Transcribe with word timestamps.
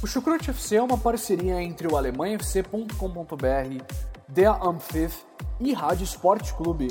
O 0.00 0.06
Chucrute 0.06 0.50
FC 0.50 0.76
é 0.76 0.82
uma 0.82 0.96
parceria 0.96 1.60
entre 1.60 1.88
o 1.88 1.96
alemanhafc.com.br, 1.96 3.84
Der 4.28 4.64
Ampfiff 4.64 5.24
e 5.58 5.72
Rádio 5.72 6.04
Sport 6.04 6.52
Clube. 6.52 6.86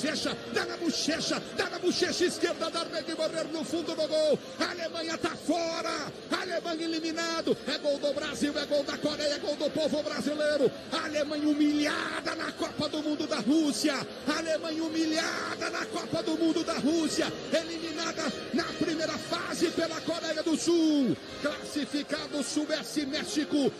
Bochecha, 0.00 0.36
dá 0.54 0.64
na 0.64 0.76
bochecha, 0.78 1.42
dá 1.56 1.68
na 1.68 1.78
bochecha 1.78 2.24
esquerda 2.24 2.70
da 2.70 2.84
rede 2.84 3.14
morrer 3.14 3.44
no 3.52 3.62
fundo 3.64 3.94
do 3.94 4.08
gol. 4.08 4.38
A 4.58 4.70
Alemanha 4.70 5.18
tá 5.18 5.30
fora. 5.30 6.10
A 6.30 6.40
Alemanha 6.40 6.84
eliminado. 6.84 7.56
É 7.66 7.78
gol 7.78 7.98
do 7.98 8.12
Brasil, 8.14 8.52
é 8.56 8.66
gol 8.66 8.82
da 8.82 8.96
Coreia, 8.96 9.34
é 9.34 9.38
gol 9.38 9.56
do 9.56 9.70
povo 9.70 10.02
brasileiro. 10.02 10.70
A 10.90 11.04
Alemanha 11.04 11.48
humilhada 11.48 12.34
na 12.34 12.50
Copa 12.52 12.88
do 12.88 13.02
Mundo 13.02 13.26
da 13.26 13.40
Rússia. 13.40 13.94
A 14.26 14.38
Alemanha 14.38 14.82
humilhada 14.82 15.70
na 15.70 15.84
Copa 15.86 16.22
do 16.22 16.38
Mundo 16.38 16.64
da 16.64 16.74
Rússia, 16.74 17.30
eliminada 17.52 18.22
na 18.54 18.64
primeira 18.64 19.12
fase 19.18 19.70
pela 19.70 20.00
Coreia 20.00 20.42
do 20.42 20.56
Sul, 20.56 21.16
classificado 21.42 22.42
Suécia 22.42 23.02
e 23.02 23.06
México. 23.06 23.72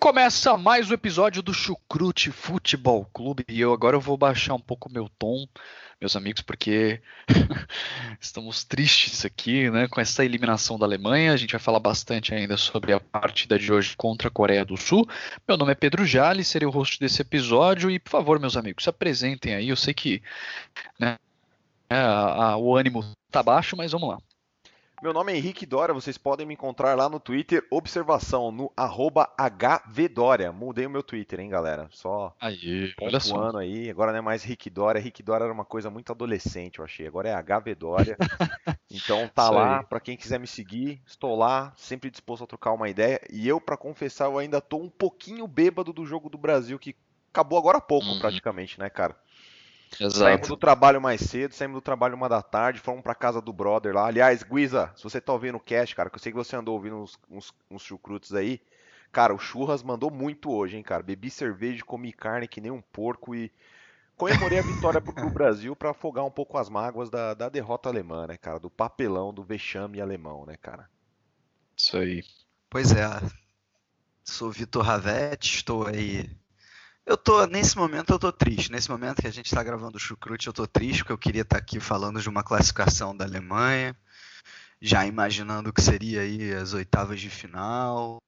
Começa 0.00 0.56
mais 0.56 0.90
um 0.90 0.94
episódio 0.94 1.42
do 1.42 1.52
Chucrute 1.52 2.30
Futebol 2.30 3.04
Clube 3.12 3.44
e 3.46 3.60
eu 3.60 3.70
agora 3.70 3.94
eu 3.94 4.00
vou 4.00 4.16
baixar 4.16 4.54
um 4.54 4.58
pouco 4.58 4.90
meu 4.90 5.10
tom, 5.18 5.46
meus 6.00 6.16
amigos, 6.16 6.40
porque 6.40 7.02
estamos 8.18 8.64
tristes 8.64 9.26
aqui, 9.26 9.70
né, 9.70 9.86
com 9.88 10.00
essa 10.00 10.24
eliminação 10.24 10.78
da 10.78 10.86
Alemanha. 10.86 11.34
A 11.34 11.36
gente 11.36 11.52
vai 11.52 11.60
falar 11.60 11.80
bastante 11.80 12.34
ainda 12.34 12.56
sobre 12.56 12.94
a 12.94 12.98
partida 12.98 13.58
de 13.58 13.70
hoje 13.70 13.94
contra 13.94 14.28
a 14.28 14.30
Coreia 14.30 14.64
do 14.64 14.74
Sul. 14.74 15.06
Meu 15.46 15.58
nome 15.58 15.72
é 15.72 15.74
Pedro 15.74 16.06
Jali, 16.06 16.44
serei 16.44 16.66
o 16.66 16.70
host 16.70 16.98
desse 16.98 17.20
episódio 17.20 17.90
e, 17.90 17.98
por 17.98 18.08
favor, 18.08 18.40
meus 18.40 18.56
amigos, 18.56 18.84
se 18.84 18.88
apresentem 18.88 19.54
aí. 19.54 19.68
Eu 19.68 19.76
sei 19.76 19.92
que 19.92 20.22
né, 20.98 21.18
a, 21.90 22.52
a, 22.52 22.56
o 22.56 22.74
ânimo 22.74 23.04
tá 23.30 23.42
baixo, 23.42 23.76
mas 23.76 23.92
vamos 23.92 24.08
lá. 24.08 24.18
Meu 25.02 25.14
nome 25.14 25.32
é 25.32 25.36
Henrique 25.36 25.64
Dória, 25.64 25.94
vocês 25.94 26.18
podem 26.18 26.44
me 26.46 26.52
encontrar 26.52 26.94
lá 26.94 27.08
no 27.08 27.18
Twitter, 27.18 27.66
observação, 27.70 28.52
no 28.52 28.70
arroba 28.76 29.32
HVDória. 29.38 30.52
Mudei 30.52 30.84
o 30.84 30.90
meu 30.90 31.02
Twitter, 31.02 31.40
hein, 31.40 31.48
galera? 31.48 31.88
Só 31.90 32.34
aí, 32.38 32.92
olha 33.00 33.18
só. 33.18 33.34
ano 33.36 33.58
aí. 33.58 33.88
Agora 33.88 34.12
não 34.12 34.18
é 34.18 34.22
mais 34.22 34.42
Rick 34.42 34.68
Dória. 34.68 35.00
Rick 35.00 35.22
Dória 35.22 35.44
era 35.44 35.52
uma 35.52 35.64
coisa 35.64 35.88
muito 35.88 36.12
adolescente, 36.12 36.80
eu 36.80 36.84
achei. 36.84 37.06
Agora 37.06 37.30
é 37.30 37.34
HV 37.34 37.74
Dória. 37.74 38.18
então 38.92 39.26
tá 39.28 39.44
Isso 39.44 39.54
lá, 39.54 39.82
para 39.82 40.00
quem 40.00 40.18
quiser 40.18 40.38
me 40.38 40.46
seguir, 40.46 41.00
estou 41.06 41.34
lá, 41.34 41.72
sempre 41.78 42.10
disposto 42.10 42.44
a 42.44 42.46
trocar 42.46 42.72
uma 42.72 42.90
ideia. 42.90 43.20
E 43.32 43.48
eu, 43.48 43.58
para 43.58 43.78
confessar, 43.78 44.26
eu 44.26 44.38
ainda 44.38 44.60
tô 44.60 44.76
um 44.76 44.90
pouquinho 44.90 45.48
bêbado 45.48 45.94
do 45.94 46.04
jogo 46.04 46.28
do 46.28 46.36
Brasil, 46.36 46.78
que 46.78 46.94
acabou 47.32 47.58
agora 47.58 47.78
há 47.78 47.80
pouco, 47.80 48.06
Uhum. 48.06 48.18
praticamente, 48.18 48.78
né, 48.78 48.90
cara? 48.90 49.16
Saímos 49.98 50.46
Exato. 50.46 50.48
do 50.48 50.56
trabalho 50.56 51.00
mais 51.00 51.20
cedo, 51.20 51.54
saímos 51.54 51.76
do 51.76 51.80
trabalho 51.80 52.14
uma 52.14 52.28
da 52.28 52.42
tarde, 52.42 52.80
fomos 52.80 53.02
pra 53.02 53.14
casa 53.14 53.40
do 53.40 53.52
brother 53.52 53.94
lá. 53.94 54.06
Aliás, 54.06 54.42
Guiza, 54.42 54.92
se 54.96 55.02
você 55.02 55.20
tá 55.20 55.32
ouvindo 55.32 55.56
o 55.56 55.60
cast, 55.60 55.94
cara, 55.94 56.08
que 56.08 56.16
eu 56.16 56.20
sei 56.20 56.32
que 56.32 56.38
você 56.38 56.56
andou 56.56 56.74
ouvindo 56.74 56.96
uns, 56.96 57.18
uns, 57.28 57.52
uns 57.70 57.82
chucrutes 57.82 58.32
aí. 58.32 58.60
Cara, 59.12 59.34
o 59.34 59.38
Churras 59.38 59.82
mandou 59.82 60.10
muito 60.10 60.50
hoje, 60.50 60.76
hein, 60.76 60.82
cara. 60.82 61.02
Bebi 61.02 61.30
cerveja, 61.30 61.84
comi 61.84 62.12
carne 62.12 62.46
que 62.46 62.60
nem 62.60 62.70
um 62.70 62.80
porco 62.80 63.34
e 63.34 63.52
comemorei 64.16 64.58
a 64.58 64.62
vitória 64.62 65.00
pro, 65.00 65.12
Brasil 65.30 65.74
pra 65.74 65.90
afogar 65.90 66.24
um 66.24 66.30
pouco 66.30 66.56
as 66.56 66.68
mágoas 66.68 67.10
da, 67.10 67.34
da 67.34 67.48
derrota 67.48 67.88
alemã, 67.88 68.26
né, 68.26 68.36
cara? 68.36 68.60
Do 68.60 68.70
papelão, 68.70 69.34
do 69.34 69.42
vexame 69.42 70.00
alemão, 70.00 70.46
né, 70.46 70.56
cara? 70.56 70.88
Isso 71.76 71.96
aí. 71.96 72.22
Pois 72.68 72.92
é, 72.92 73.04
sou 74.22 74.50
Vitor 74.50 74.84
Ravetti, 74.84 75.56
estou 75.56 75.86
aí. 75.86 76.30
Eu 77.06 77.16
tô, 77.16 77.46
nesse 77.46 77.76
momento 77.76 78.12
eu 78.12 78.18
tô 78.18 78.32
triste. 78.32 78.70
Nesse 78.70 78.90
momento 78.90 79.20
que 79.20 79.26
a 79.26 79.32
gente 79.32 79.46
está 79.46 79.62
gravando 79.62 79.96
o 79.96 80.00
Chucrute, 80.00 80.46
eu 80.46 80.52
tô 80.52 80.66
triste 80.66 80.98
porque 80.98 81.12
eu 81.12 81.18
queria 81.18 81.42
estar 81.42 81.58
aqui 81.58 81.80
falando 81.80 82.20
de 82.20 82.28
uma 82.28 82.42
classificação 82.42 83.16
da 83.16 83.24
Alemanha, 83.24 83.96
já 84.80 85.04
imaginando 85.06 85.70
o 85.70 85.72
que 85.72 85.82
seria 85.82 86.22
aí 86.22 86.52
as 86.54 86.72
oitavas 86.72 87.20
de 87.20 87.28
final, 87.28 88.18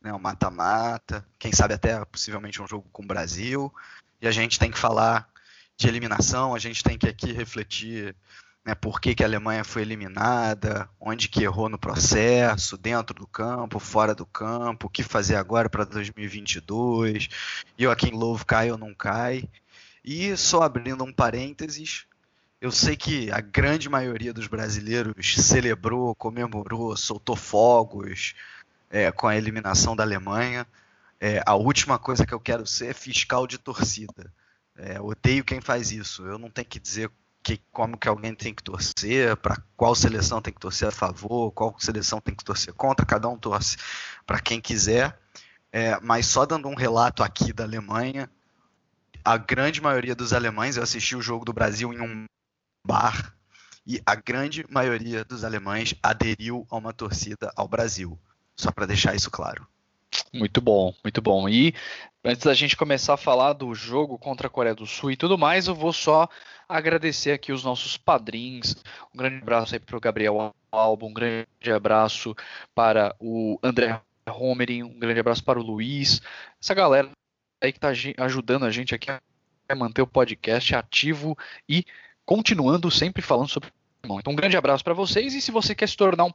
né, 0.00 0.12
o 0.12 0.18
mata-mata, 0.18 1.26
quem 1.38 1.52
sabe 1.52 1.74
até 1.74 2.04
possivelmente 2.04 2.60
um 2.60 2.66
jogo 2.66 2.88
com 2.92 3.02
o 3.02 3.06
Brasil. 3.06 3.72
E 4.20 4.26
a 4.26 4.32
gente 4.32 4.58
tem 4.58 4.70
que 4.70 4.78
falar 4.78 5.28
de 5.76 5.88
eliminação, 5.88 6.54
a 6.54 6.58
gente 6.58 6.82
tem 6.82 6.98
que 6.98 7.08
aqui 7.08 7.32
refletir 7.32 8.14
né, 8.64 8.74
por 8.74 9.00
que, 9.00 9.14
que 9.14 9.22
a 9.22 9.26
Alemanha 9.26 9.64
foi 9.64 9.82
eliminada, 9.82 10.88
onde 11.00 11.28
que 11.28 11.42
errou 11.42 11.68
no 11.68 11.78
processo, 11.78 12.78
dentro 12.78 13.14
do 13.14 13.26
campo, 13.26 13.78
fora 13.78 14.14
do 14.14 14.24
campo, 14.24 14.86
o 14.86 14.90
que 14.90 15.02
fazer 15.02 15.36
agora 15.36 15.68
para 15.68 15.84
2022, 15.84 17.28
Joaquim 17.76 18.12
Lowe 18.12 18.44
cai 18.44 18.70
ou 18.70 18.78
não 18.78 18.94
cai. 18.94 19.48
E 20.04 20.36
só 20.36 20.62
abrindo 20.62 21.04
um 21.04 21.12
parênteses, 21.12 22.06
eu 22.60 22.70
sei 22.70 22.96
que 22.96 23.30
a 23.32 23.40
grande 23.40 23.88
maioria 23.88 24.32
dos 24.32 24.46
brasileiros 24.46 25.34
celebrou, 25.34 26.14
comemorou, 26.14 26.96
soltou 26.96 27.34
fogos 27.34 28.34
é, 28.88 29.10
com 29.10 29.26
a 29.26 29.36
eliminação 29.36 29.96
da 29.96 30.04
Alemanha. 30.04 30.66
É, 31.20 31.42
a 31.44 31.54
última 31.56 31.98
coisa 31.98 32.24
que 32.24 32.32
eu 32.32 32.40
quero 32.40 32.66
ser 32.66 32.90
é 32.90 32.94
fiscal 32.94 33.46
de 33.46 33.58
torcida. 33.58 34.32
É, 34.76 35.00
odeio 35.00 35.44
quem 35.44 35.60
faz 35.60 35.90
isso. 35.90 36.24
Eu 36.24 36.38
não 36.38 36.50
tenho 36.50 36.68
que 36.68 36.78
dizer 36.78 37.10
que, 37.42 37.60
como 37.72 37.98
que 37.98 38.08
alguém 38.08 38.34
tem 38.34 38.54
que 38.54 38.62
torcer, 38.62 39.36
para 39.36 39.56
qual 39.76 39.94
seleção 39.94 40.40
tem 40.40 40.52
que 40.52 40.60
torcer 40.60 40.88
a 40.88 40.92
favor, 40.92 41.50
qual 41.52 41.74
seleção 41.78 42.20
tem 42.20 42.34
que 42.34 42.44
torcer 42.44 42.72
contra, 42.74 43.04
cada 43.04 43.28
um 43.28 43.36
torce 43.36 43.76
para 44.26 44.40
quem 44.40 44.60
quiser. 44.60 45.18
É, 45.72 45.98
mas 46.00 46.26
só 46.26 46.46
dando 46.46 46.68
um 46.68 46.74
relato 46.74 47.22
aqui 47.22 47.52
da 47.52 47.64
Alemanha, 47.64 48.30
a 49.24 49.36
grande 49.36 49.80
maioria 49.80 50.14
dos 50.14 50.32
alemães, 50.32 50.76
eu 50.76 50.82
assisti 50.82 51.16
o 51.16 51.22
jogo 51.22 51.44
do 51.44 51.52
Brasil 51.52 51.92
em 51.92 52.00
um 52.00 52.24
bar, 52.86 53.34
e 53.86 54.00
a 54.06 54.14
grande 54.14 54.64
maioria 54.70 55.24
dos 55.24 55.44
alemães 55.44 55.94
aderiu 56.02 56.66
a 56.70 56.76
uma 56.76 56.92
torcida 56.92 57.52
ao 57.56 57.66
Brasil. 57.66 58.18
Só 58.56 58.70
para 58.70 58.86
deixar 58.86 59.14
isso 59.14 59.30
claro. 59.30 59.66
Muito 60.34 60.60
bom, 60.62 60.94
muito 61.04 61.20
bom. 61.20 61.46
E 61.48 61.74
antes 62.24 62.44
da 62.44 62.54
gente 62.54 62.76
começar 62.76 63.14
a 63.14 63.18
falar 63.18 63.52
do 63.52 63.74
jogo 63.74 64.18
contra 64.18 64.46
a 64.46 64.50
Coreia 64.50 64.74
do 64.74 64.86
Sul 64.86 65.10
e 65.10 65.16
tudo 65.16 65.36
mais, 65.36 65.66
eu 65.66 65.74
vou 65.74 65.92
só 65.92 66.26
agradecer 66.66 67.32
aqui 67.32 67.52
os 67.52 67.62
nossos 67.62 67.98
padrinhos. 67.98 68.74
Um 69.14 69.18
grande 69.18 69.42
abraço 69.42 69.74
aí 69.74 69.80
para 69.80 69.96
o 69.96 70.00
Gabriel 70.00 70.54
Alba, 70.70 71.04
um 71.04 71.12
grande 71.12 71.46
abraço 71.74 72.34
para 72.74 73.14
o 73.20 73.58
André 73.62 74.00
Homerin, 74.26 74.84
um 74.84 74.98
grande 74.98 75.20
abraço 75.20 75.44
para 75.44 75.58
o 75.58 75.62
Luiz, 75.62 76.22
essa 76.60 76.72
galera 76.72 77.10
aí 77.60 77.72
que 77.72 77.78
está 77.78 77.90
ajudando 78.24 78.64
a 78.64 78.70
gente 78.70 78.94
aqui 78.94 79.10
a 79.10 79.20
manter 79.74 80.00
o 80.00 80.06
podcast 80.06 80.74
ativo 80.74 81.36
e 81.68 81.84
continuando 82.24 82.90
sempre 82.90 83.20
falando 83.20 83.48
sobre 83.48 83.70
futebol. 83.96 84.18
Então, 84.18 84.32
um 84.32 84.36
grande 84.36 84.56
abraço 84.56 84.82
para 84.82 84.94
vocês 84.94 85.34
e 85.34 85.42
se 85.42 85.50
você 85.50 85.74
quer 85.74 85.88
se 85.88 85.96
tornar 85.96 86.24
um 86.24 86.32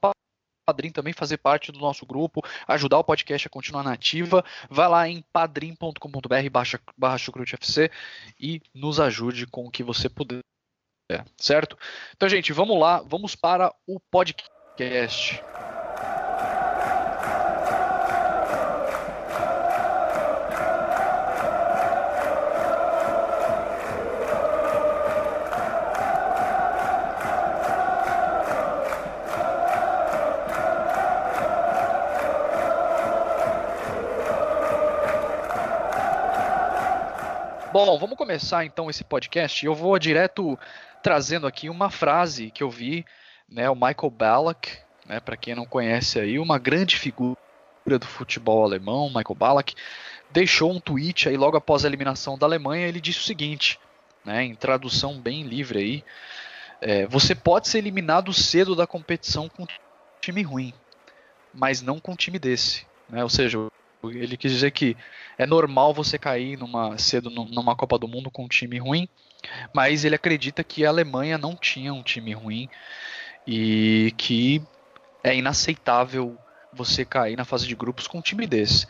padrinho 0.67 0.94
também, 0.94 1.13
fazer 1.13 1.38
parte 1.38 1.72
do 1.72 1.79
nosso 1.79 2.05
grupo, 2.05 2.44
ajudar 2.67 3.00
o 3.00 3.03
podcast 3.03 3.47
a 3.47 3.50
continuar 3.50 3.83
na 3.83 3.94
ativa, 3.94 4.44
vai 4.69 4.88
lá 4.89 5.07
em 5.07 5.23
padrim.com.br 5.31 6.50
barra, 6.51 6.80
barra 6.97 7.18
chucrutefc 7.18 7.89
e 8.38 8.62
nos 8.74 9.00
ajude 9.00 9.47
com 9.47 9.65
o 9.65 9.71
que 9.71 9.81
você 9.81 10.09
puder, 10.09 10.42
certo? 11.38 11.77
Então, 12.15 12.27
gente, 12.27 12.51
vamos 12.51 12.77
lá, 12.77 13.01
vamos 13.01 13.33
para 13.33 13.74
o 13.88 13.97
podcast. 14.00 15.42
Bom, 37.79 37.95
vamos 38.00 38.18
começar 38.18 38.65
então 38.65 38.89
esse 38.89 39.03
podcast. 39.03 39.63
Eu 39.63 39.75
vou 39.75 40.00
direto 40.00 40.57
trazendo 41.03 41.45
aqui 41.45 41.69
uma 41.69 41.91
frase 41.91 42.50
que 42.50 42.63
eu 42.63 42.71
vi, 42.71 43.06
né, 43.47 43.69
o 43.69 43.75
Michael 43.75 44.09
Ballack, 44.09 44.79
né, 45.06 45.19
para 45.19 45.38
quem 45.38 45.53
não 45.53 45.63
conhece 45.63 46.19
aí, 46.19 46.39
uma 46.39 46.57
grande 46.57 46.97
figura 46.97 47.38
do 47.85 48.07
futebol 48.07 48.63
alemão, 48.63 49.09
Michael 49.09 49.35
Ballack, 49.35 49.75
deixou 50.31 50.71
um 50.71 50.79
tweet 50.79 51.29
aí 51.29 51.38
logo 51.38 51.56
após 51.56 51.85
a 51.85 51.88
eliminação 51.88 52.35
da 52.35 52.47
Alemanha. 52.47 52.88
Ele 52.88 53.00
disse 53.00 53.19
o 53.19 53.24
seguinte, 53.25 53.80
né, 54.25 54.44
em 54.44 54.56
tradução 54.56 55.21
bem 55.21 55.44
livre 55.44 55.77
aí: 55.77 56.03
é, 56.81 57.06
você 57.06 57.35
pode 57.35 57.68
ser 57.68 57.77
eliminado 57.77 58.33
cedo 58.33 58.75
da 58.75 58.88
competição 58.88 59.47
com 59.47 59.62
um 59.62 59.68
time 60.19 60.41
ruim, 60.41 60.73
mas 61.53 61.83
não 61.83 62.00
com 62.00 62.13
um 62.13 62.15
time 62.15 62.39
desse. 62.39 62.88
Né? 63.07 63.21
Ou 63.21 63.30
seja, 63.30 63.59
ele 64.03 64.38
quis 64.38 64.51
dizer 64.51 64.71
que 64.71 64.95
é 65.38 65.45
normal 65.45 65.94
você 65.94 66.17
cair 66.17 66.57
numa, 66.57 66.97
cedo 66.97 67.29
numa 67.29 67.75
Copa 67.75 67.97
do 67.97 68.07
Mundo 68.07 68.31
com 68.31 68.45
um 68.45 68.47
time 68.47 68.77
ruim, 68.77 69.07
mas 69.73 70.03
ele 70.05 70.15
acredita 70.15 70.63
que 70.63 70.85
a 70.85 70.89
Alemanha 70.89 71.38
não 71.38 71.55
tinha 71.55 71.94
um 71.94 72.03
time 72.03 72.33
ruim 72.33 72.69
e 73.45 74.13
que 74.17 74.61
é 75.23 75.35
inaceitável 75.35 76.38
você 76.74 77.06
cair 77.06 77.36
na 77.36 77.46
fase 77.46 77.68
de 77.68 77.75
grupos 77.75 78.08
com 78.08 78.19
um 78.19 78.22
time 78.22 78.46
desse. 78.46 78.88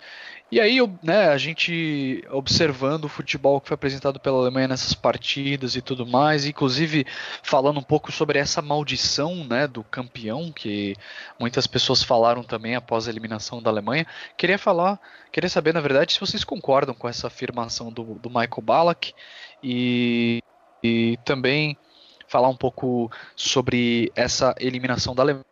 E 0.50 0.62
aí, 0.62 0.78
né, 1.04 1.28
a 1.28 1.38
gente 1.38 2.24
observando 2.30 3.04
o 3.04 3.10
futebol 3.10 3.60
que 3.60 3.68
foi 3.68 3.76
apresentado 3.76 4.18
pela 4.18 4.38
Alemanha 4.38 4.70
nessas 4.70 4.94
partidas 4.94 5.76
e 5.76 5.82
tudo 5.82 6.08
mais, 6.08 6.46
inclusive 6.46 7.06
falando 7.44 7.82
um 7.82 7.84
pouco 7.84 8.14
sobre 8.14 8.40
essa 8.40 8.62
maldição, 8.62 9.44
né, 9.44 9.68
do 9.68 9.84
campeão 9.84 10.50
que 10.50 10.96
muitas 11.38 11.68
pessoas 11.68 12.02
falaram 12.02 12.44
também 12.44 12.76
após 12.76 13.08
a 13.08 13.12
eliminação 13.12 13.62
da 13.62 13.70
Alemanha. 13.70 14.08
Queria 14.38 14.58
falar, 14.58 14.98
queria 15.34 15.50
saber 15.50 15.74
na 15.74 15.82
verdade 15.82 16.14
se 16.14 16.20
vocês 16.20 16.46
concordam 16.46 16.96
com 16.96 17.10
essa 17.10 17.28
afirmação 17.28 17.92
do, 17.92 18.16
do 18.16 18.30
Michael 18.30 18.62
Ballack 18.62 19.14
e, 19.62 20.42
e 20.82 21.20
também 21.26 21.78
falar 22.26 22.48
um 22.48 22.56
pouco 22.56 23.12
sobre 23.36 24.14
essa 24.16 24.56
eliminação 24.60 25.14
da 25.14 25.24
Alemanha, 25.24 25.46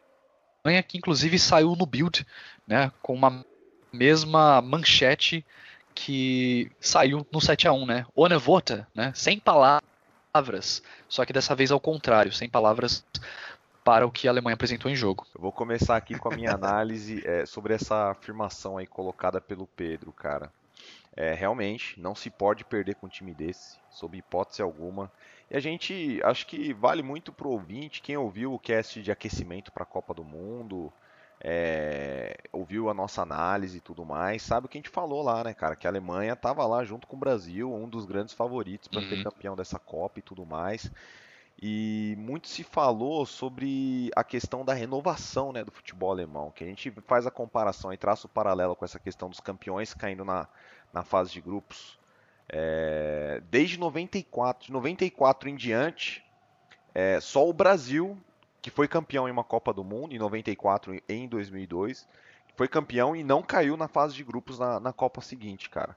que 0.81 0.97
inclusive 0.97 1.37
saiu 1.37 1.75
no 1.75 1.85
Build, 1.85 2.25
né, 2.67 2.91
com 3.01 3.13
uma 3.13 3.45
mesma 3.91 4.61
manchete 4.61 5.45
que 5.95 6.69
saiu 6.79 7.25
no 7.31 7.39
7 7.39 7.67
a 7.67 7.73
1 7.73 7.85
né? 7.85 8.05
Ohne 8.13 8.35
Worte, 8.35 8.85
né? 8.93 9.13
Sem 9.15 9.39
palavras. 9.39 10.83
Só 11.07 11.25
que 11.25 11.31
dessa 11.31 11.55
vez 11.55 11.71
ao 11.71 11.79
contrário, 11.79 12.33
sem 12.33 12.49
palavras 12.49 13.05
para 13.83 14.05
o 14.05 14.11
que 14.11 14.27
a 14.27 14.31
Alemanha 14.31 14.55
apresentou 14.55 14.91
em 14.91 14.95
jogo. 14.95 15.25
Eu 15.33 15.41
vou 15.41 15.51
começar 15.51 15.95
aqui 15.95 16.17
com 16.17 16.33
a 16.33 16.35
minha 16.35 16.51
análise 16.51 17.21
é, 17.25 17.45
sobre 17.45 17.73
essa 17.73 18.11
afirmação 18.11 18.77
aí 18.77 18.85
colocada 18.85 19.39
pelo 19.39 19.67
Pedro, 19.67 20.11
cara. 20.11 20.51
É, 21.15 21.33
realmente, 21.33 21.97
não 21.99 22.13
se 22.13 22.29
pode 22.29 22.65
perder 22.65 22.95
com 22.95 23.05
um 23.05 23.09
time 23.09 23.33
desse, 23.33 23.77
sob 23.89 24.17
hipótese 24.17 24.61
alguma. 24.61 25.09
E 25.49 25.55
a 25.55 25.59
gente, 25.59 26.19
acho 26.23 26.47
que 26.47 26.73
vale 26.73 27.03
muito 27.03 27.31
pro 27.31 27.49
ouvinte, 27.49 28.01
quem 28.01 28.17
ouviu 28.17 28.53
o 28.53 28.59
cast 28.59 29.01
de 29.01 29.11
aquecimento 29.11 29.71
para 29.71 29.83
a 29.83 29.87
Copa 29.87 30.13
do 30.13 30.23
Mundo, 30.23 30.91
é, 31.39 32.37
ouviu 32.51 32.89
a 32.89 32.93
nossa 32.93 33.21
análise 33.21 33.77
e 33.77 33.81
tudo 33.81 34.03
mais, 34.03 34.41
sabe 34.41 34.65
o 34.65 34.69
que 34.69 34.77
a 34.77 34.81
gente 34.81 34.89
falou 34.89 35.21
lá, 35.21 35.43
né, 35.43 35.53
cara? 35.53 35.75
Que 35.75 35.85
a 35.85 35.89
Alemanha 35.89 36.33
estava 36.33 36.65
lá 36.65 36.83
junto 36.83 37.05
com 37.05 37.15
o 37.15 37.19
Brasil, 37.19 37.71
um 37.71 37.87
dos 37.87 38.05
grandes 38.05 38.33
favoritos 38.33 38.87
para 38.87 39.01
uhum. 39.01 39.09
ser 39.09 39.23
campeão 39.23 39.55
dessa 39.55 39.77
Copa 39.77 40.19
e 40.19 40.23
tudo 40.23 40.45
mais. 40.45 40.91
E 41.61 42.15
muito 42.17 42.47
se 42.47 42.63
falou 42.63 43.25
sobre 43.25 44.11
a 44.15 44.23
questão 44.23 44.65
da 44.65 44.73
renovação 44.73 45.53
né, 45.53 45.63
do 45.63 45.71
futebol 45.71 46.11
alemão, 46.11 46.51
que 46.51 46.63
a 46.63 46.67
gente 46.67 46.91
faz 47.07 47.25
a 47.25 47.31
comparação 47.31 47.93
e 47.93 47.97
traça 47.97 48.27
o 48.27 48.29
paralelo 48.29 48.75
com 48.75 48.83
essa 48.83 48.99
questão 48.99 49.29
dos 49.29 49.39
campeões 49.39 49.93
caindo 49.93 50.25
na, 50.25 50.47
na 50.91 51.03
fase 51.03 51.31
de 51.31 51.39
grupos. 51.39 51.97
É, 52.47 53.41
desde 53.49 53.79
94, 53.79 54.67
de 54.67 54.71
94 54.71 55.49
em 55.49 55.55
diante, 55.55 56.23
é, 56.93 57.19
só 57.19 57.47
o 57.47 57.53
Brasil 57.53 58.17
que 58.65 58.71
foi 58.71 58.87
campeão 58.87 59.27
em 59.27 59.31
uma 59.31 59.43
Copa 59.43 59.71
do 59.71 59.83
Mundo 59.83 60.15
em 60.15 60.17
94 60.17 60.95
e 60.95 61.03
em 61.07 61.27
2002, 61.27 62.07
foi 62.55 62.67
campeão 62.67 63.15
e 63.15 63.23
não 63.23 63.43
caiu 63.43 63.77
na 63.77 63.87
fase 63.87 64.15
de 64.15 64.23
grupos 64.23 64.57
na, 64.57 64.79
na 64.79 64.91
Copa 64.91 65.21
seguinte, 65.21 65.69
cara. 65.69 65.95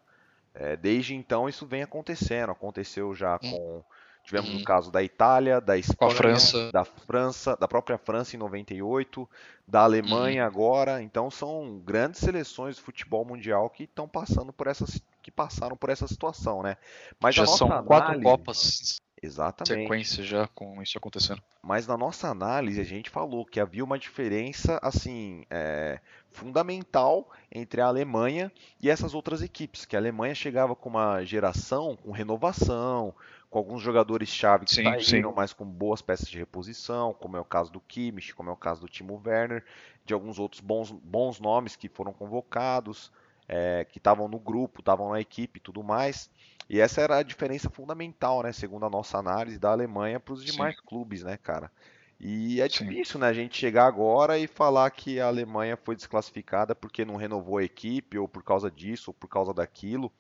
É, 0.53 0.77
desde 0.77 1.15
então 1.15 1.49
isso 1.49 1.65
vem 1.65 1.83
acontecendo. 1.83 2.51
Aconteceu 2.51 3.15
já 3.15 3.37
hum. 3.37 3.51
com 3.51 3.85
tivemos 4.23 4.51
uhum. 4.51 4.61
o 4.61 4.65
caso 4.65 4.93
da 4.93 5.03
Itália, 5.03 5.62
da 5.62 5.79
Espanha, 5.79 6.15
França. 6.15 6.71
da 6.71 6.85
França, 6.85 7.56
da 7.56 7.67
própria 7.67 7.97
França 7.97 8.37
em 8.37 8.39
98, 8.39 9.27
da 9.67 9.81
Alemanha 9.81 10.43
uhum. 10.43 10.49
agora. 10.49 11.03
Então 11.03 11.31
são 11.31 11.81
grandes 11.83 12.21
seleções 12.21 12.77
de 12.77 12.83
futebol 12.83 13.25
mundial 13.25 13.71
que 13.71 13.85
estão 13.85 14.06
passando 14.06 14.53
por 14.53 14.67
essa 14.67 14.85
que 15.29 15.33
passaram 15.33 15.77
por 15.77 15.91
essa 15.91 16.09
situação, 16.09 16.63
né? 16.63 16.77
Mas 17.21 17.35
já 17.35 17.47
são 17.47 17.67
análise... 17.67 17.87
quatro 17.87 18.23
copas 18.23 18.99
Exatamente. 19.21 19.83
Sequência 19.83 20.23
já 20.23 20.47
com 20.47 20.81
isso 20.81 20.97
acontecendo. 20.97 21.43
Mas 21.61 21.89
na 21.89 21.97
nossa 21.97 22.29
análise 22.29 22.81
a 22.81 22.85
gente 22.85 23.11
falou 23.11 23.45
que 23.45 23.59
havia 23.59 23.83
uma 23.83 23.99
diferença 23.99 24.79
assim 24.81 25.45
é, 25.51 25.99
fundamental 26.31 27.29
entre 27.51 27.81
a 27.81 27.87
Alemanha 27.87 28.51
e 28.81 28.89
essas 28.89 29.15
outras 29.15 29.43
equipes. 29.43 29.85
Que 29.85 29.97
a 29.97 29.99
Alemanha 29.99 30.37
chegava 30.37 30.77
com 30.77 30.89
uma 30.89 31.25
geração 31.25 31.97
com 31.97 32.13
renovação, 32.13 33.13
com 33.51 33.59
alguns 33.59 33.83
jogadores 33.83 34.29
chave 34.29 34.67
que 34.67 34.75
saíram, 34.75 35.01
sim. 35.03 35.23
mas 35.35 35.53
com 35.53 35.65
boas 35.65 36.01
peças 36.01 36.29
de 36.29 36.39
reposição, 36.39 37.13
como 37.13 37.37
é 37.37 37.41
o 37.41 37.45
caso 37.45 37.73
do 37.73 37.81
Kimmich, 37.81 38.35
como 38.35 38.51
é 38.51 38.53
o 38.53 38.57
caso 38.57 38.83
do 38.83 38.89
Timo 38.89 39.21
Werner, 39.27 39.65
de 40.05 40.15
alguns 40.15 40.39
outros 40.39 40.61
bons, 40.61 40.93
bons 40.93 41.41
nomes 41.41 41.75
que 41.75 41.89
foram 41.89 42.13
convocados, 42.13 43.11
é, 43.49 43.87
que 43.91 43.99
estavam 43.99 44.29
no 44.29 44.39
grupo, 44.39 44.81
estavam 44.81 45.11
na 45.11 45.21
equipe 45.21 45.59
e 45.59 45.62
tudo 45.62 45.83
mais. 45.83 46.31
E 46.69 46.79
essa 46.81 47.00
era 47.00 47.17
a 47.17 47.23
diferença 47.23 47.71
fundamental, 47.71 48.43
né, 48.43 48.53
segundo 48.53 48.85
a 48.85 48.91
nossa 48.91 49.17
análise, 49.17 49.59
da 49.59 49.71
Alemanha 49.71 50.21
para 50.21 50.35
os 50.35 50.45
demais 50.45 50.77
Sim. 50.77 50.83
clubes, 50.87 51.23
né, 51.23 51.39
cara? 51.39 51.73
E 52.21 52.61
é 52.61 52.69
difícil, 52.69 53.15
Sim. 53.15 53.19
né, 53.21 53.29
a 53.29 53.33
gente 53.33 53.56
chegar 53.56 53.87
agora 53.87 54.39
e 54.39 54.47
falar 54.47 54.91
que 54.91 55.19
a 55.19 55.29
Alemanha 55.29 55.77
foi 55.77 55.97
desclassificada 55.97 56.75
porque 56.75 57.05
não 57.05 57.17
renovou 57.17 57.59
a 57.59 57.65
equipe, 57.65 58.19
ou 58.19 58.29
por 58.29 58.43
causa 58.43 58.71
disso, 58.71 59.11
ou 59.11 59.15
por 59.15 59.29
causa 59.29 59.55
daquilo. 59.55 60.12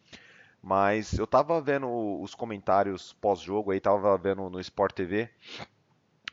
Mas 0.62 1.12
eu 1.18 1.26
tava 1.26 1.60
vendo 1.60 1.88
os 2.20 2.34
comentários 2.34 3.12
pós-jogo 3.20 3.70
aí, 3.70 3.80
tava 3.80 4.16
vendo 4.16 4.48
no 4.48 4.58
Sport 4.60 4.94
TV. 4.94 5.28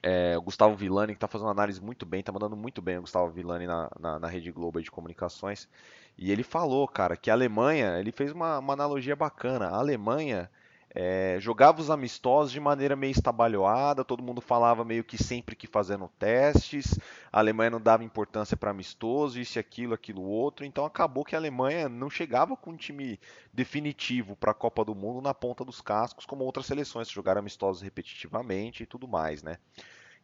É, 0.07 0.37
o 0.37 0.41
Gustavo 0.43 0.75
Villani, 0.75 1.13
que 1.15 1.19
tá 1.19 1.27
fazendo 1.27 1.47
uma 1.47 1.51
análise 1.51 1.81
muito 1.81 2.05
bem, 2.05 2.21
tá 2.21 2.31
mandando 2.31 2.55
muito 2.55 2.79
bem 2.79 2.99
o 2.99 3.01
Gustavo 3.01 3.31
Villani 3.31 3.65
na, 3.65 3.89
na, 3.99 4.19
na 4.19 4.27
Rede 4.27 4.51
Globo 4.51 4.79
de 4.79 4.91
comunicações. 4.91 5.67
E 6.15 6.31
ele 6.31 6.43
falou, 6.43 6.87
cara, 6.87 7.17
que 7.17 7.31
a 7.31 7.33
Alemanha, 7.33 7.97
ele 7.99 8.11
fez 8.11 8.31
uma, 8.31 8.59
uma 8.59 8.73
analogia 8.73 9.15
bacana. 9.15 9.67
A 9.67 9.77
Alemanha 9.77 10.47
é, 10.97 11.35
jogava 11.41 11.81
os 11.81 11.89
amistosos 11.89 12.53
de 12.53 12.59
maneira 12.59 12.95
meio 12.95 13.11
estabalhoada, 13.11 14.05
todo 14.05 14.23
mundo 14.23 14.39
falava 14.39 14.85
meio 14.85 15.03
que 15.03 15.21
sempre 15.21 15.53
que 15.53 15.67
fazendo 15.67 16.09
testes, 16.17 16.97
a 17.29 17.39
Alemanha 17.39 17.71
não 17.71 17.81
dava 17.81 18.05
importância 18.05 18.55
para 18.55 18.71
amistoso, 18.71 19.37
isso, 19.37 19.59
aquilo, 19.59 19.93
aquilo 19.93 20.21
outro, 20.21 20.65
então 20.65 20.85
acabou 20.85 21.25
que 21.25 21.35
a 21.35 21.37
Alemanha 21.37 21.89
não 21.89 22.09
chegava 22.09 22.55
com 22.55 22.71
um 22.71 22.77
time 22.77 23.19
definitivo 23.53 24.37
para 24.37 24.51
a 24.51 24.55
Copa 24.55 24.85
do 24.85 24.95
Mundo 24.95 25.21
na 25.21 25.33
ponta 25.33 25.65
dos 25.65 25.81
cascos, 25.81 26.25
como 26.25 26.45
outras 26.45 26.65
seleções 26.65 27.09
jogaram 27.09 27.39
amistosos 27.39 27.81
repetitivamente 27.81 28.83
e 28.83 28.85
tudo 28.85 29.05
mais, 29.05 29.43
né? 29.43 29.57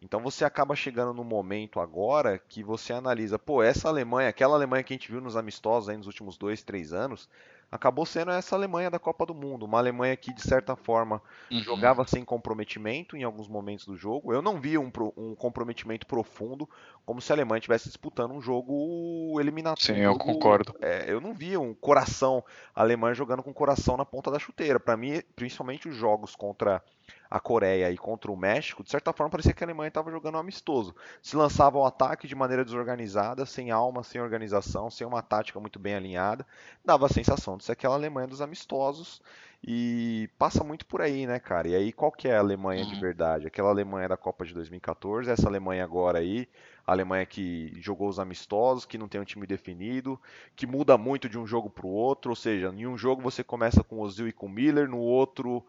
Então 0.01 0.19
você 0.19 0.43
acaba 0.43 0.75
chegando 0.75 1.13
no 1.13 1.23
momento 1.23 1.79
agora 1.79 2.39
que 2.39 2.63
você 2.63 2.91
analisa, 2.91 3.37
pô, 3.37 3.61
essa 3.61 3.87
Alemanha, 3.87 4.29
aquela 4.29 4.55
Alemanha 4.55 4.83
que 4.83 4.93
a 4.93 4.95
gente 4.95 5.11
viu 5.11 5.21
nos 5.21 5.35
amistosos 5.35 5.89
aí 5.89 5.97
nos 5.97 6.07
últimos 6.07 6.37
dois, 6.37 6.63
três 6.63 6.91
anos, 6.91 7.29
acabou 7.71 8.05
sendo 8.05 8.31
essa 8.31 8.55
Alemanha 8.55 8.91
da 8.91 8.99
Copa 8.99 9.25
do 9.25 9.33
Mundo, 9.33 9.65
uma 9.65 9.77
Alemanha 9.77 10.17
que 10.17 10.33
de 10.33 10.41
certa 10.41 10.75
forma 10.75 11.21
uhum. 11.49 11.59
jogava 11.59 12.05
sem 12.05 12.25
comprometimento 12.25 13.15
em 13.15 13.23
alguns 13.23 13.47
momentos 13.47 13.85
do 13.85 13.95
jogo. 13.95 14.33
Eu 14.33 14.41
não 14.41 14.59
via 14.59 14.79
um, 14.79 14.91
um, 15.15 15.33
comprometimento 15.33 16.05
profundo, 16.05 16.69
como 17.05 17.21
se 17.21 17.31
a 17.31 17.35
Alemanha 17.35 17.59
estivesse 17.59 17.87
disputando 17.87 18.33
um 18.33 18.41
jogo 18.41 19.39
eliminatório. 19.39 19.95
Sim, 19.95 20.01
eu 20.01 20.17
concordo. 20.17 20.75
É, 20.81 21.05
eu 21.07 21.21
não 21.21 21.33
via 21.33 21.59
um 21.59 21.73
coração 21.73 22.43
alemão 22.75 23.13
jogando 23.13 23.41
com 23.41 23.53
coração 23.53 23.95
na 23.95 24.05
ponta 24.05 24.29
da 24.29 24.37
chuteira. 24.37 24.79
Para 24.79 24.97
mim, 24.97 25.21
principalmente 25.35 25.87
os 25.87 25.95
jogos 25.95 26.35
contra 26.35 26.83
a 27.31 27.39
Coreia 27.39 27.89
e 27.89 27.97
contra 27.97 28.29
o 28.29 28.35
México, 28.35 28.83
de 28.83 28.91
certa 28.91 29.13
forma 29.13 29.29
parecia 29.29 29.53
que 29.53 29.63
a 29.63 29.67
Alemanha 29.67 29.87
estava 29.87 30.11
jogando 30.11 30.37
amistoso. 30.37 30.93
Se 31.21 31.37
lançava 31.37 31.77
o 31.77 31.85
ataque 31.85 32.27
de 32.27 32.35
maneira 32.35 32.65
desorganizada, 32.65 33.45
sem 33.45 33.71
alma, 33.71 34.03
sem 34.03 34.19
organização, 34.19 34.89
sem 34.89 35.07
uma 35.07 35.21
tática 35.21 35.57
muito 35.57 35.79
bem 35.79 35.95
alinhada, 35.95 36.45
dava 36.83 37.05
a 37.05 37.09
sensação 37.09 37.55
de 37.55 37.63
ser 37.63 37.71
aquela 37.71 37.95
Alemanha 37.95 38.27
dos 38.27 38.41
amistosos 38.41 39.21
e 39.63 40.29
passa 40.37 40.61
muito 40.61 40.85
por 40.85 41.01
aí, 41.01 41.25
né, 41.25 41.39
cara? 41.39 41.69
E 41.69 41.75
aí 41.75 41.93
qual 41.93 42.11
que 42.11 42.27
é 42.27 42.35
a 42.35 42.39
Alemanha 42.39 42.83
de 42.83 42.95
uhum. 42.95 42.99
verdade? 42.99 43.47
Aquela 43.47 43.69
Alemanha 43.69 44.09
da 44.09 44.17
Copa 44.17 44.45
de 44.45 44.53
2014, 44.53 45.31
essa 45.31 45.47
Alemanha 45.47 45.85
agora 45.85 46.19
aí, 46.19 46.49
Alemanha 46.91 47.25
que 47.25 47.73
jogou 47.79 48.09
os 48.09 48.19
amistosos, 48.19 48.85
que 48.85 48.97
não 48.97 49.07
tem 49.07 49.21
um 49.21 49.25
time 49.25 49.47
definido, 49.47 50.19
que 50.55 50.67
muda 50.67 50.97
muito 50.97 51.29
de 51.29 51.37
um 51.37 51.47
jogo 51.47 51.69
para 51.69 51.85
o 51.85 51.89
outro, 51.89 52.31
ou 52.31 52.35
seja, 52.35 52.73
em 52.75 52.85
um 52.87 52.97
jogo 52.97 53.21
você 53.21 53.43
começa 53.43 53.83
com 53.83 53.97
o 53.97 54.01
Ozil 54.01 54.27
e 54.27 54.33
com 54.33 54.47
o 54.47 54.49
Miller, 54.49 54.89
no 54.89 54.99
outro 54.99 55.65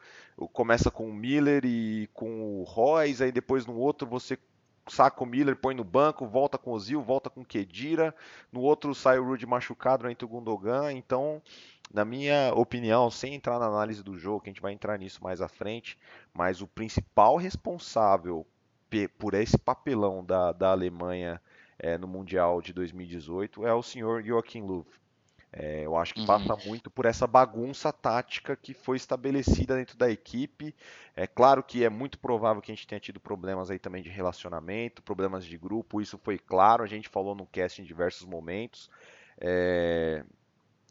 começa 0.53 0.91
com 0.91 1.09
o 1.09 1.13
Miller 1.13 1.65
e 1.65 2.09
com 2.13 2.61
o 2.61 2.65
Royce, 2.65 3.23
aí 3.23 3.33
depois 3.33 3.67
no 3.67 3.77
outro 3.77 4.07
você 4.07 4.39
saca 4.89 5.23
o 5.23 5.27
Miller, 5.27 5.57
põe 5.57 5.75
no 5.75 5.85
banco, 5.85 6.27
volta 6.27 6.59
com 6.59 6.71
o 6.71 6.75
Ozil, 6.75 7.01
volta 7.01 7.31
com 7.31 7.43
o 7.43 7.45
Kedira, 7.45 8.15
no 8.51 8.61
outro 8.61 8.95
sai 8.95 9.19
o 9.19 9.25
Rudy 9.25 9.47
machucado 9.47 10.09
entre 10.09 10.25
o 10.25 10.29
Gundogan, 10.29 10.93
então, 10.93 11.41
na 11.93 12.05
minha 12.05 12.53
opinião, 12.55 13.11
sem 13.11 13.35
entrar 13.35 13.59
na 13.59 13.67
análise 13.67 14.03
do 14.03 14.19
jogo, 14.19 14.41
que 14.41 14.51
a 14.51 14.53
gente 14.53 14.63
vai 14.63 14.73
entrar 14.73 14.99
nisso 14.99 15.23
mais 15.23 15.41
à 15.41 15.49
frente, 15.49 15.99
mas 16.35 16.61
o 16.61 16.67
principal 16.67 17.37
responsável 17.37 18.47
por 19.19 19.35
esse 19.35 19.59
papelão 19.59 20.25
da, 20.25 20.53
da 20.53 20.71
Alemanha 20.71 21.41
é, 21.79 21.99
no 21.99 22.07
Mundial 22.07 22.63
de 22.63 22.73
2018 22.73 23.67
é 23.67 23.75
o 23.75 23.83
senhor 23.83 24.23
Joachim 24.23 24.63
Löw. 24.63 24.87
É, 25.55 25.85
eu 25.85 25.97
acho 25.97 26.15
que 26.15 26.21
uhum. 26.21 26.27
passa 26.27 26.57
muito 26.67 26.91
por 26.91 27.05
essa 27.05 27.27
bagunça 27.27 27.93
tática 27.93 28.57
que 28.57 28.73
foi 28.73 28.97
estabelecida 28.97 29.77
dentro 29.77 29.99
da 29.99 30.11
equipe. 30.11 30.75
É 31.15 31.27
claro 31.27 31.63
que 31.63 31.85
é 31.85 31.91
muito 31.91 32.19
provável 32.19 32.63
que 32.63 32.73
a 32.73 32.75
gente 32.75 32.87
tenha 32.87 33.01
tido 33.01 33.21
problemas 33.21 33.71
aí 33.71 33.79
também 33.79 34.03
de 34.03 34.09
relacionamento, 34.09 35.03
problemas 35.03 35.45
de 35.45 35.59
grupo, 35.59 36.01
isso 36.01 36.17
foi 36.17 36.39
claro, 36.39 36.83
a 36.83 36.87
gente 36.87 37.09
falou 37.09 37.35
no 37.35 37.47
cast 37.47 37.83
em 37.83 37.85
diversos 37.85 38.27
momentos. 38.27 38.89
É... 39.39 40.25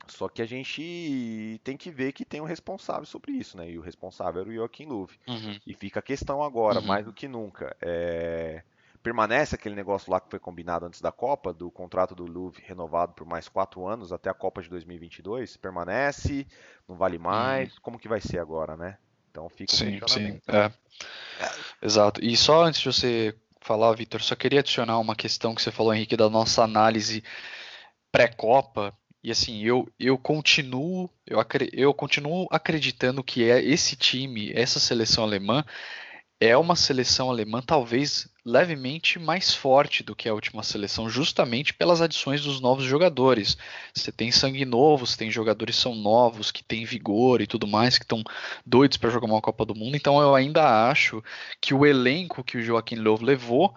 Só 0.07 0.27
que 0.27 0.41
a 0.41 0.45
gente 0.45 1.61
tem 1.63 1.77
que 1.77 1.91
ver 1.91 2.11
que 2.11 2.25
tem 2.25 2.41
um 2.41 2.45
responsável 2.45 3.05
sobre 3.05 3.31
isso, 3.31 3.57
né? 3.57 3.69
E 3.69 3.77
o 3.77 3.81
responsável 3.81 4.41
era 4.41 4.49
o 4.49 4.53
Joaquim 4.53 4.85
Luve. 4.85 5.19
Uhum. 5.27 5.59
E 5.65 5.73
fica 5.73 5.99
a 5.99 6.03
questão 6.03 6.43
agora, 6.43 6.79
uhum. 6.79 6.85
mais 6.85 7.05
do 7.05 7.13
que 7.13 7.27
nunca. 7.27 7.75
É 7.81 8.63
permanece 9.01 9.55
aquele 9.55 9.75
negócio 9.75 10.11
lá 10.11 10.19
que 10.19 10.29
foi 10.29 10.39
combinado 10.39 10.85
antes 10.85 11.01
da 11.01 11.11
Copa, 11.11 11.53
do 11.53 11.71
contrato 11.71 12.13
do 12.13 12.25
Louvre 12.25 12.63
renovado 12.65 13.13
por 13.13 13.25
mais 13.25 13.49
quatro 13.49 13.87
anos 13.87 14.13
até 14.13 14.29
a 14.29 14.33
Copa 14.33 14.61
de 14.61 14.69
2022? 14.69 15.57
Permanece? 15.57 16.47
Não 16.87 16.95
vale 16.95 17.17
mais? 17.17 17.73
Hum. 17.73 17.77
Como 17.81 17.99
que 17.99 18.07
vai 18.07 18.21
ser 18.21 18.39
agora, 18.39 18.77
né? 18.77 18.97
Então 19.29 19.49
fica 19.49 19.75
sim, 19.75 19.99
sim, 20.07 20.39
é. 20.47 20.71
Exato. 21.81 22.23
E 22.23 22.35
só 22.35 22.63
antes 22.63 22.81
de 22.81 22.87
você 22.87 23.35
falar, 23.61 23.93
Vitor, 23.93 24.21
só 24.21 24.35
queria 24.35 24.59
adicionar 24.59 24.99
uma 24.99 25.15
questão 25.15 25.55
que 25.55 25.61
você 25.61 25.71
falou, 25.71 25.93
Henrique, 25.93 26.17
da 26.17 26.29
nossa 26.29 26.63
análise 26.63 27.23
pré-Copa. 28.11 28.93
E 29.23 29.31
assim, 29.31 29.63
eu, 29.63 29.87
eu 29.99 30.17
continuo 30.17 31.09
eu, 31.27 31.37
eu 31.73 31.93
continuo 31.93 32.47
acreditando 32.51 33.23
que 33.23 33.49
é 33.49 33.63
esse 33.63 33.95
time, 33.95 34.51
essa 34.53 34.79
seleção 34.79 35.23
alemã, 35.23 35.63
é 36.41 36.57
uma 36.57 36.75
seleção 36.75 37.29
alemã 37.29 37.61
talvez 37.61 38.27
levemente 38.43 39.19
mais 39.19 39.53
forte 39.53 40.01
do 40.01 40.15
que 40.15 40.27
a 40.27 40.33
última 40.33 40.63
seleção, 40.63 41.07
justamente 41.07 41.71
pelas 41.71 42.01
adições 42.01 42.41
dos 42.41 42.59
novos 42.59 42.83
jogadores. 42.83 43.55
Você 43.93 44.11
tem 44.11 44.31
sangue 44.31 44.65
novo, 44.65 45.05
você 45.05 45.15
tem 45.15 45.29
jogadores 45.29 45.75
que 45.75 45.81
são 45.83 45.93
novos, 45.93 46.51
que 46.51 46.63
têm 46.63 46.83
vigor 46.83 47.41
e 47.41 47.47
tudo 47.47 47.67
mais, 47.67 47.99
que 47.99 48.03
estão 48.03 48.23
doidos 48.65 48.97
para 48.97 49.11
jogar 49.11 49.27
uma 49.27 49.39
Copa 49.41 49.63
do 49.63 49.75
Mundo. 49.75 49.95
Então 49.95 50.19
eu 50.19 50.33
ainda 50.33 50.89
acho 50.89 51.23
que 51.61 51.75
o 51.75 51.85
elenco 51.85 52.43
que 52.43 52.57
o 52.57 52.61
Joaquim 52.63 52.95
Löw 52.95 53.19
levou 53.21 53.75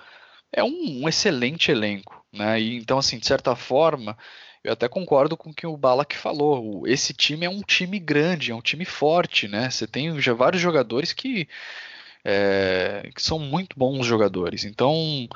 é 0.51 0.65
um, 0.65 1.03
um 1.03 1.09
excelente 1.09 1.71
elenco, 1.71 2.25
né? 2.33 2.59
E, 2.59 2.77
então 2.77 2.99
assim, 2.99 3.19
de 3.19 3.27
certa 3.27 3.55
forma, 3.55 4.17
eu 4.65 4.73
até 4.73 4.89
concordo 4.89 5.37
com 5.37 5.51
o 5.51 5.55
que 5.55 5.67
o 5.67 5.77
Balak 5.77 6.17
falou. 6.17 6.87
Esse 6.87 7.13
time 7.13 7.47
é 7.47 7.51
um 7.51 7.61
time 7.61 7.99
grande, 7.99 8.51
é 8.51 8.55
um 8.55 8.63
time 8.63 8.85
forte, 8.85 9.47
né? 9.47 9.71
Você 9.71 9.87
tem 9.87 10.19
já 10.21 10.33
vários 10.33 10.63
jogadores 10.63 11.13
que 11.13 11.47
é, 12.25 13.11
que 13.15 13.23
são 13.23 13.39
muito 13.39 13.79
bons 13.79 14.07
jogadores. 14.07 14.65
Então, 14.65 15.29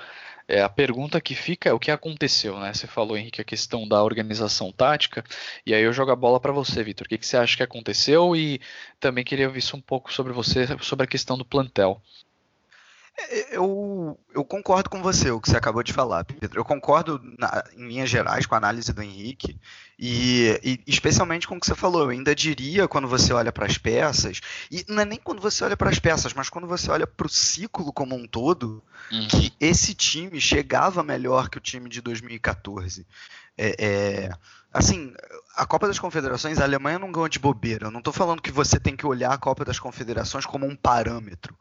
é, 0.49 0.63
a 0.63 0.69
pergunta 0.69 1.21
que 1.21 1.35
fica 1.35 1.69
é 1.69 1.73
o 1.73 1.79
que 1.79 1.91
aconteceu, 1.91 2.59
né? 2.59 2.73
Você 2.73 2.87
falou, 2.87 3.17
Henrique, 3.19 3.41
a 3.41 3.45
questão 3.45 3.87
da 3.87 4.03
organização 4.03 4.73
tática, 4.73 5.23
e 5.67 5.75
aí 5.75 5.83
eu 5.83 5.93
jogo 5.93 6.11
a 6.11 6.17
bola 6.17 6.41
para 6.41 6.53
você, 6.53 6.83
Vitor. 6.83 7.07
O 7.07 7.09
que, 7.09 7.19
que, 7.19 7.27
você 7.27 7.37
acha 7.37 7.57
que 7.57 7.63
aconteceu? 7.63 8.35
E 8.35 8.61
também 8.99 9.25
queria 9.25 9.47
ouvir 9.49 9.63
um 9.75 9.81
pouco 9.81 10.13
sobre 10.13 10.33
você, 10.33 10.67
sobre 10.81 11.05
a 11.05 11.09
questão 11.09 11.37
do 11.37 11.45
plantel. 11.45 12.01
É, 13.19 13.57
eu, 13.57 14.19
eu 14.33 14.45
concordo 14.45 14.89
com 14.89 15.03
você, 15.03 15.31
o 15.31 15.41
que 15.41 15.51
você 15.51 15.57
acabou 15.57 15.83
de 15.83 15.93
falar, 15.93 16.25
Pedro. 16.25 16.61
Eu 16.61 16.65
concordo, 16.65 17.21
na, 17.37 17.65
em 17.77 17.89
linhas 17.89 18.09
gerais, 18.09 18.47
com 18.47 18.55
a 18.55 18.59
análise 18.59 18.93
do 18.93 19.03
Henrique, 19.03 19.59
e, 19.99 20.61
e, 20.63 20.81
especialmente 20.87 21.49
com 21.49 21.57
o 21.57 21.61
que 21.61 21.67
você 21.67 21.75
falou. 21.75 22.03
Eu 22.03 22.11
ainda 22.11 22.35
diria, 22.35 22.87
quando 22.87 23.09
você 23.09 23.33
olha 23.33 23.51
para 23.51 23.67
as 23.67 23.77
peças, 23.77 24.41
e 24.71 24.85
não 24.89 25.03
é 25.03 25.05
nem 25.05 25.19
quando 25.19 25.43
você 25.43 25.65
olha 25.65 25.77
para 25.77 25.91
as 25.91 25.99
peças, 25.99 26.33
mas 26.33 26.49
quando 26.49 26.69
você 26.69 26.91
olha 26.91 27.07
para 27.07 27.27
o 27.27 27.31
ciclo 27.31 27.93
como 27.93 28.15
um 28.15 28.27
todo, 28.27 28.83
uhum. 29.11 29.27
que 29.27 29.53
esse 29.59 29.95
time 29.95 30.41
chegava 30.41 31.03
melhor 31.03 31.51
que 31.51 31.59
o 31.59 31.63
time 31.63 31.89
de 31.89 32.01
2014. 32.01 33.05
É, 33.57 33.75
é, 33.79 34.31
assim, 34.73 35.13
a 35.57 35.67
Copa 35.67 35.89
das 35.89 35.99
Confederações, 35.99 36.61
a 36.61 36.65
Alemanha 36.65 37.01
não 37.01 37.11
ganhou 37.11 37.29
de 37.29 37.41
bobeira. 37.41 37.89
Eu 37.89 37.91
não 37.91 37.99
estou 37.99 38.13
falando 38.13 38.41
que 38.41 38.53
você 38.53 38.79
tem 38.79 38.95
que 38.95 39.05
olhar 39.05 39.33
a 39.33 39.39
Copa 39.39 39.65
das 39.65 39.81
Confederações 39.81 40.47
como 40.47 40.65
um 40.65 40.77
parâmetro. 40.77 41.59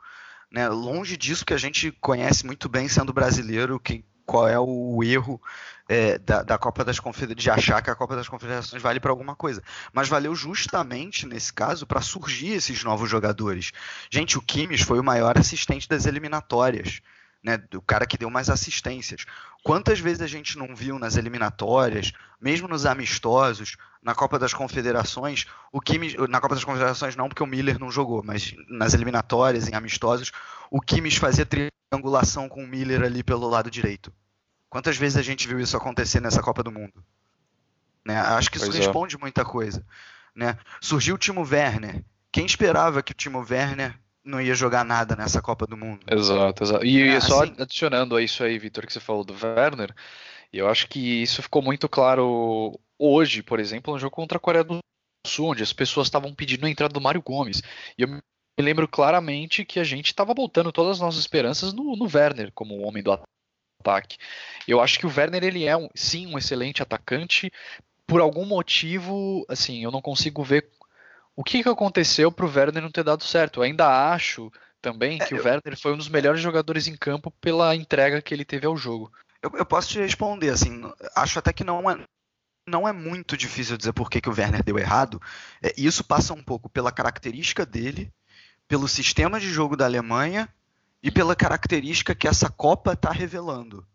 Né? 0.58 0.68
Longe 0.70 1.16
disso 1.16 1.46
que 1.46 1.54
a 1.54 1.58
gente 1.58 1.92
conhece 2.02 2.44
muito 2.44 2.68
bem 2.68 2.88
sendo 2.88 3.14
brasileiro, 3.14 3.80
que, 3.80 4.04
qual 4.26 4.48
é 4.48 4.58
o 4.60 5.04
erro 5.04 5.40
é, 5.88 6.18
da, 6.18 6.42
da, 6.42 6.58
Copa 6.58 6.84
das 6.84 7.00
Confederações, 7.00 7.44
de 7.44 7.52
achar 7.52 7.80
que 7.80 7.92
a 7.92 7.96
Copa 7.96 8.16
das 8.16 8.28
Confederações 8.28 8.82
vale 8.82 9.00
para 9.00 9.12
alguma 9.12 9.36
coisa. 9.36 9.62
Mas 9.94 10.10
valeu 10.10 10.34
justamente, 10.34 11.28
nesse 11.28 11.54
caso, 11.54 11.86
para 11.86 12.02
surgir 12.02 12.54
esses 12.54 12.84
novos 12.84 13.08
jogadores. 13.08 13.72
Gente, 14.10 14.36
o 14.36 14.42
Kimmich 14.42 14.84
foi 14.84 15.00
o 15.00 15.04
maior 15.04 15.38
assistente 15.38 15.88
das 15.88 16.08
eliminatórias 16.08 17.04
né, 17.44 17.58
do 17.58 17.82
cara 17.82 18.06
que 18.06 18.18
deu 18.18 18.30
mais 18.30 18.50
assistências. 18.50 19.26
Quantas 19.64 20.00
vezes 20.00 20.22
a 20.22 20.28
gente 20.28 20.58
não 20.58 20.76
viu 20.76 20.98
nas 21.00 21.16
eliminatórias, 21.16 22.12
mesmo 22.40 22.68
nos 22.68 22.86
amistosos, 22.86 23.78
na 24.02 24.16
Copa 24.16 24.40
das 24.40 24.54
Confederações, 24.54 25.46
o 25.72 25.82
Kimmich, 25.82 26.18
na 26.30 26.40
Copa 26.40 26.56
das 26.56 26.64
Confederações 26.64 27.16
não, 27.16 27.28
porque 27.28 27.44
o 27.44 27.48
Miller 27.48 27.80
não 27.80 27.92
jogou, 27.92 28.24
mas 28.24 28.54
nas 28.68 28.94
eliminatórias, 28.94 29.68
em 29.68 29.76
amistosos, 29.76 30.32
o 30.72 30.82
Kimmich 30.82 31.20
fazia 31.20 31.46
triangulação 31.46 32.50
com 32.50 32.64
o 32.64 32.68
Miller 32.68 33.04
ali 33.04 33.24
pelo 33.24 33.48
lado 33.48 33.70
direito. 33.70 34.12
Quantas 34.70 34.98
vezes 34.98 35.18
a 35.18 35.22
gente 35.22 35.48
viu 35.48 35.60
isso 35.60 35.78
acontecer 35.78 36.22
nessa 36.22 36.42
Copa 36.42 36.64
do 36.64 36.72
Mundo? 36.72 37.04
Né? 38.06 38.18
Acho 38.18 38.50
que 38.50 38.58
isso 38.58 38.68
pois 38.68 38.78
é. 38.78 38.80
responde 38.80 39.16
é. 39.16 39.20
muita 39.20 39.44
coisa. 39.44 39.86
Né? 40.36 40.58
Surgiu 40.80 41.16
o 41.16 41.18
Timo 41.18 41.42
Werner. 41.42 42.04
Quem 42.32 42.46
esperava 42.46 43.02
que 43.02 43.12
o 43.12 43.16
Timo 43.16 43.46
Werner 43.50 43.98
não 44.28 44.42
ia 44.42 44.54
jogar 44.54 44.84
nada 44.84 45.16
nessa 45.16 45.42
Copa 45.42 45.66
do 45.66 45.78
Mundo. 45.78 46.06
Exato, 46.10 46.64
exato. 46.64 46.86
E 46.86 47.02
é, 47.02 47.20
só 47.20 47.44
assim... 47.44 47.56
adicionando 47.58 48.16
a 48.16 48.22
isso 48.22 48.44
aí, 48.44 48.60
Vitor, 48.60 48.86
que 48.86 48.94
você 48.94 49.00
falou 49.00 49.24
do 49.24 49.34
Werner, 49.34 49.94
eu 50.52 50.68
acho 50.68 50.88
que 50.88 51.24
isso 51.24 51.42
ficou 51.42 51.62
muito 51.62 51.88
claro 51.88 52.80
hoje, 53.00 53.42
por 53.42 53.60
exemplo, 53.60 53.94
no 53.94 54.00
jogo 54.00 54.16
contra 54.16 54.38
a 54.38 54.42
Coreia 54.42 54.64
do 54.64 54.80
Sul, 55.26 55.52
onde 55.52 55.64
as 55.64 55.74
pessoas 55.74 56.08
estavam 56.08 56.34
pedindo 56.34 56.66
a 56.66 56.70
entrada 56.70 56.94
do 56.94 57.02
Mário 57.02 57.22
Gomes. 57.22 57.62
E 57.98 58.02
eu 58.02 58.08
me 58.08 58.22
lembro 58.60 58.88
claramente 58.88 59.66
que 59.66 59.80
a 59.80 59.84
gente 59.84 60.08
estava 60.08 60.34
botando 60.34 60.72
todas 60.72 60.94
as 60.94 61.00
nossas 61.00 61.20
esperanças 61.20 61.74
no, 61.74 61.96
no 61.96 62.10
Werner 62.14 62.52
como 62.54 62.76
o 62.76 62.84
homem 62.84 63.04
do 63.04 63.12
ataque. 63.82 64.18
Eu 64.68 64.82
acho 64.82 65.00
que 65.00 65.06
o 65.06 65.14
Werner 65.16 65.44
ele 65.44 65.66
é 65.66 65.78
um, 65.78 65.90
sim 65.96 66.28
um 66.28 66.38
excelente 66.38 66.82
atacante. 66.82 67.52
Por 68.06 68.22
algum 68.22 68.46
motivo, 68.46 69.46
assim, 69.50 69.84
eu 69.84 69.92
não 69.92 70.02
consigo 70.02 70.44
ver 70.44 70.70
o 71.38 71.44
que, 71.44 71.62
que 71.62 71.70
aconteceu 71.70 72.32
para 72.32 72.48
o 72.48 72.52
Werner 72.52 72.82
não 72.82 72.90
ter 72.90 73.04
dado 73.04 73.24
certo? 73.24 73.60
Eu 73.60 73.64
ainda 73.64 74.12
acho 74.12 74.52
também 74.82 75.20
que 75.20 75.36
é, 75.36 75.38
o 75.40 75.44
Werner 75.44 75.80
foi 75.80 75.94
um 75.94 75.98
dos 75.98 76.10
melhores 76.10 76.42
jogadores 76.42 76.88
em 76.88 76.98
campo 76.98 77.30
pela 77.40 77.76
entrega 77.76 78.24
que 78.24 78.34
ele 78.34 78.44
teve 78.44 78.66
ao 78.66 78.76
jogo. 78.76 79.12
Eu, 79.40 79.52
eu 79.54 79.66
posso 79.66 79.90
te 79.90 80.00
responder, 80.00 80.50
assim, 80.50 80.82
acho 81.16 81.38
até 81.38 81.54
que 81.54 81.64
não 81.64 81.88
é, 81.90 82.04
não 82.68 82.88
é 82.88 82.92
muito 82.92 83.38
difícil 83.38 83.78
dizer 83.78 83.94
por 83.94 84.10
que, 84.10 84.20
que 84.20 84.30
o 84.30 84.36
Werner 84.36 84.64
deu 84.64 84.80
errado. 84.80 85.22
É, 85.62 85.72
isso 85.78 86.04
passa 86.04 86.34
um 86.34 86.44
pouco 86.44 86.68
pela 86.70 86.92
característica 86.92 87.64
dele, 87.64 88.12
pelo 88.68 88.88
sistema 88.88 89.40
de 89.40 89.48
jogo 89.48 89.78
da 89.78 89.86
Alemanha 89.86 90.50
e 91.04 91.12
pela 91.12 91.36
característica 91.36 92.16
que 92.16 92.28
essa 92.28 92.50
Copa 92.50 92.94
está 92.94 93.12
revelando. 93.12 93.88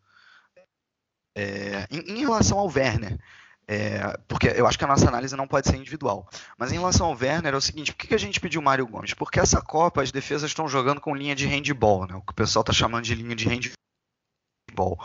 É, 1.34 1.88
em, 1.90 2.18
em, 2.18 2.20
relação 2.20 2.58
ao 2.58 2.68
Werner, 2.68 3.18
é, 3.66 4.18
porque 4.26 4.48
eu 4.48 4.66
acho 4.66 4.76
que 4.76 4.84
a 4.84 4.88
nossa 4.88 5.08
análise 5.08 5.36
não 5.36 5.46
pode 5.46 5.68
ser 5.68 5.76
individual. 5.76 6.28
Mas 6.58 6.72
em 6.72 6.76
relação 6.76 7.06
ao 7.06 7.16
Werner, 7.18 7.54
é 7.54 7.56
o 7.56 7.60
seguinte: 7.60 7.92
por 7.92 8.06
que, 8.06 8.14
a 8.14 8.18
gente 8.18 8.40
pediu 8.40 8.60
o 8.60 8.64
Mário 8.64 8.86
Gomes? 8.86 9.14
Porque 9.14 9.40
essa 9.40 9.60
Copa 9.62 10.02
as 10.02 10.10
defesas 10.10 10.50
estão 10.50 10.68
jogando 10.68 11.00
com 11.00 11.14
linha 11.14 11.34
de 11.34 11.46
handball, 11.46 12.06
né? 12.06 12.14
o 12.14 12.22
que 12.22 12.32
o 12.32 12.36
pessoal 12.36 12.62
está 12.62 12.72
chamando 12.72 13.04
de 13.04 13.14
linha 13.14 13.36
de 13.36 13.48
handball. 13.48 14.98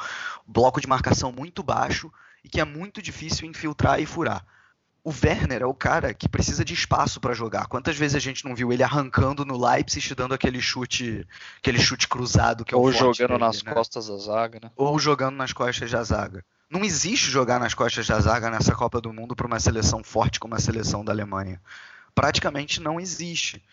Bloco 0.45 0.81
de 0.81 0.87
marcação 0.87 1.31
muito 1.31 1.61
baixo 1.61 2.11
e 2.43 2.49
que 2.49 2.59
é 2.59 2.65
muito 2.65 3.01
difícil 3.01 3.47
infiltrar 3.47 3.99
e 3.99 4.05
furar. 4.05 4.45
O 5.03 5.11
Werner 5.11 5.61
é 5.61 5.65
o 5.65 5.73
cara 5.73 6.13
que 6.13 6.27
precisa 6.27 6.65
de 6.65 6.73
espaço 6.73 7.21
para 7.21 7.33
jogar. 7.33 7.67
Quantas 7.67 7.95
vezes 7.95 8.15
a 8.15 8.19
gente 8.19 8.43
não 8.43 8.53
viu 8.53 8.73
ele 8.73 8.83
arrancando 8.83 9.45
no 9.45 9.57
Leipzig 9.57 10.13
dando 10.13 10.33
aquele 10.33 10.59
chute, 10.59 11.25
aquele 11.59 11.79
chute 11.79 12.09
cruzado 12.09 12.65
que 12.65 12.73
é 12.73 12.77
o 12.77 12.81
Ou 12.81 12.91
jogando 12.91 13.29
dele, 13.29 13.39
nas 13.39 13.63
né? 13.63 13.73
costas 13.73 14.07
da 14.07 14.17
zaga, 14.17 14.59
né? 14.61 14.71
Ou 14.75 14.99
jogando 14.99 15.37
nas 15.37 15.53
costas 15.53 15.91
da 15.91 16.03
zaga. 16.03 16.43
Não 16.69 16.83
existe 16.83 17.31
jogar 17.31 17.59
nas 17.59 17.73
costas 17.73 18.07
da 18.07 18.19
zaga 18.19 18.49
nessa 18.49 18.75
Copa 18.75 18.99
do 18.99 19.13
Mundo 19.13 19.35
para 19.35 19.47
uma 19.47 19.59
seleção 19.59 20.03
forte 20.03 20.39
como 20.39 20.55
a 20.55 20.59
seleção 20.59 21.03
da 21.03 21.13
Alemanha. 21.13 21.61
Praticamente 22.13 22.81
não 22.81 22.99
existe. 22.99 23.63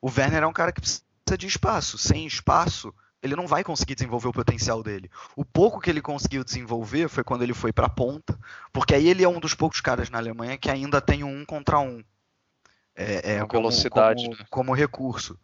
O 0.00 0.08
Werner 0.08 0.42
é 0.42 0.46
um 0.46 0.52
cara 0.52 0.72
que 0.72 0.80
precisa 0.80 1.04
de 1.38 1.46
espaço. 1.46 1.96
Sem 1.96 2.26
espaço, 2.26 2.92
ele 3.22 3.36
não 3.36 3.46
vai 3.46 3.62
conseguir 3.62 3.94
desenvolver 3.94 4.28
o 4.28 4.32
potencial 4.32 4.82
dele. 4.82 5.10
O 5.36 5.44
pouco 5.44 5.80
que 5.80 5.90
ele 5.90 6.00
conseguiu 6.00 6.42
desenvolver 6.42 7.08
foi 7.08 7.22
quando 7.22 7.42
ele 7.42 7.54
foi 7.54 7.72
para 7.72 7.86
a 7.86 7.90
ponta, 7.90 8.38
porque 8.72 8.94
aí 8.94 9.08
ele 9.08 9.22
é 9.22 9.28
um 9.28 9.38
dos 9.38 9.54
poucos 9.54 9.80
caras 9.80 10.10
na 10.10 10.18
Alemanha 10.18 10.58
que 10.58 10.70
ainda 10.70 11.00
tem 11.00 11.22
um 11.22 11.44
contra 11.44 11.78
um. 11.78 12.02
É, 12.96 13.36
é 13.36 13.40
como, 13.40 13.62
velocidade, 13.62 14.24
como, 14.24 14.36
né? 14.36 14.46
como, 14.50 14.74
recurso. 14.74 15.38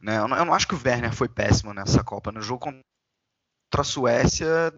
Né? 0.00 0.18
Eu, 0.18 0.28
não, 0.28 0.36
eu, 0.36 0.44
não, 0.44 0.54
acho 0.54 0.68
que 0.68 0.74
o 0.74 0.80
Werner 0.82 1.12
foi 1.12 1.28
péssimo 1.28 1.74
nessa 1.74 2.04
Copa. 2.04 2.30
No 2.30 2.40
jogo 2.40 2.72
contra 3.72 3.80
a 3.80 3.84
Suécia, 3.84 4.72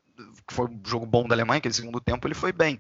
que 0.47 0.55
foi 0.55 0.67
um 0.67 0.81
jogo 0.87 1.05
bom 1.05 1.27
da 1.27 1.35
Alemanha, 1.35 1.59
aquele 1.59 1.75
segundo 1.75 2.01
tempo 2.01 2.27
ele 2.29 2.35
foi 2.35 2.53
bem. 2.53 2.79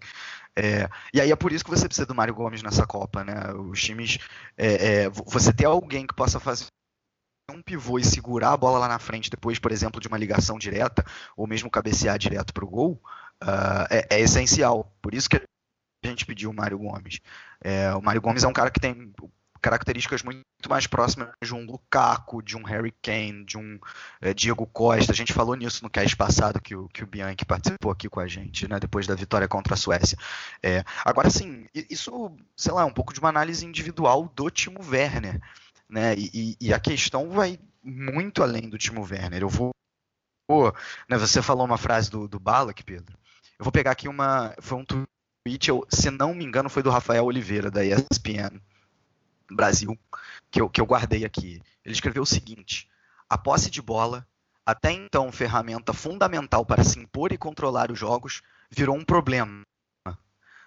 É, 0.54 0.88
e 1.12 1.20
aí 1.20 1.32
é 1.32 1.36
por 1.36 1.50
isso 1.50 1.64
que 1.64 1.70
você 1.70 1.88
precisa 1.88 2.06
do 2.06 2.14
Mário 2.14 2.32
Gomes 2.32 2.62
nessa 2.62 2.86
Copa, 2.86 3.24
né? 3.24 3.52
Os 3.54 3.82
times. 3.82 4.18
É, 4.56 5.02
é, 5.04 5.10
você 5.10 5.52
ter 5.52 5.64
alguém 5.64 6.06
que 6.06 6.14
possa 6.14 6.38
fazer 6.38 6.66
um 7.50 7.60
pivô 7.60 7.98
e 7.98 8.04
segurar 8.04 8.52
a 8.52 8.56
bola 8.56 8.78
lá 8.78 8.88
na 8.88 8.98
frente 9.00 9.28
depois, 9.28 9.58
por 9.58 9.72
exemplo, 9.72 10.00
de 10.00 10.06
uma 10.06 10.16
ligação 10.16 10.56
direta, 10.56 11.04
ou 11.36 11.46
mesmo 11.46 11.68
cabecear 11.68 12.16
direto 12.16 12.54
para 12.54 12.64
o 12.64 12.68
gol, 12.68 13.02
uh, 13.42 13.86
é, 13.90 14.20
essencial. 14.20 14.96
Por 15.02 15.12
isso 15.14 15.28
que 15.28 15.36
a 15.36 16.08
gente 16.08 16.24
pediu 16.24 16.50
o 16.50 16.54
Mário 16.54 16.78
Gomes. 16.78 17.20
É, 17.60 17.92
o 17.94 18.00
Mário 18.00 18.22
Gomes 18.22 18.44
é 18.44 18.48
um 18.48 18.52
cara 18.52 18.70
que 18.70 18.80
tem 18.80 19.12
características 19.64 20.22
muito 20.22 20.44
mais 20.68 20.86
próximas 20.86 21.30
de 21.42 21.54
um 21.54 21.64
Lukaku, 21.64 22.42
de 22.42 22.54
um 22.54 22.62
Harry 22.64 22.92
Kane, 23.02 23.46
de 23.46 23.56
um 23.56 23.80
é, 24.20 24.34
Diego 24.34 24.66
Costa. 24.66 25.10
A 25.10 25.14
gente 25.14 25.32
falou 25.32 25.54
nisso 25.54 25.82
no 25.82 25.88
cast 25.88 26.14
passado 26.14 26.60
que 26.60 26.76
o, 26.76 26.86
que 26.88 27.02
o 27.02 27.06
Bianchi 27.06 27.46
participou 27.46 27.90
aqui 27.90 28.06
com 28.06 28.20
a 28.20 28.26
gente, 28.26 28.68
né, 28.68 28.78
depois 28.78 29.06
da 29.06 29.14
vitória 29.14 29.48
contra 29.48 29.72
a 29.72 29.76
Suécia. 29.76 30.18
É, 30.62 30.84
agora, 31.02 31.30
sim, 31.30 31.66
isso, 31.74 32.36
sei 32.54 32.74
lá, 32.74 32.82
é 32.82 32.84
um 32.84 32.92
pouco 32.92 33.14
de 33.14 33.20
uma 33.20 33.30
análise 33.30 33.64
individual 33.64 34.30
do 34.36 34.50
Timo 34.50 34.80
Werner. 34.86 35.40
Né, 35.88 36.14
e, 36.14 36.56
e 36.60 36.74
a 36.74 36.78
questão 36.78 37.30
vai 37.30 37.58
muito 37.82 38.42
além 38.42 38.68
do 38.68 38.76
Timo 38.76 39.02
Werner. 39.02 39.40
Eu 39.40 39.48
vou. 39.48 39.70
Né, 41.08 41.16
você 41.16 41.40
falou 41.40 41.64
uma 41.64 41.78
frase 41.78 42.10
do, 42.10 42.28
do 42.28 42.38
Balak, 42.38 42.84
Pedro. 42.84 43.16
Eu 43.58 43.64
vou 43.64 43.72
pegar 43.72 43.92
aqui 43.92 44.08
uma. 44.08 44.54
Foi 44.60 44.76
um 44.76 44.84
tweet, 44.84 45.70
eu, 45.70 45.86
se 45.88 46.10
não 46.10 46.34
me 46.34 46.44
engano, 46.44 46.68
foi 46.68 46.82
do 46.82 46.90
Rafael 46.90 47.24
Oliveira, 47.24 47.70
da 47.70 47.82
ESPN 47.82 48.60
Brasil, 49.50 49.98
que 50.50 50.60
eu, 50.60 50.68
que 50.68 50.80
eu 50.80 50.86
guardei 50.86 51.24
aqui. 51.24 51.60
Ele 51.84 51.94
escreveu 51.94 52.22
o 52.22 52.26
seguinte: 52.26 52.88
a 53.28 53.36
posse 53.36 53.70
de 53.70 53.82
bola, 53.82 54.26
até 54.64 54.92
então 54.92 55.30
ferramenta 55.30 55.92
fundamental 55.92 56.64
para 56.64 56.84
se 56.84 56.98
impor 56.98 57.32
e 57.32 57.38
controlar 57.38 57.90
os 57.90 57.98
jogos, 57.98 58.42
virou 58.70 58.96
um 58.96 59.04
problema. 59.04 59.62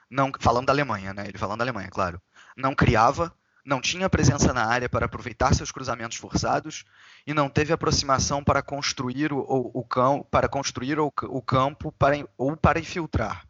Não, 0.09 0.31
falando 0.39 0.67
da 0.67 0.73
Alemanha, 0.73 1.13
né? 1.13 1.27
Ele 1.27 1.37
falando 1.37 1.59
da 1.59 1.63
Alemanha, 1.63 1.89
claro. 1.89 2.21
Não 2.55 2.73
criava, 2.73 3.33
não 3.65 3.81
tinha 3.81 4.09
presença 4.09 4.53
na 4.53 4.65
área 4.65 4.87
para 4.87 5.05
aproveitar 5.05 5.53
seus 5.53 5.71
cruzamentos 5.71 6.17
forçados 6.17 6.85
e 7.25 7.33
não 7.33 7.49
teve 7.49 7.73
aproximação 7.73 8.41
para 8.41 8.61
construir 8.61 9.33
o, 9.33 9.39
o, 9.39 9.81
o 9.81 9.83
campo, 9.83 10.23
para 10.31 10.47
construir 10.47 10.97
o, 10.97 11.11
o 11.23 11.41
campo 11.41 11.91
para, 11.91 12.15
ou 12.37 12.55
para 12.55 12.79
infiltrar. 12.79 13.45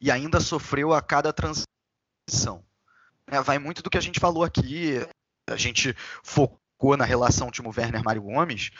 E 0.00 0.10
ainda 0.10 0.40
sofreu 0.40 0.92
a 0.92 1.00
cada 1.00 1.32
transição. 1.32 2.64
É, 3.30 3.40
vai 3.40 3.58
muito 3.58 3.82
do 3.82 3.90
que 3.90 3.98
a 3.98 4.02
gente 4.02 4.20
falou 4.20 4.42
aqui. 4.42 5.06
A 5.48 5.56
gente 5.56 5.94
focou 6.22 6.96
na 6.96 7.04
relação 7.04 7.50
Timo 7.50 7.72
Werner-Mário 7.76 8.22
Gomes. 8.22 8.70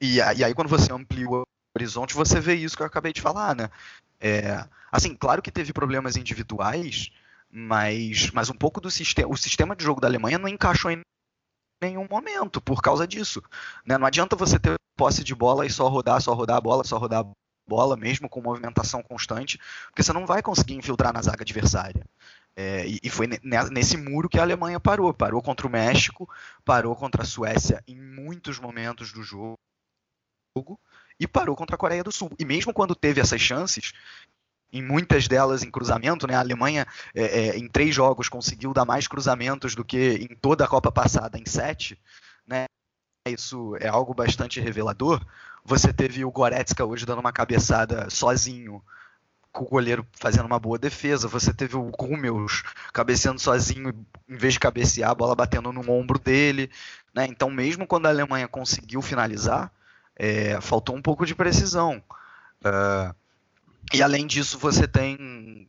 E, 0.00 0.16
e, 0.16 0.20
aí, 0.44 0.54
quando 0.54 0.68
você 0.68 0.92
amplia 0.92 1.28
o 1.28 1.46
horizonte, 1.76 2.14
você 2.14 2.40
vê 2.40 2.54
isso 2.54 2.76
que 2.76 2.82
eu 2.82 2.86
acabei 2.86 3.12
de 3.12 3.20
falar, 3.20 3.54
né? 3.54 3.68
É, 4.20 4.66
assim, 4.90 5.14
claro 5.14 5.42
que 5.42 5.50
teve 5.50 5.72
problemas 5.72 6.16
individuais, 6.16 7.10
mas, 7.50 8.30
mas 8.30 8.48
um 8.48 8.54
pouco 8.54 8.80
do 8.80 8.90
sistema. 8.90 9.30
O 9.30 9.36
sistema 9.36 9.76
de 9.76 9.84
jogo 9.84 10.00
da 10.00 10.08
Alemanha 10.08 10.38
não 10.38 10.48
encaixou 10.48 10.90
em 10.90 11.02
nenhum 11.82 12.06
momento 12.08 12.60
por 12.60 12.80
causa 12.80 13.06
disso. 13.06 13.42
Né? 13.84 13.98
Não 13.98 14.06
adianta 14.06 14.36
você 14.36 14.58
ter 14.58 14.74
posse 14.96 15.22
de 15.22 15.34
bola 15.34 15.66
e 15.66 15.70
só 15.70 15.88
rodar, 15.88 16.20
só 16.22 16.32
rodar 16.32 16.56
a 16.56 16.60
bola, 16.60 16.84
só 16.84 16.96
rodar 16.96 17.24
a 17.24 17.30
bola, 17.68 17.96
mesmo 17.96 18.28
com 18.28 18.40
movimentação 18.40 19.02
constante, 19.02 19.58
porque 19.86 20.02
você 20.02 20.12
não 20.12 20.26
vai 20.26 20.42
conseguir 20.42 20.74
infiltrar 20.74 21.12
na 21.12 21.22
zaga 21.22 21.42
adversária. 21.42 22.04
É, 22.56 22.86
e, 22.86 23.00
e, 23.02 23.10
foi 23.10 23.26
nesse 23.72 23.96
muro 23.96 24.28
que 24.28 24.38
a 24.38 24.42
Alemanha 24.42 24.78
parou. 24.78 25.12
Parou 25.12 25.42
contra 25.42 25.66
o 25.66 25.70
México, 25.70 26.28
parou 26.64 26.94
contra 26.94 27.22
a 27.22 27.26
Suécia 27.26 27.82
em 27.86 28.00
muitos 28.00 28.58
momentos 28.58 29.12
do 29.12 29.22
jogo 29.22 29.58
e 31.18 31.26
parou 31.26 31.56
contra 31.56 31.74
a 31.74 31.78
Coreia 31.78 32.04
do 32.04 32.12
Sul. 32.12 32.30
E 32.38 32.44
mesmo 32.44 32.72
quando 32.72 32.94
teve 32.94 33.20
essas 33.20 33.40
chances, 33.40 33.92
em 34.72 34.82
muitas 34.82 35.26
delas 35.28 35.62
em 35.62 35.70
cruzamento, 35.70 36.26
né? 36.26 36.34
A 36.34 36.40
Alemanha 36.40 36.86
é, 37.14 37.22
é, 37.22 37.56
em 37.56 37.68
três 37.68 37.94
jogos 37.94 38.28
conseguiu 38.28 38.72
dar 38.72 38.84
mais 38.84 39.06
cruzamentos 39.06 39.74
do 39.74 39.84
que 39.84 40.18
em 40.20 40.34
toda 40.36 40.64
a 40.64 40.68
Copa 40.68 40.90
passada 40.90 41.38
em 41.38 41.46
sete, 41.46 42.00
né? 42.46 42.66
Isso 43.26 43.74
é 43.80 43.88
algo 43.88 44.12
bastante 44.12 44.60
revelador. 44.60 45.24
Você 45.64 45.92
teve 45.92 46.24
o 46.24 46.30
Goretzka 46.30 46.84
hoje 46.84 47.06
dando 47.06 47.20
uma 47.20 47.32
cabeçada 47.32 48.10
sozinho 48.10 48.82
com 49.54 49.64
o 49.64 49.68
goleiro 49.68 50.06
fazendo 50.12 50.46
uma 50.46 50.58
boa 50.58 50.76
defesa. 50.76 51.28
Você 51.28 51.54
teve 51.54 51.76
o 51.76 51.90
Rummels 51.90 52.64
cabeceando 52.92 53.40
sozinho, 53.40 53.94
em 54.28 54.36
vez 54.36 54.54
de 54.54 54.60
cabecear, 54.60 55.12
a 55.12 55.14
bola 55.14 55.34
batendo 55.36 55.72
no 55.72 55.90
ombro 55.90 56.18
dele. 56.18 56.68
Né? 57.14 57.26
Então, 57.30 57.48
mesmo 57.48 57.86
quando 57.86 58.06
a 58.06 58.08
Alemanha 58.10 58.48
conseguiu 58.48 59.00
finalizar, 59.00 59.72
é, 60.16 60.60
faltou 60.60 60.96
um 60.96 61.00
pouco 61.00 61.24
de 61.24 61.36
precisão. 61.36 62.02
Uh, 62.60 63.14
e 63.92 64.02
além 64.02 64.26
disso, 64.26 64.58
você 64.58 64.88
tem 64.88 65.68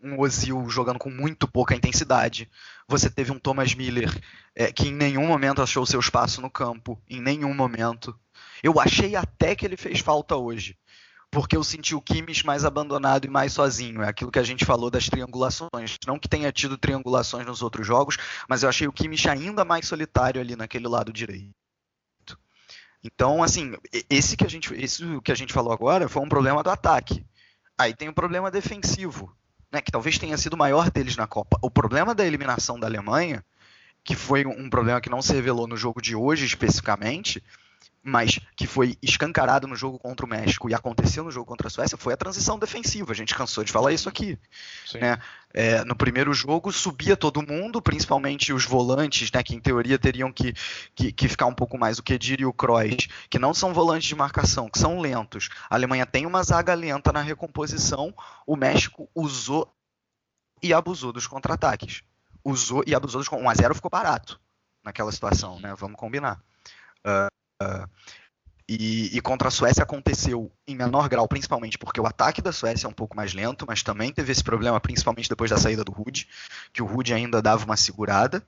um 0.00 0.20
Ozil 0.20 0.68
jogando 0.68 1.00
com 1.00 1.10
muito 1.10 1.48
pouca 1.48 1.74
intensidade. 1.74 2.48
Você 2.86 3.10
teve 3.10 3.32
um 3.32 3.38
Thomas 3.40 3.74
Miller 3.74 4.10
é, 4.54 4.70
que 4.70 4.88
em 4.88 4.92
nenhum 4.92 5.26
momento 5.26 5.62
achou 5.62 5.84
seu 5.84 5.98
espaço 5.98 6.40
no 6.40 6.50
campo, 6.50 7.00
em 7.10 7.20
nenhum 7.20 7.54
momento. 7.54 8.16
Eu 8.62 8.78
achei 8.78 9.16
até 9.16 9.56
que 9.56 9.66
ele 9.66 9.76
fez 9.76 9.98
falta 9.98 10.36
hoje 10.36 10.76
porque 11.32 11.56
eu 11.56 11.64
senti 11.64 11.94
o 11.94 12.00
Kimmich 12.00 12.44
mais 12.44 12.62
abandonado 12.62 13.24
e 13.24 13.30
mais 13.30 13.54
sozinho. 13.54 14.02
É 14.02 14.08
aquilo 14.08 14.30
que 14.30 14.38
a 14.38 14.42
gente 14.42 14.66
falou 14.66 14.90
das 14.90 15.08
triangulações. 15.08 15.96
Não 16.06 16.18
que 16.18 16.28
tenha 16.28 16.52
tido 16.52 16.76
triangulações 16.76 17.46
nos 17.46 17.62
outros 17.62 17.86
jogos, 17.86 18.18
mas 18.46 18.62
eu 18.62 18.68
achei 18.68 18.86
o 18.86 18.92
Kimmich 18.92 19.26
ainda 19.30 19.64
mais 19.64 19.88
solitário 19.88 20.42
ali 20.42 20.54
naquele 20.54 20.86
lado 20.86 21.10
direito. 21.10 21.48
Então, 23.02 23.42
assim, 23.42 23.74
esse 24.10 24.36
que 24.36 24.44
a 24.44 24.48
gente, 24.48 24.74
esse 24.74 25.02
que 25.22 25.32
a 25.32 25.34
gente 25.34 25.54
falou 25.54 25.72
agora 25.72 26.06
foi 26.06 26.22
um 26.22 26.28
problema 26.28 26.62
do 26.62 26.68
ataque. 26.68 27.24
Aí 27.78 27.94
tem 27.94 28.10
o 28.10 28.14
problema 28.14 28.50
defensivo, 28.50 29.34
né, 29.72 29.80
que 29.80 29.90
talvez 29.90 30.18
tenha 30.18 30.36
sido 30.36 30.52
o 30.52 30.58
maior 30.58 30.90
deles 30.90 31.16
na 31.16 31.26
Copa. 31.26 31.58
O 31.62 31.70
problema 31.70 32.14
da 32.14 32.26
eliminação 32.26 32.78
da 32.78 32.86
Alemanha, 32.86 33.42
que 34.04 34.14
foi 34.14 34.44
um 34.44 34.68
problema 34.68 35.00
que 35.00 35.08
não 35.08 35.22
se 35.22 35.32
revelou 35.32 35.66
no 35.66 35.78
jogo 35.78 36.02
de 36.02 36.14
hoje 36.14 36.44
especificamente, 36.44 37.42
mas 38.02 38.40
que 38.56 38.66
foi 38.66 38.96
escancarado 39.00 39.68
no 39.68 39.76
jogo 39.76 39.98
contra 39.98 40.26
o 40.26 40.28
México 40.28 40.68
e 40.68 40.74
aconteceu 40.74 41.22
no 41.22 41.30
jogo 41.30 41.46
contra 41.46 41.68
a 41.68 41.70
Suécia 41.70 41.96
foi 41.96 42.12
a 42.12 42.16
transição 42.16 42.58
defensiva. 42.58 43.12
A 43.12 43.14
gente 43.14 43.34
cansou 43.34 43.62
de 43.62 43.70
falar 43.70 43.92
isso 43.92 44.08
aqui. 44.08 44.36
Né? 44.94 45.18
É, 45.54 45.84
no 45.84 45.94
primeiro 45.94 46.32
jogo 46.34 46.72
subia 46.72 47.16
todo 47.16 47.46
mundo, 47.46 47.80
principalmente 47.80 48.52
os 48.52 48.64
volantes, 48.64 49.30
né, 49.30 49.42
que 49.42 49.54
em 49.54 49.60
teoria 49.60 49.98
teriam 49.98 50.32
que, 50.32 50.52
que, 50.94 51.12
que 51.12 51.28
ficar 51.28 51.46
um 51.46 51.54
pouco 51.54 51.78
mais 51.78 51.98
o 51.98 52.02
que 52.02 52.18
diria 52.18 52.48
o 52.48 52.52
Kroos, 52.52 53.06
que 53.30 53.38
não 53.38 53.54
são 53.54 53.72
volantes 53.72 54.08
de 54.08 54.16
marcação, 54.16 54.68
que 54.68 54.78
são 54.78 54.98
lentos. 54.98 55.48
A 55.70 55.76
Alemanha 55.76 56.04
tem 56.04 56.26
uma 56.26 56.42
zaga 56.42 56.74
lenta 56.74 57.12
na 57.12 57.20
recomposição, 57.20 58.12
o 58.46 58.56
México 58.56 59.08
usou 59.14 59.72
e 60.60 60.72
abusou 60.72 61.12
dos 61.12 61.26
contra-ataques. 61.26 62.02
Usou 62.44 62.82
e 62.86 62.94
abusou 62.94 63.20
dos 63.20 63.30
1 63.30 63.48
a 63.48 63.54
0 63.54 63.74
ficou 63.74 63.90
barato 63.90 64.40
naquela 64.82 65.12
situação, 65.12 65.60
né? 65.60 65.74
Vamos 65.76 65.96
combinar. 65.96 66.40
Uh, 67.06 67.31
e, 68.68 69.16
e, 69.16 69.20
contra 69.20 69.48
a 69.48 69.50
Suécia 69.50 69.82
aconteceu 69.82 70.50
em 70.66 70.74
menor 70.74 71.08
grau, 71.08 71.26
principalmente 71.26 71.76
porque 71.76 72.00
o 72.00 72.06
ataque 72.06 72.40
da 72.40 72.52
Suécia 72.52 72.86
é 72.86 72.88
um 72.88 72.94
pouco 72.94 73.16
mais 73.16 73.34
lento, 73.34 73.66
mas 73.66 73.82
também 73.82 74.12
teve 74.12 74.32
esse 74.32 74.42
problema, 74.42 74.80
principalmente 74.80 75.28
depois 75.28 75.50
da 75.50 75.56
saída 75.56 75.84
do 75.84 75.92
Rude, 75.92 76.28
que 76.72 76.82
o 76.82 76.86
Rude 76.86 77.12
ainda 77.12 77.42
dava 77.42 77.64
uma 77.64 77.76
segurada. 77.76 78.42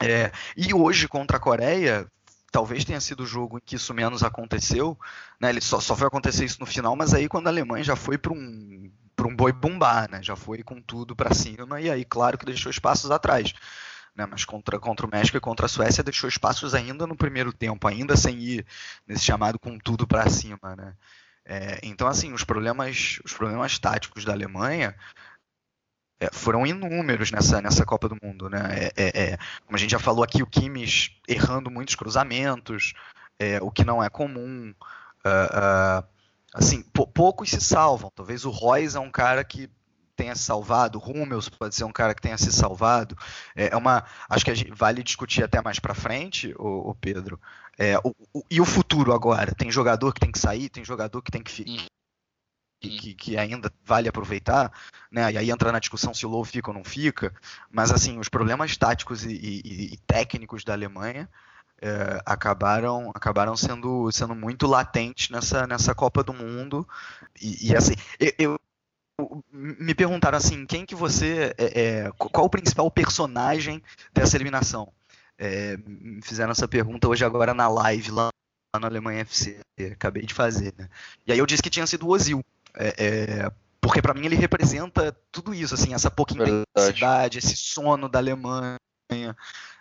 É, 0.00 0.32
e 0.56 0.72
hoje 0.72 1.06
contra 1.06 1.36
a 1.36 1.40
Coreia, 1.40 2.10
talvez 2.50 2.84
tenha 2.84 3.00
sido 3.00 3.22
o 3.22 3.26
jogo 3.26 3.58
em 3.58 3.60
que 3.64 3.76
isso 3.76 3.92
menos 3.92 4.22
aconteceu, 4.22 4.98
né? 5.40 5.50
Ele 5.50 5.60
só, 5.60 5.80
só 5.80 5.94
foi 5.94 6.06
acontecer 6.06 6.44
isso 6.44 6.60
no 6.60 6.66
final, 6.66 6.96
mas 6.96 7.12
aí 7.14 7.28
quando 7.28 7.46
a 7.48 7.50
Alemanha 7.50 7.84
já 7.84 7.96
foi 7.96 8.16
para 8.16 8.32
um 8.32 8.90
para 9.14 9.26
um 9.26 9.34
boi 9.34 9.52
bombar, 9.52 10.08
né? 10.08 10.22
Já 10.22 10.36
foi 10.36 10.62
com 10.62 10.80
tudo 10.80 11.14
para 11.16 11.34
cima 11.34 11.80
e 11.80 11.90
aí 11.90 12.04
claro 12.04 12.38
que 12.38 12.46
deixou 12.46 12.70
espaços 12.70 13.10
atrás 13.10 13.52
né? 14.18 14.26
Mas 14.26 14.44
contra, 14.44 14.78
contra 14.80 15.06
o 15.06 15.10
México 15.10 15.36
e 15.36 15.40
contra 15.40 15.66
a 15.66 15.68
Suécia 15.68 16.02
deixou 16.02 16.28
espaços 16.28 16.74
ainda 16.74 17.06
no 17.06 17.16
primeiro 17.16 17.52
tempo, 17.52 17.86
ainda 17.86 18.16
sem 18.16 18.36
ir 18.40 18.66
nesse 19.06 19.24
chamado 19.24 19.58
com 19.58 19.78
tudo 19.78 20.06
para 20.06 20.28
cima, 20.28 20.74
né? 20.76 20.94
É, 21.44 21.78
então, 21.82 22.08
assim, 22.08 22.32
os 22.32 22.44
problemas, 22.44 23.20
os 23.24 23.32
problemas 23.32 23.78
táticos 23.78 24.24
da 24.24 24.32
Alemanha 24.32 24.94
é, 26.20 26.28
foram 26.32 26.66
inúmeros 26.66 27.30
nessa, 27.30 27.62
nessa 27.62 27.86
Copa 27.86 28.08
do 28.08 28.18
Mundo, 28.20 28.50
né? 28.50 28.58
É, 28.72 28.92
é, 28.96 29.22
é 29.22 29.38
como 29.64 29.76
a 29.76 29.78
gente 29.78 29.92
já 29.92 30.00
falou 30.00 30.24
aqui, 30.24 30.42
o 30.42 30.46
Kimmich 30.46 31.16
errando 31.26 31.70
muitos 31.70 31.94
cruzamentos, 31.94 32.92
é, 33.38 33.58
o 33.62 33.70
que 33.70 33.84
não 33.84 34.02
é 34.02 34.10
comum. 34.10 34.74
Uh, 35.24 36.00
uh, 36.00 36.06
assim, 36.52 36.82
poucos 37.14 37.50
se 37.50 37.60
salvam. 37.60 38.10
Talvez 38.14 38.44
o 38.44 38.50
Royce 38.50 38.96
é 38.96 39.00
um 39.00 39.10
cara 39.10 39.44
que 39.44 39.70
tenha 40.18 40.34
se 40.34 40.42
salvado, 40.42 40.98
Rummels 40.98 41.48
pode 41.48 41.76
ser 41.76 41.84
um 41.84 41.92
cara 41.92 42.12
que 42.12 42.20
tenha 42.20 42.36
se 42.36 42.52
salvado. 42.52 43.16
É, 43.54 43.68
é 43.68 43.76
uma, 43.76 44.04
acho 44.28 44.44
que 44.44 44.52
gente, 44.52 44.72
vale 44.72 45.02
discutir 45.02 45.44
até 45.44 45.62
mais 45.62 45.78
para 45.78 45.94
frente, 45.94 46.52
o, 46.58 46.92
Pedro. 47.00 47.40
É, 47.78 47.96
o, 47.98 48.12
o, 48.34 48.42
e 48.50 48.60
o 48.60 48.64
futuro 48.64 49.12
agora? 49.12 49.54
Tem 49.54 49.70
jogador 49.70 50.12
que 50.12 50.20
tem 50.20 50.32
que 50.32 50.38
sair, 50.38 50.68
tem 50.68 50.84
jogador 50.84 51.22
que 51.22 51.30
tem 51.30 51.42
que 51.42 51.52
ficar. 51.52 51.86
Que, 52.80 53.14
que, 53.14 53.36
ainda 53.36 53.72
vale 53.84 54.08
aproveitar, 54.08 54.72
né? 55.10 55.32
E 55.32 55.38
aí 55.38 55.50
entra 55.50 55.72
na 55.72 55.80
discussão 55.80 56.14
se 56.14 56.24
o 56.24 56.28
Low 56.28 56.44
fica 56.44 56.70
ou 56.70 56.74
não 56.74 56.84
fica. 56.84 57.34
Mas 57.70 57.90
assim, 57.90 58.18
os 58.18 58.28
problemas 58.28 58.76
táticos 58.76 59.24
e, 59.24 59.32
e, 59.32 59.94
e 59.94 59.96
técnicos 60.06 60.62
da 60.64 60.74
Alemanha 60.74 61.28
é, 61.80 62.20
acabaram 62.24 63.10
acabaram 63.14 63.56
sendo, 63.56 64.10
sendo 64.12 64.34
muito 64.34 64.66
latentes 64.66 65.30
nessa, 65.30 65.66
nessa 65.66 65.94
Copa 65.94 66.22
do 66.22 66.32
Mundo. 66.32 66.86
E, 67.40 67.70
e 67.70 67.76
assim, 67.76 67.94
eu, 68.38 68.58
me 69.52 69.94
perguntaram 69.94 70.38
assim, 70.38 70.64
quem 70.64 70.86
que 70.86 70.94
você, 70.94 71.54
é, 71.58 71.80
é, 71.80 72.10
qual 72.16 72.46
o 72.46 72.50
principal 72.50 72.90
personagem 72.90 73.82
dessa 74.12 74.36
eliminação? 74.36 74.92
É, 75.36 75.76
me 75.86 76.22
fizeram 76.22 76.52
essa 76.52 76.68
pergunta 76.68 77.08
hoje 77.08 77.24
agora 77.24 77.52
na 77.52 77.68
live 77.68 78.10
lá, 78.10 78.28
na 78.78 78.86
Alemanha 78.86 79.22
FC, 79.22 79.60
acabei 79.92 80.24
de 80.24 80.34
fazer, 80.34 80.74
né? 80.76 80.88
E 81.26 81.32
aí 81.32 81.38
eu 81.38 81.46
disse 81.46 81.62
que 81.62 81.70
tinha 81.70 81.86
sido 81.86 82.06
o 82.06 82.10
Ozil, 82.10 82.44
é, 82.74 82.94
é, 82.98 83.52
porque 83.80 84.02
para 84.02 84.14
mim 84.14 84.26
ele 84.26 84.36
representa 84.36 85.16
tudo 85.32 85.54
isso, 85.54 85.74
assim, 85.74 85.94
essa 85.94 86.10
pouca 86.10 86.34
intensidade, 86.34 87.38
esse 87.38 87.56
sono 87.56 88.08
da 88.08 88.18
Alemanha. 88.18 88.76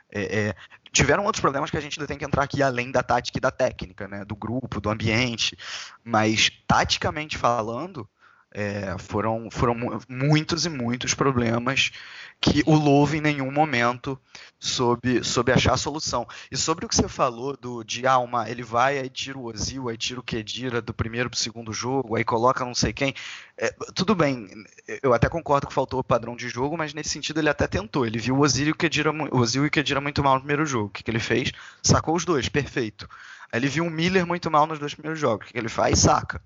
É, 0.10 0.56
tiveram 0.92 1.26
outros 1.26 1.42
problemas 1.42 1.70
que 1.70 1.78
a 1.78 1.82
gente 1.82 2.00
ainda 2.00 2.08
tem 2.08 2.18
que 2.18 2.26
entrar 2.26 2.44
aqui 2.44 2.64
além 2.64 2.92
da 2.92 3.04
tática 3.04 3.38
e 3.38 3.42
da 3.42 3.52
técnica, 3.52 4.08
né? 4.08 4.24
Do 4.24 4.36
grupo, 4.36 4.80
do 4.80 4.90
ambiente. 4.90 5.58
Mas 6.04 6.50
taticamente 6.66 7.38
falando, 7.38 8.08
é, 8.52 8.98
foram, 8.98 9.50
foram 9.52 9.76
muitos 10.08 10.66
e 10.66 10.70
muitos 10.70 11.14
problemas 11.14 11.92
que 12.40 12.64
o 12.66 12.76
Louve 12.76 13.18
em 13.18 13.22
nenhum 13.22 13.52
momento 13.52 14.20
soube, 14.60 15.24
soube 15.24 15.52
achar 15.52 15.74
a 15.74 15.78
solução. 15.78 16.28
E 16.52 16.58
sobre 16.58 16.86
o 16.86 16.90
que 16.90 16.96
você 16.96 17.08
falou 17.08 17.58
do 17.58 17.84
de 17.84 18.06
ah, 18.06 18.20
ele 18.48 18.64
vai, 18.64 19.00
aí 19.00 19.10
tira 19.10 19.38
o 19.38 19.46
Ozil, 19.46 19.90
aí 19.90 19.98
tira 19.98 20.20
o 20.20 20.24
Kedira 20.24 20.82
do 20.82 20.94
primeiro 20.94 21.30
para 21.30 21.38
o 21.38 21.40
segundo 21.40 21.74
jogo, 21.74 22.16
aí 22.16 22.24
coloca 22.24 22.64
não 22.64 22.76
sei 22.76 22.94
quem. 22.94 23.14
É, 23.58 23.74
tudo 23.94 24.14
bem, 24.16 24.48
eu 25.02 25.14
até 25.14 25.28
concordo 25.28 25.68
que 25.68 25.74
faltou 25.74 26.00
o 26.00 26.04
padrão 26.04 26.36
de 26.36 26.48
jogo, 26.48 26.78
mas 26.78 26.94
nesse 26.94 27.10
sentido 27.10 27.40
ele 27.40 27.50
até 27.50 27.68
tentou. 27.68 28.06
Ele 28.06 28.20
viu 28.20 28.36
o 28.36 28.42
Ozil 28.42 28.68
e 28.68 28.72
o 28.72 28.76
Kedira, 28.76 29.12
o 29.12 29.40
Ozil 29.40 29.66
e 29.66 29.68
o 29.68 29.72
Kedira 29.72 30.00
muito 30.00 30.24
mal 30.24 30.36
no 30.36 30.42
primeiro 30.42 30.66
jogo. 30.66 30.88
O 30.88 30.90
que, 30.90 31.04
que 31.04 31.12
ele 31.12 31.20
fez? 31.20 31.52
Sacou 31.82 32.16
os 32.16 32.24
dois, 32.24 32.48
perfeito. 32.50 33.10
Aí 33.52 33.60
ele 33.60 33.68
viu 33.68 33.86
o 33.86 33.90
Miller 33.90 34.26
muito 34.28 34.52
mal 34.52 34.68
nos 34.68 34.80
dois 34.80 34.94
primeiros 34.94 35.20
jogos. 35.20 35.46
O 35.46 35.48
que, 35.48 35.54
que 35.54 35.60
ele 35.60 35.70
faz? 35.70 36.00
Saca 36.00 36.42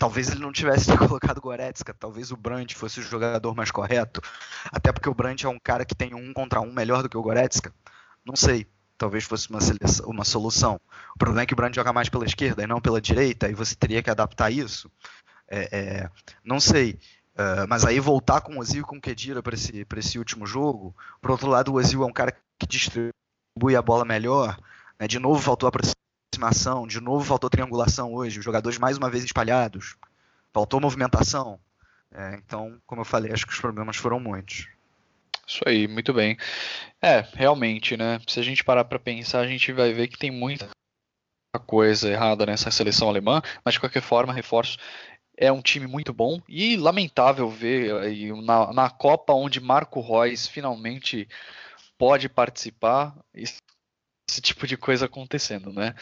Talvez 0.00 0.30
ele 0.30 0.40
não 0.40 0.50
tivesse 0.50 0.86
colocado 0.96 1.42
Goretzka, 1.42 1.92
talvez 1.92 2.32
o 2.32 2.36
Brandt 2.36 2.74
fosse 2.74 3.00
o 3.00 3.02
jogador 3.02 3.54
mais 3.54 3.70
correto, 3.70 4.22
até 4.72 4.90
porque 4.90 5.10
o 5.10 5.14
Brandt 5.14 5.44
é 5.44 5.48
um 5.50 5.58
cara 5.62 5.84
que 5.84 5.94
tem 5.94 6.14
um 6.14 6.32
contra 6.32 6.58
um 6.62 6.72
melhor 6.72 7.02
do 7.02 7.08
que 7.10 7.18
o 7.18 7.22
Goretzka. 7.22 7.70
Não 8.24 8.34
sei, 8.34 8.66
talvez 8.96 9.24
fosse 9.24 9.50
uma, 9.50 9.60
seleção, 9.60 10.08
uma 10.08 10.24
solução. 10.24 10.80
O 11.14 11.18
problema 11.18 11.42
é 11.42 11.46
que 11.46 11.52
o 11.52 11.56
Brandt 11.56 11.76
joga 11.76 11.92
mais 11.92 12.08
pela 12.08 12.24
esquerda 12.24 12.62
e 12.62 12.66
não 12.66 12.80
pela 12.80 12.98
direita, 12.98 13.50
e 13.50 13.52
você 13.52 13.74
teria 13.74 14.02
que 14.02 14.08
adaptar 14.08 14.50
isso. 14.50 14.90
É, 15.46 15.68
é, 15.70 16.10
não 16.42 16.58
sei. 16.58 16.98
Uh, 17.34 17.68
mas 17.68 17.84
aí 17.84 18.00
voltar 18.00 18.40
com 18.40 18.56
o 18.56 18.60
Ozil 18.60 18.80
e 18.80 18.84
com 18.84 18.96
o 18.96 19.00
Kedira 19.02 19.42
para 19.42 19.54
esse, 19.54 19.86
esse 19.98 20.18
último 20.18 20.46
jogo. 20.46 20.96
Por 21.20 21.30
outro 21.30 21.50
lado, 21.50 21.72
o 21.72 21.74
Ozil 21.74 22.02
é 22.02 22.06
um 22.06 22.12
cara 22.12 22.34
que 22.58 22.66
distribui 22.66 23.76
a 23.76 23.82
bola 23.82 24.06
melhor. 24.06 24.58
Né? 24.98 25.06
De 25.06 25.18
novo 25.18 25.42
faltou 25.42 25.68
a 25.68 25.72
aproximação, 26.30 26.86
de 26.86 27.00
novo 27.00 27.24
faltou 27.24 27.50
triangulação 27.50 28.14
hoje, 28.14 28.38
os 28.38 28.44
jogadores 28.44 28.78
mais 28.78 28.96
uma 28.96 29.10
vez 29.10 29.24
espalhados, 29.24 29.96
faltou 30.52 30.80
movimentação. 30.80 31.58
É, 32.12 32.36
então, 32.36 32.80
como 32.86 33.00
eu 33.00 33.04
falei, 33.04 33.32
acho 33.32 33.46
que 33.46 33.52
os 33.52 33.60
problemas 33.60 33.96
foram 33.96 34.20
muitos. 34.20 34.68
Isso 35.46 35.60
aí, 35.66 35.88
muito 35.88 36.12
bem. 36.12 36.36
É, 37.02 37.26
realmente, 37.34 37.96
né? 37.96 38.20
Se 38.28 38.38
a 38.38 38.42
gente 38.42 38.62
parar 38.62 38.84
para 38.84 38.98
pensar, 38.98 39.40
a 39.40 39.46
gente 39.46 39.72
vai 39.72 39.92
ver 39.92 40.06
que 40.06 40.18
tem 40.18 40.30
muita 40.30 40.68
coisa 41.66 42.08
errada 42.08 42.46
nessa 42.46 42.70
seleção 42.70 43.08
alemã, 43.08 43.42
mas 43.64 43.74
de 43.74 43.80
qualquer 43.80 44.02
forma, 44.02 44.32
reforço, 44.32 44.78
é 45.36 45.50
um 45.50 45.62
time 45.62 45.86
muito 45.86 46.12
bom 46.12 46.40
e 46.48 46.76
lamentável 46.76 47.48
ver 47.48 47.92
na, 48.42 48.72
na 48.72 48.90
Copa 48.90 49.32
onde 49.32 49.58
Marco 49.58 50.00
Reus 50.00 50.46
finalmente 50.46 51.26
pode 51.98 52.28
participar 52.28 53.16
esse 54.30 54.40
tipo 54.40 54.66
de 54.66 54.76
coisa 54.76 55.06
acontecendo, 55.06 55.72
né? 55.72 55.94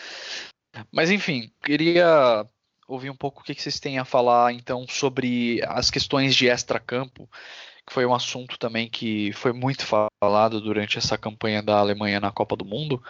Mas 0.93 1.11
enfim, 1.11 1.51
queria 1.63 2.47
ouvir 2.87 3.11
um 3.11 3.17
pouco 3.17 3.41
o 3.41 3.45
que 3.45 3.55
vocês 3.55 3.81
têm 3.81 3.99
a 3.99 4.05
falar 4.05 4.53
então 4.53 4.87
sobre 4.89 5.61
as 5.67 5.91
questões 5.91 6.35
de 6.35 6.49
extra-campo, 6.49 7.29
que 7.87 7.93
foi 7.93 8.07
um 8.07 8.15
assunto 8.15 8.59
também 8.59 8.89
que 8.89 9.33
foi 9.33 9.53
muito 9.53 9.85
falado 9.87 10.61
durante 10.61 10.99
essa 10.99 11.19
campanha 11.19 11.63
da 11.63 11.79
Alemanha 11.79 12.21
na 12.21 12.31
Copa 12.31 12.57
do 12.57 12.65
Mundo. 12.65 13.03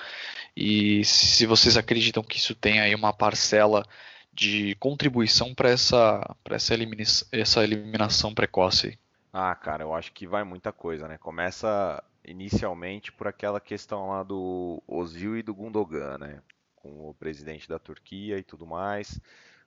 E 0.57 1.05
se 1.05 1.47
vocês 1.47 1.77
acreditam 1.77 2.23
que 2.23 2.39
isso 2.39 2.55
tem 2.55 2.81
aí 2.81 2.95
uma 2.95 3.13
parcela 3.13 3.85
de 4.33 4.77
contribuição 4.77 5.53
para 5.53 5.71
essa, 5.71 6.37
essa, 6.49 6.75
elimina 6.75 7.03
essa 7.33 7.65
eliminação 7.65 8.33
precoce. 8.33 8.97
Ah, 9.33 9.55
cara, 9.55 9.83
eu 9.83 9.93
acho 9.93 10.13
que 10.13 10.27
vai 10.27 10.45
muita 10.45 10.73
coisa, 10.73 11.09
né? 11.09 11.19
Começa 11.19 12.03
inicialmente 12.29 13.11
por 13.11 13.27
aquela 13.27 13.61
questão 13.61 14.09
lá 14.09 14.23
do 14.23 14.83
Ozil 14.87 15.37
e 15.37 15.43
do 15.43 15.55
Gundogan, 15.55 16.19
né? 16.19 16.43
Com 16.77 17.09
o 17.11 17.15
presidente 17.15 17.69
da 17.69 17.79
Turquia 17.79 18.39
e 18.39 18.43
tudo 18.43 18.67
mais. 18.67 19.21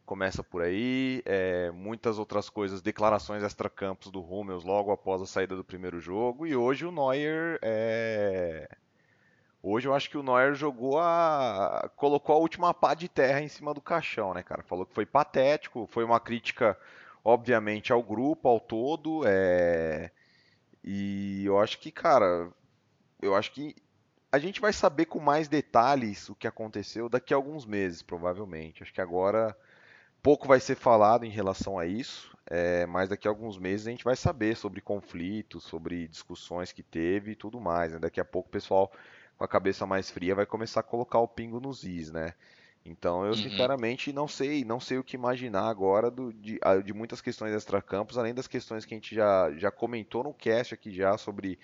Começa 0.06 0.44
por 0.44 0.62
aí, 0.62 1.22
é, 1.26 1.72
muitas 1.72 2.20
outras 2.20 2.50
coisas, 2.50 2.82
declarações 2.82 3.44
extra-campos 3.44 4.12
do 4.12 4.22
Hummels 4.22 4.64
logo 4.64 4.92
após 4.92 5.22
a 5.22 5.26
saída 5.26 5.56
do 5.56 5.64
primeiro 5.64 6.00
jogo. 6.00 6.46
E 6.46 6.56
hoje 6.56 6.86
o 6.86 6.92
Neuer 6.92 7.60
é... 7.62 8.70
Hoje 9.64 9.88
eu 9.88 9.94
acho 9.94 10.10
que 10.10 10.18
o 10.18 10.24
Neuer 10.24 10.56
jogou 10.56 11.00
a. 11.00 11.88
colocou 11.96 12.36
a 12.36 12.40
última 12.40 12.74
pá 12.74 12.96
de 12.96 13.08
terra 13.08 13.42
em 13.42 13.48
cima 13.48 13.76
do 13.76 13.82
caixão, 13.82 14.34
né, 14.34 14.42
cara? 14.42 14.64
Falou 14.64 14.88
que 14.88 14.94
foi 14.94 15.06
patético, 15.06 15.86
foi 15.86 16.04
uma 16.04 16.20
crítica, 16.20 16.76
obviamente, 17.24 17.94
ao 17.94 18.02
grupo, 18.02 18.50
ao 18.50 18.60
todo. 18.60 19.22
É 19.24 20.10
e 20.84 21.46
eu 21.46 21.60
acho 21.60 21.80
que, 21.80 21.92
cara, 21.92 22.52
eu 23.22 23.36
acho 23.36 23.52
que 23.52 23.76
a 24.32 24.40
gente 24.40 24.62
vai 24.62 24.72
saber 24.72 25.06
com 25.06 25.20
mais 25.20 25.48
detalhes 25.48 26.30
o 26.30 26.36
que 26.36 26.48
aconteceu 26.48 27.10
daqui 27.10 27.34
a 27.34 27.38
alguns 27.38 27.66
meses, 27.66 28.02
provavelmente. 28.02 28.82
Acho 28.82 28.94
que 28.94 29.02
agora 29.02 29.56
pouco 30.22 30.48
vai 30.48 30.60
ser 30.60 30.76
falado 30.76 31.26
em 31.26 31.30
relação 31.30 31.78
a 31.78 31.86
isso, 31.86 32.36
é, 32.46 32.86
mas 32.86 33.10
daqui 33.10 33.28
a 33.28 33.32
alguns 33.32 33.58
meses 33.58 33.88
a 33.88 33.92
gente 33.92 34.04
vai 34.04 34.16
saber 34.16 34.56
sobre 34.56 34.80
conflitos, 34.80 35.64
sobre 35.64 36.08
discussões 36.08 36.72
que 36.72 36.84
teve 36.84 37.32
e 37.32 37.36
tudo 37.36 37.60
mais. 37.60 37.92
Né? 37.92 38.00
Daqui 38.00 38.20
a 38.20 38.26
pouco 38.26 38.48
o 38.50 38.52
pessoal 38.52 38.92
com 39.38 39.44
a 39.44 39.48
cabeça 39.48 39.86
mais 39.86 40.10
fria 40.10 40.36
vai 40.36 40.46
começar 40.46 40.80
a 40.80 40.84
colocar 40.84 41.20
o 41.20 41.28
pingo 41.28 41.60
nos 41.60 41.84
is, 41.84 42.12
né? 42.12 42.34
Então 42.84 43.24
eu 43.24 43.30
uhum. 43.30 43.36
sinceramente 43.36 44.12
não 44.12 44.28
sei, 44.28 44.66
não 44.66 44.80
sei 44.80 44.98
o 44.98 45.04
que 45.04 45.16
imaginar 45.16 45.68
agora 45.68 46.10
do, 46.10 46.34
de, 46.34 46.60
de, 46.84 46.94
muitas 46.94 47.22
questões 47.22 47.54
extracampos, 47.54 48.18
além 48.18 48.34
das 48.34 48.48
questões 48.48 48.86
que 48.86 48.94
a 48.94 48.98
gente 48.98 49.14
já, 49.14 49.52
já 49.56 49.72
comentou 49.72 50.24
no 50.24 50.34
cast 50.34 50.74
aqui 50.74 50.92
já 50.92 51.18
sobre 51.18 51.60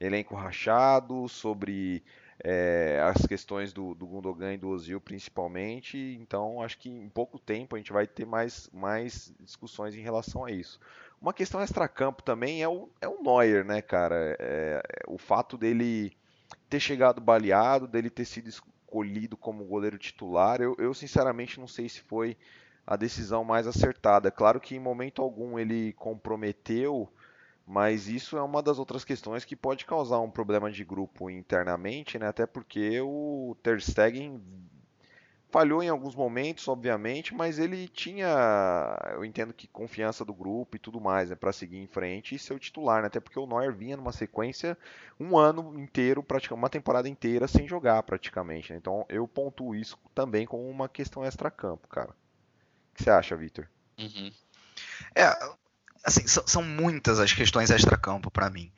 elenco 0.00 0.34
rachado, 0.34 1.28
sobre 1.28 2.02
é, 2.42 3.00
as 3.04 3.26
questões 3.26 3.72
do, 3.72 3.94
do 3.94 4.06
Gundogan 4.06 4.54
e 4.54 4.58
do 4.58 4.70
Ozil 4.70 5.00
principalmente. 5.00 5.98
Então 6.20 6.62
acho 6.62 6.78
que 6.78 6.88
em 6.88 7.08
pouco 7.08 7.38
tempo 7.38 7.76
a 7.76 7.78
gente 7.78 7.92
vai 7.92 8.06
ter 8.06 8.24
mais, 8.24 8.70
mais 8.72 9.32
discussões 9.40 9.94
em 9.94 10.00
relação 10.00 10.44
a 10.44 10.50
isso. 10.50 10.80
Uma 11.20 11.32
questão 11.32 11.62
extracampo 11.62 12.22
também 12.22 12.62
é 12.62 12.68
o, 12.68 12.88
é 13.00 13.06
o 13.06 13.22
Neuer, 13.22 13.64
né, 13.64 13.80
cara? 13.80 14.36
É, 14.40 14.82
é, 14.82 14.82
o 15.06 15.18
fato 15.18 15.56
dele 15.56 16.16
ter 16.68 16.80
chegado 16.80 17.20
baleado, 17.20 17.86
dele 17.86 18.10
ter 18.10 18.24
sido 18.24 18.50
escolhido 18.92 19.38
como 19.38 19.64
goleiro 19.64 19.96
titular, 19.96 20.60
eu, 20.60 20.76
eu 20.78 20.92
sinceramente 20.92 21.58
não 21.58 21.66
sei 21.66 21.88
se 21.88 22.02
foi 22.02 22.36
a 22.86 22.94
decisão 22.94 23.42
mais 23.42 23.66
acertada. 23.66 24.30
Claro 24.30 24.60
que 24.60 24.76
em 24.76 24.80
momento 24.80 25.22
algum 25.22 25.58
ele 25.58 25.94
comprometeu, 25.94 27.10
mas 27.66 28.06
isso 28.06 28.36
é 28.36 28.42
uma 28.42 28.62
das 28.62 28.78
outras 28.78 29.02
questões 29.02 29.46
que 29.46 29.56
pode 29.56 29.86
causar 29.86 30.20
um 30.20 30.30
problema 30.30 30.70
de 30.70 30.84
grupo 30.84 31.30
internamente, 31.30 32.18
né? 32.18 32.28
Até 32.28 32.46
porque 32.46 33.00
o 33.00 33.56
Ter 33.62 33.80
Stegen 33.80 34.42
Falhou 35.52 35.82
em 35.82 35.88
alguns 35.90 36.14
momentos, 36.14 36.66
obviamente, 36.66 37.34
mas 37.34 37.58
ele 37.58 37.86
tinha, 37.86 38.98
eu 39.12 39.22
entendo 39.22 39.52
que 39.52 39.68
confiança 39.68 40.24
do 40.24 40.32
grupo 40.32 40.76
e 40.76 40.78
tudo 40.78 40.98
mais, 40.98 41.28
né, 41.28 41.36
para 41.36 41.52
seguir 41.52 41.76
em 41.76 41.86
frente 41.86 42.34
e 42.34 42.38
ser 42.38 42.54
o 42.54 42.58
titular, 42.58 43.02
né, 43.02 43.08
até 43.08 43.20
porque 43.20 43.38
o 43.38 43.46
Neuer 43.46 43.70
vinha 43.70 43.94
numa 43.94 44.12
sequência 44.12 44.78
um 45.20 45.36
ano 45.36 45.78
inteiro, 45.78 46.22
praticamente 46.22 46.62
uma 46.62 46.70
temporada 46.70 47.06
inteira 47.06 47.46
sem 47.46 47.68
jogar 47.68 48.02
praticamente. 48.02 48.72
Né, 48.72 48.78
então 48.78 49.04
eu 49.10 49.28
pontuo 49.28 49.74
isso 49.74 49.98
também 50.14 50.46
como 50.46 50.66
uma 50.70 50.88
questão 50.88 51.22
extra-campo, 51.22 51.86
cara. 51.86 52.12
O 52.92 52.94
que 52.94 53.02
você 53.02 53.10
acha, 53.10 53.36
Victor? 53.36 53.68
Uhum. 53.98 54.32
É, 55.14 55.38
assim, 56.02 56.26
são, 56.26 56.46
são 56.46 56.62
muitas 56.62 57.20
as 57.20 57.30
questões 57.30 57.70
extra-campo 57.70 58.30
para 58.30 58.48
mim. 58.48 58.72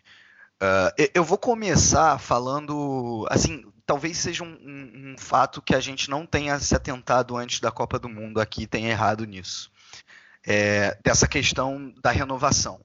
Uh, 0.57 1.11
eu 1.15 1.23
vou 1.23 1.39
começar 1.39 2.19
falando, 2.19 3.27
assim, 3.31 3.65
talvez 3.87 4.19
seja 4.19 4.43
um, 4.43 4.49
um, 4.49 5.13
um, 5.13 5.19
fato 5.19 5.61
que 5.61 5.75
a 5.75 5.81
gente 5.81 6.09
não 6.09 6.27
tenha 6.27 6.59
se 6.59 6.75
atentado 6.75 7.37
antes 7.37 7.61
da 7.61 7.71
Copa 7.71 7.99
do 7.99 8.09
Mundo 8.09 8.41
aqui, 8.41 8.67
tenha 8.67 8.91
errado 8.91 9.25
nisso. 9.25 9.71
É, 10.47 10.99
dessa 11.03 11.27
questão 11.27 11.93
da 12.03 12.11
renovação. 12.11 12.81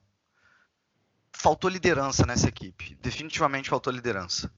Faltou 1.32 1.70
liderança 1.70 2.26
nessa 2.26 2.48
equipe. 2.48 2.96
Definitivamente 3.00 3.70
faltou 3.70 3.92
liderança. 3.92 4.50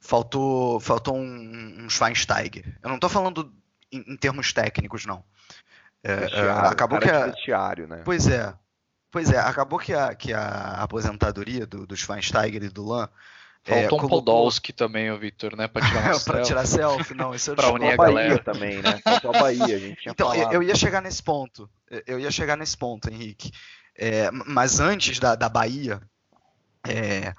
Faltou, 0.00 0.80
faltou 0.80 1.16
um, 1.16 1.84
um 1.84 1.90
Schweinsteiger. 1.90 2.78
Eu 2.82 2.88
não 2.88 2.96
estou 2.96 3.10
falando 3.10 3.54
em, 3.90 4.12
em, 4.12 4.16
termos 4.16 4.52
técnicos, 4.52 5.06
não. 5.06 5.24
É, 6.02 6.12
é 6.12 6.50
acabou 6.50 6.98
que 6.98 7.08
a... 7.08 7.26
vestiário, 7.26 7.86
né? 7.86 8.02
Pois 8.04 8.26
é. 8.26 8.52
Pois 9.10 9.30
é, 9.30 9.38
acabou 9.38 9.78
que 9.78 9.92
a, 9.92 10.14
que 10.14 10.32
a 10.32 10.82
aposentadoria 10.82 11.66
do, 11.66 11.86
do 11.86 11.94
Schweinsteiger 11.94 12.62
e 12.62 12.70
do 12.70 12.82
Lan 12.82 13.08
Faltou 13.64 13.82
é, 13.82 13.86
um 13.86 13.88
colocou... 13.88 14.08
Podolski 14.08 14.72
também, 14.72 15.10
o 15.10 15.18
Victor, 15.18 15.56
né? 15.56 15.68
Pra 15.68 15.86
tirar, 15.86 16.20
pra 16.24 16.42
tirar 16.42 16.66
selfie, 16.66 17.14
não, 17.14 17.34
isso 17.34 17.52
é 17.52 17.54
pra 17.56 17.70
unir 17.70 17.90
a, 17.90 17.94
a 17.94 17.96
galera 17.96 18.38
também, 18.38 18.82
né? 18.82 19.00
Faltou 19.04 19.34
a 19.34 19.40
Bahia, 19.40 19.76
a 19.76 19.78
gente 19.78 20.00
tinha 20.00 20.12
Então, 20.12 20.30
falado. 20.30 20.52
eu 20.52 20.62
ia 20.62 20.74
chegar 20.74 21.00
nesse 21.00 21.22
ponto. 21.22 21.70
Eu 22.06 22.18
ia 22.18 22.30
chegar 22.30 22.56
nesse 22.56 22.76
ponto, 22.76 23.08
Henrique. 23.08 23.52
É, 23.96 24.30
mas 24.30 24.80
antes 24.80 25.18
da, 25.20 25.34
da 25.36 25.48
Bahia, 25.48 26.00
é, 26.88 27.34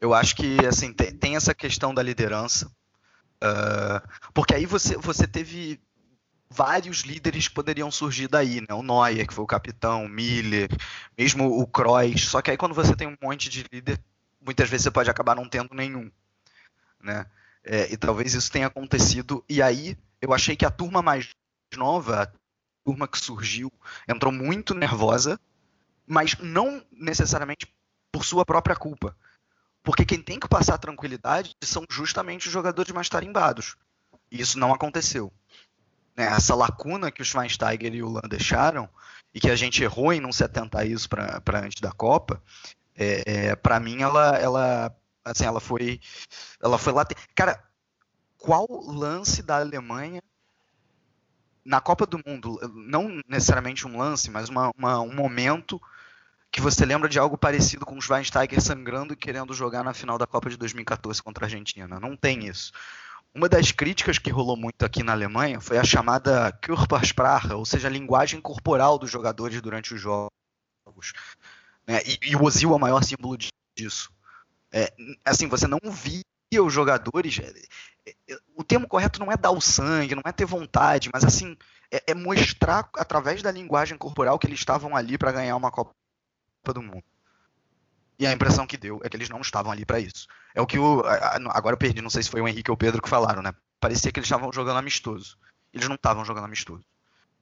eu 0.00 0.14
acho 0.14 0.36
que 0.36 0.64
assim 0.66 0.92
tem, 0.92 1.12
tem 1.12 1.36
essa 1.36 1.54
questão 1.54 1.92
da 1.92 2.02
liderança. 2.02 2.70
Uh, 3.36 4.00
porque 4.32 4.54
aí 4.54 4.64
você, 4.64 4.96
você 4.96 5.26
teve 5.26 5.78
vários 6.48 7.00
líderes 7.00 7.48
que 7.48 7.54
poderiam 7.54 7.90
surgir 7.90 8.28
daí, 8.28 8.60
né? 8.60 8.74
O 8.74 8.82
Neuer, 8.82 9.26
que 9.26 9.34
foi 9.34 9.44
o 9.44 9.48
capitão, 9.48 10.04
o 10.04 10.08
Miller, 10.08 10.70
mesmo 11.18 11.46
o 11.60 11.66
Kroos. 11.66 12.28
Só 12.28 12.40
que 12.40 12.50
aí 12.50 12.56
quando 12.56 12.74
você 12.74 12.94
tem 12.94 13.06
um 13.06 13.16
monte 13.20 13.50
de 13.50 13.64
líder, 13.70 14.00
muitas 14.46 14.70
vezes 14.70 14.84
você 14.84 14.90
pode 14.90 15.10
acabar 15.10 15.34
não 15.34 15.48
tendo 15.48 15.74
nenhum, 15.74 16.10
né? 17.02 17.26
É, 17.64 17.92
e 17.92 17.96
talvez 17.96 18.32
isso 18.32 18.50
tenha 18.50 18.68
acontecido. 18.68 19.44
E 19.48 19.60
aí 19.60 19.98
eu 20.22 20.32
achei 20.32 20.54
que 20.54 20.64
a 20.64 20.70
turma 20.70 21.02
mais 21.02 21.30
nova, 21.76 22.22
a 22.22 22.32
turma 22.84 23.08
que 23.08 23.18
surgiu, 23.18 23.72
entrou 24.08 24.32
muito 24.32 24.72
nervosa, 24.72 25.38
mas 26.06 26.36
não 26.38 26.80
necessariamente 26.92 27.66
por 28.12 28.24
sua 28.24 28.46
própria 28.46 28.76
culpa. 28.76 29.16
Porque 29.82 30.04
quem 30.04 30.22
tem 30.22 30.38
que 30.38 30.48
passar 30.48 30.78
tranquilidade 30.78 31.56
são 31.62 31.84
justamente 31.90 32.46
os 32.46 32.52
jogadores 32.52 32.92
mais 32.92 33.08
tarimbados. 33.08 33.76
E 34.30 34.40
isso 34.40 34.58
não 34.58 34.72
aconteceu. 34.72 35.32
Né? 36.16 36.24
Essa 36.24 36.54
lacuna 36.54 37.10
que 37.10 37.22
o 37.22 37.24
Schweinsteiger 37.24 37.94
e 37.94 38.02
o 38.02 38.08
Lan 38.08 38.28
deixaram, 38.28 38.88
e 39.34 39.40
que 39.40 39.50
a 39.50 39.56
gente 39.56 39.82
errou 39.82 40.12
em 40.12 40.20
não 40.20 40.32
se 40.32 40.42
atentar 40.42 40.82
a 40.82 40.86
isso 40.86 41.08
para 41.08 41.60
antes 41.60 41.80
da 41.80 41.92
Copa, 41.92 42.42
é, 42.96 43.48
é 43.48 43.56
para 43.56 43.78
mim 43.78 44.02
ela, 44.02 44.36
ela, 44.36 44.96
assim, 45.24 45.44
ela 45.44 45.60
foi, 45.60 46.00
ela 46.62 46.78
foi 46.78 46.92
lá. 46.92 47.06
Cara, 47.34 47.62
qual 48.38 48.66
lance 48.70 49.42
da 49.42 49.58
Alemanha 49.58 50.22
na 51.64 51.80
Copa 51.80 52.06
do 52.06 52.20
Mundo, 52.24 52.58
não 52.74 53.20
necessariamente 53.28 53.86
um 53.86 53.98
lance, 53.98 54.30
mas 54.30 54.48
uma, 54.48 54.70
uma, 54.78 55.00
um 55.00 55.12
momento 55.12 55.80
que 56.50 56.60
você 56.60 56.86
lembra 56.86 57.08
de 57.08 57.18
algo 57.18 57.36
parecido 57.36 57.84
com 57.84 57.98
o 57.98 58.00
Schweinsteiger 58.00 58.60
sangrando 58.62 59.12
e 59.12 59.16
querendo 59.16 59.52
jogar 59.52 59.82
na 59.82 59.92
final 59.92 60.16
da 60.16 60.26
Copa 60.26 60.48
de 60.48 60.56
2014 60.56 61.20
contra 61.22 61.44
a 61.44 61.46
Argentina. 61.46 61.98
Não 61.98 62.16
tem 62.16 62.46
isso. 62.46 62.72
Uma 63.34 63.48
das 63.48 63.72
críticas 63.72 64.18
que 64.18 64.30
rolou 64.30 64.56
muito 64.56 64.82
aqui 64.84 65.02
na 65.02 65.12
Alemanha 65.12 65.60
foi 65.60 65.76
a 65.76 65.84
chamada 65.84 66.50
Körpersprache, 66.62 67.52
ou 67.52 67.66
seja, 67.66 67.88
a 67.88 67.90
linguagem 67.90 68.40
corporal 68.40 68.96
dos 68.96 69.10
jogadores 69.10 69.60
durante 69.60 69.92
os 69.92 70.00
jogos. 70.00 70.30
Né? 71.86 72.00
E, 72.04 72.30
e, 72.30 72.36
o 72.36 72.42
Ozil 72.42 72.72
é 72.72 72.74
o 72.74 72.78
maior 72.78 73.02
símbolo 73.04 73.36
disso. 73.76 74.10
É, 74.72 74.92
assim, 75.24 75.48
você 75.48 75.66
não 75.66 75.78
via 75.90 76.22
os 76.62 76.72
jogadores. 76.72 77.38
É, 77.38 78.14
é, 78.28 78.36
o 78.56 78.64
termo 78.64 78.88
correto 78.88 79.20
não 79.20 79.30
é 79.30 79.36
dar 79.36 79.50
o 79.50 79.60
sangue, 79.60 80.14
não 80.14 80.22
é 80.24 80.32
ter 80.32 80.44
vontade, 80.44 81.10
mas 81.12 81.24
assim, 81.24 81.56
é, 81.90 82.02
é 82.08 82.14
mostrar 82.14 82.88
através 82.96 83.42
da 83.42 83.50
linguagem 83.50 83.96
corporal 83.96 84.38
que 84.38 84.46
eles 84.46 84.58
estavam 84.58 84.96
ali 84.96 85.16
para 85.16 85.32
ganhar 85.32 85.56
uma 85.56 85.70
Copa 85.70 85.94
do 86.74 86.82
Mundo. 86.82 87.04
E 88.18 88.26
a 88.26 88.32
impressão 88.32 88.66
que 88.66 88.78
deu 88.78 89.00
é 89.04 89.08
que 89.08 89.16
eles 89.16 89.28
não 89.28 89.40
estavam 89.40 89.70
ali 89.70 89.84
para 89.84 90.00
isso. 90.00 90.26
É 90.54 90.60
o 90.60 90.66
que 90.66 90.78
o. 90.78 91.02
Agora 91.50 91.74
eu 91.74 91.78
perdi, 91.78 92.00
não 92.00 92.08
sei 92.08 92.22
se 92.22 92.30
foi 92.30 92.40
o 92.40 92.48
Henrique 92.48 92.70
ou 92.70 92.74
o 92.74 92.78
Pedro 92.78 93.02
que 93.02 93.08
falaram, 93.08 93.42
né? 93.42 93.52
Parecia 93.78 94.10
que 94.10 94.18
eles 94.18 94.26
estavam 94.26 94.50
jogando 94.52 94.78
amistoso. 94.78 95.36
Eles 95.72 95.86
não 95.86 95.96
estavam 95.96 96.24
jogando 96.24 96.44
amistoso. 96.44 96.82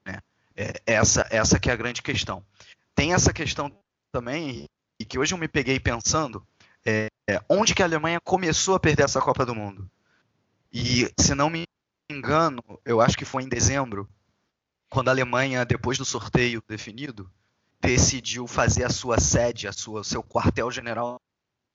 Né? 0.04 0.18
É, 0.57 0.83
essa, 0.85 1.26
essa 1.30 1.61
que 1.61 1.70
é 1.70 1.72
a 1.72 1.76
grande 1.76 2.02
questão. 2.02 2.44
Tem 2.92 3.14
essa 3.14 3.33
questão 3.33 3.70
também, 4.14 4.66
e 4.96 5.05
que 5.05 5.18
hoje 5.18 5.35
eu 5.35 5.38
me 5.38 5.48
peguei 5.48 5.81
pensando, 5.81 6.46
é, 6.87 7.09
onde 7.48 7.74
que 7.74 7.83
a 7.83 7.85
Alemanha 7.85 8.20
começou 8.20 8.77
a 8.77 8.81
perder 8.81 9.03
essa 9.03 9.20
Copa 9.20 9.44
do 9.44 9.57
Mundo? 9.57 9.90
E, 10.72 11.12
se 11.18 11.35
não 11.35 11.50
me 11.50 11.64
engano, 12.09 12.62
eu 12.85 13.00
acho 13.00 13.16
que 13.16 13.24
foi 13.24 13.42
em 13.42 13.48
dezembro, 13.48 14.09
quando 14.88 15.09
a 15.09 15.11
Alemanha, 15.11 15.64
depois 15.64 15.98
do 15.98 16.05
sorteio 16.05 16.62
definido, 16.68 17.29
decidiu 17.81 18.46
fazer 18.46 18.85
a 18.85 18.88
sua 18.88 19.18
sede, 19.18 19.66
a 19.66 19.72
sua, 19.72 20.05
seu 20.05 20.22
quartel-general 20.22 21.20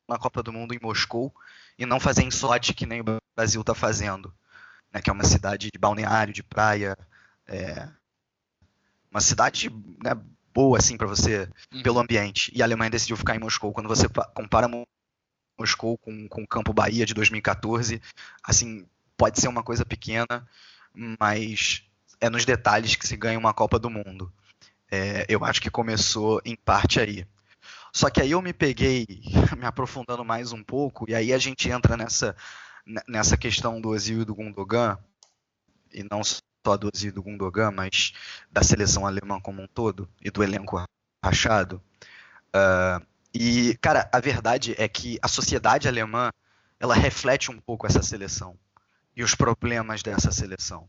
na 0.07 0.17
Copa 0.17 0.41
do 0.41 0.53
Mundo 0.53 0.73
em 0.73 0.79
Moscou 0.81 1.35
e 1.77 1.85
não 1.85 1.99
fazer 1.99 2.23
em 2.23 2.31
Sochi, 2.31 2.73
que 2.73 2.85
nem 2.85 3.01
o 3.01 3.19
Brasil 3.35 3.59
está 3.59 3.75
fazendo, 3.75 4.33
né, 4.93 5.01
que 5.01 5.09
é 5.09 5.13
uma 5.13 5.25
cidade 5.25 5.69
de 5.69 5.77
balneário, 5.77 6.33
de 6.33 6.41
praia, 6.41 6.97
é, 7.45 7.89
uma 9.11 9.19
cidade 9.19 9.69
né, 10.01 10.15
boa 10.59 10.77
assim 10.77 10.97
para 10.97 11.07
você 11.07 11.47
uhum. 11.73 11.81
pelo 11.81 11.99
ambiente. 11.99 12.51
E 12.53 12.61
a 12.61 12.65
Alemanha 12.65 12.89
decidiu 12.89 13.15
ficar 13.15 13.33
em 13.33 13.39
Moscou. 13.39 13.71
Quando 13.71 13.87
você 13.87 14.09
compara 14.33 14.69
Moscou 15.57 15.97
com, 15.97 16.27
com 16.27 16.43
o 16.43 16.47
Campo 16.47 16.73
Bahia 16.73 17.05
de 17.05 17.13
2014, 17.13 18.01
assim 18.43 18.85
pode 19.15 19.39
ser 19.39 19.47
uma 19.47 19.63
coisa 19.63 19.85
pequena, 19.85 20.45
mas 21.17 21.83
é 22.19 22.29
nos 22.29 22.43
detalhes 22.43 22.97
que 22.97 23.07
se 23.07 23.15
ganha 23.15 23.39
uma 23.39 23.53
Copa 23.53 23.79
do 23.79 23.89
Mundo. 23.89 24.29
É, 24.91 25.25
eu 25.29 25.45
acho 25.45 25.61
que 25.61 25.69
começou 25.69 26.41
em 26.43 26.57
parte 26.57 26.99
aí. 26.99 27.25
Só 27.93 28.09
que 28.09 28.21
aí 28.21 28.31
eu 28.31 28.41
me 28.41 28.51
peguei 28.51 29.05
me 29.57 29.65
aprofundando 29.65 30.25
mais 30.25 30.51
um 30.51 30.61
pouco, 30.61 31.09
e 31.09 31.15
aí 31.15 31.31
a 31.31 31.37
gente 31.37 31.69
entra 31.69 31.95
nessa, 31.95 32.35
nessa 33.07 33.37
questão 33.37 33.79
do 33.79 33.89
Ozil 33.89 34.21
e 34.21 34.25
do 34.25 34.35
Gundogan, 34.35 34.97
e 35.93 36.03
não 36.03 36.21
só 36.21 36.39
do 36.63 36.89
Ozil 36.93 37.13
do 37.13 37.23
Gundogan, 37.23 37.71
mas 37.71 38.13
da 38.51 38.61
seleção 38.61 39.05
alemã 39.05 39.39
como 39.39 39.61
um 39.61 39.67
todo, 39.67 40.09
e 40.21 40.29
do 40.29 40.43
elenco 40.43 40.83
rachado. 41.23 41.81
Uh, 42.49 43.05
e, 43.33 43.77
cara, 43.81 44.09
a 44.11 44.19
verdade 44.19 44.75
é 44.77 44.87
que 44.87 45.19
a 45.21 45.27
sociedade 45.27 45.87
alemã, 45.87 46.31
ela 46.79 46.95
reflete 46.95 47.51
um 47.51 47.59
pouco 47.59 47.87
essa 47.87 48.01
seleção, 48.01 48.57
e 49.15 49.23
os 49.23 49.35
problemas 49.35 50.01
dessa 50.01 50.31
seleção. 50.31 50.87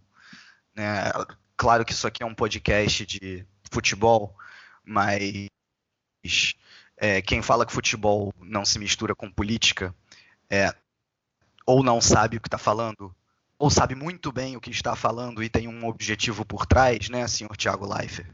Né? 0.74 1.10
Claro 1.56 1.84
que 1.84 1.92
isso 1.92 2.06
aqui 2.06 2.22
é 2.22 2.26
um 2.26 2.34
podcast 2.34 3.04
de 3.06 3.46
futebol, 3.70 4.36
mas 4.84 5.48
é, 6.96 7.22
quem 7.22 7.42
fala 7.42 7.66
que 7.66 7.72
futebol 7.72 8.32
não 8.40 8.64
se 8.64 8.78
mistura 8.78 9.14
com 9.14 9.30
política 9.30 9.94
é, 10.48 10.74
ou 11.66 11.82
não 11.82 12.00
sabe 12.00 12.36
o 12.36 12.40
que 12.40 12.48
está 12.48 12.58
falando, 12.58 13.14
ou 13.60 13.68
sabe 13.68 13.94
muito 13.94 14.32
bem 14.32 14.56
o 14.56 14.60
que 14.60 14.70
está 14.70 14.96
falando 14.96 15.42
e 15.42 15.50
tem 15.50 15.68
um 15.68 15.86
objetivo 15.86 16.46
por 16.46 16.64
trás, 16.64 17.10
né, 17.10 17.28
senhor 17.28 17.54
Thiago 17.54 17.86
Leifert? 17.86 18.26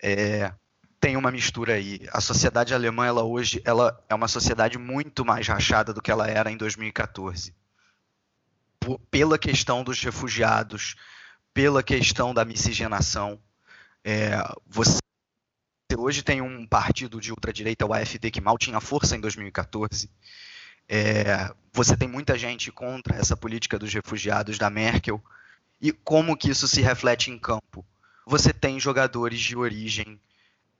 É, 0.00 0.54
tem 1.00 1.16
uma 1.16 1.32
mistura 1.32 1.74
aí. 1.74 2.06
A 2.12 2.20
sociedade 2.20 2.72
alemã, 2.72 3.04
ela 3.06 3.24
hoje, 3.24 3.60
ela 3.64 4.00
é 4.08 4.14
uma 4.14 4.28
sociedade 4.28 4.78
muito 4.78 5.24
mais 5.24 5.48
rachada 5.48 5.92
do 5.92 6.00
que 6.00 6.12
ela 6.12 6.28
era 6.28 6.48
em 6.48 6.56
2014. 6.56 7.52
Por, 8.78 9.00
pela 9.10 9.36
questão 9.36 9.82
dos 9.82 10.00
refugiados, 10.00 10.94
pela 11.52 11.82
questão 11.82 12.32
da 12.32 12.44
miscigenação, 12.44 13.40
é, 14.04 14.36
você 14.64 15.00
hoje 15.98 16.22
tem 16.22 16.40
um 16.40 16.64
partido 16.64 17.20
de 17.20 17.32
ultradireita, 17.32 17.84
o 17.84 17.92
AfD, 17.92 18.30
que 18.30 18.40
mal 18.40 18.56
tinha 18.56 18.80
força 18.80 19.16
em 19.16 19.20
2014. 19.20 20.08
É, 20.88 21.52
você 21.72 21.96
tem 21.96 22.08
muita 22.08 22.38
gente 22.38 22.72
contra 22.72 23.16
essa 23.16 23.36
política 23.36 23.78
dos 23.78 23.92
refugiados 23.92 24.58
da 24.58 24.70
Merkel. 24.70 25.22
E 25.80 25.92
como 25.92 26.36
que 26.36 26.50
isso 26.50 26.66
se 26.66 26.80
reflete 26.80 27.30
em 27.30 27.38
campo? 27.38 27.84
Você 28.26 28.52
tem 28.52 28.80
jogadores 28.80 29.40
de 29.40 29.56
origem 29.56 30.20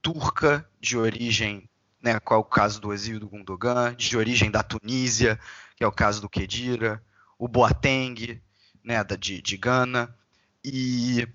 turca, 0.01 0.69
de 0.81 0.97
origem, 0.97 1.69
né, 2.01 2.19
qual 2.21 2.41
é 2.41 2.41
o 2.41 2.45
caso 2.45 2.81
do 2.81 2.93
exílio 2.93 3.21
do 3.21 3.29
Gundogan, 3.29 3.95
de 3.95 4.17
origem 4.17 4.51
da 4.51 4.63
Tunísia, 4.63 5.39
que 5.77 5.85
é 5.85 5.87
o 5.87 5.93
caso 5.93 6.21
do 6.21 6.29
Kedira, 6.29 7.03
o 7.39 7.49
Boateng, 7.49 8.41
né, 8.83 9.03
de, 9.05 9.43
de 9.43 9.57
Gana. 9.57 10.17
E, 10.65 11.29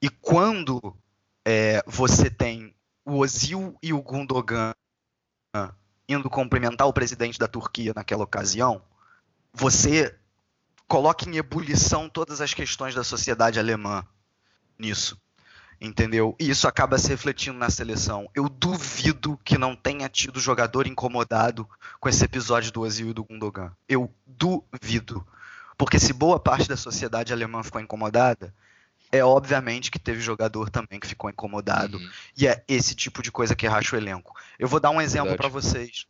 e 0.00 0.08
quando 0.08 0.96
é, 1.44 1.82
você 1.86 2.30
tem 2.30 2.74
o 3.04 3.18
Ozil 3.18 3.76
e 3.82 3.92
o 3.92 4.00
Gundogan 4.02 4.72
indo 6.08 6.28
cumprimentar 6.28 6.86
o 6.86 6.92
presidente 6.92 7.38
da 7.38 7.48
Turquia 7.48 7.92
naquela 7.94 8.24
ocasião, 8.24 8.82
você 9.52 10.16
coloca 10.88 11.28
em 11.28 11.36
ebulição 11.36 12.08
todas 12.08 12.40
as 12.40 12.52
questões 12.52 12.94
da 12.94 13.04
sociedade 13.04 13.58
alemã 13.58 14.04
nisso. 14.78 15.20
Entendeu? 15.80 16.36
E 16.38 16.48
isso 16.48 16.68
acaba 16.68 16.96
se 16.96 17.08
refletindo 17.08 17.58
na 17.58 17.68
seleção. 17.68 18.30
Eu 18.36 18.48
duvido 18.48 19.36
que 19.42 19.58
não 19.58 19.74
tenha 19.74 20.08
tido 20.08 20.38
jogador 20.38 20.86
incomodado 20.86 21.68
com 21.98 22.08
esse 22.08 22.24
episódio 22.24 22.70
do 22.70 22.82
Ozil 22.82 23.10
e 23.10 23.12
do 23.12 23.24
Gundogan. 23.24 23.72
Eu 23.88 24.12
duvido. 24.24 25.26
Porque 25.76 25.98
se 25.98 26.12
boa 26.12 26.38
parte 26.38 26.68
da 26.68 26.76
sociedade 26.76 27.32
alemã 27.32 27.64
ficou 27.64 27.80
incomodada, 27.80 28.54
é 29.12 29.22
obviamente 29.22 29.90
que 29.90 29.98
teve 29.98 30.22
jogador 30.22 30.70
também 30.70 30.98
que 30.98 31.06
ficou 31.06 31.28
incomodado. 31.28 31.98
Uhum. 31.98 32.10
E 32.34 32.48
é 32.48 32.64
esse 32.66 32.94
tipo 32.94 33.22
de 33.22 33.30
coisa 33.30 33.54
que 33.54 33.66
racha 33.66 33.94
o 33.94 33.98
elenco. 33.98 34.34
Eu 34.58 34.66
vou 34.66 34.80
dar 34.80 34.90
um 34.90 35.00
exemplo 35.00 35.36
para 35.36 35.48
vocês. 35.48 36.06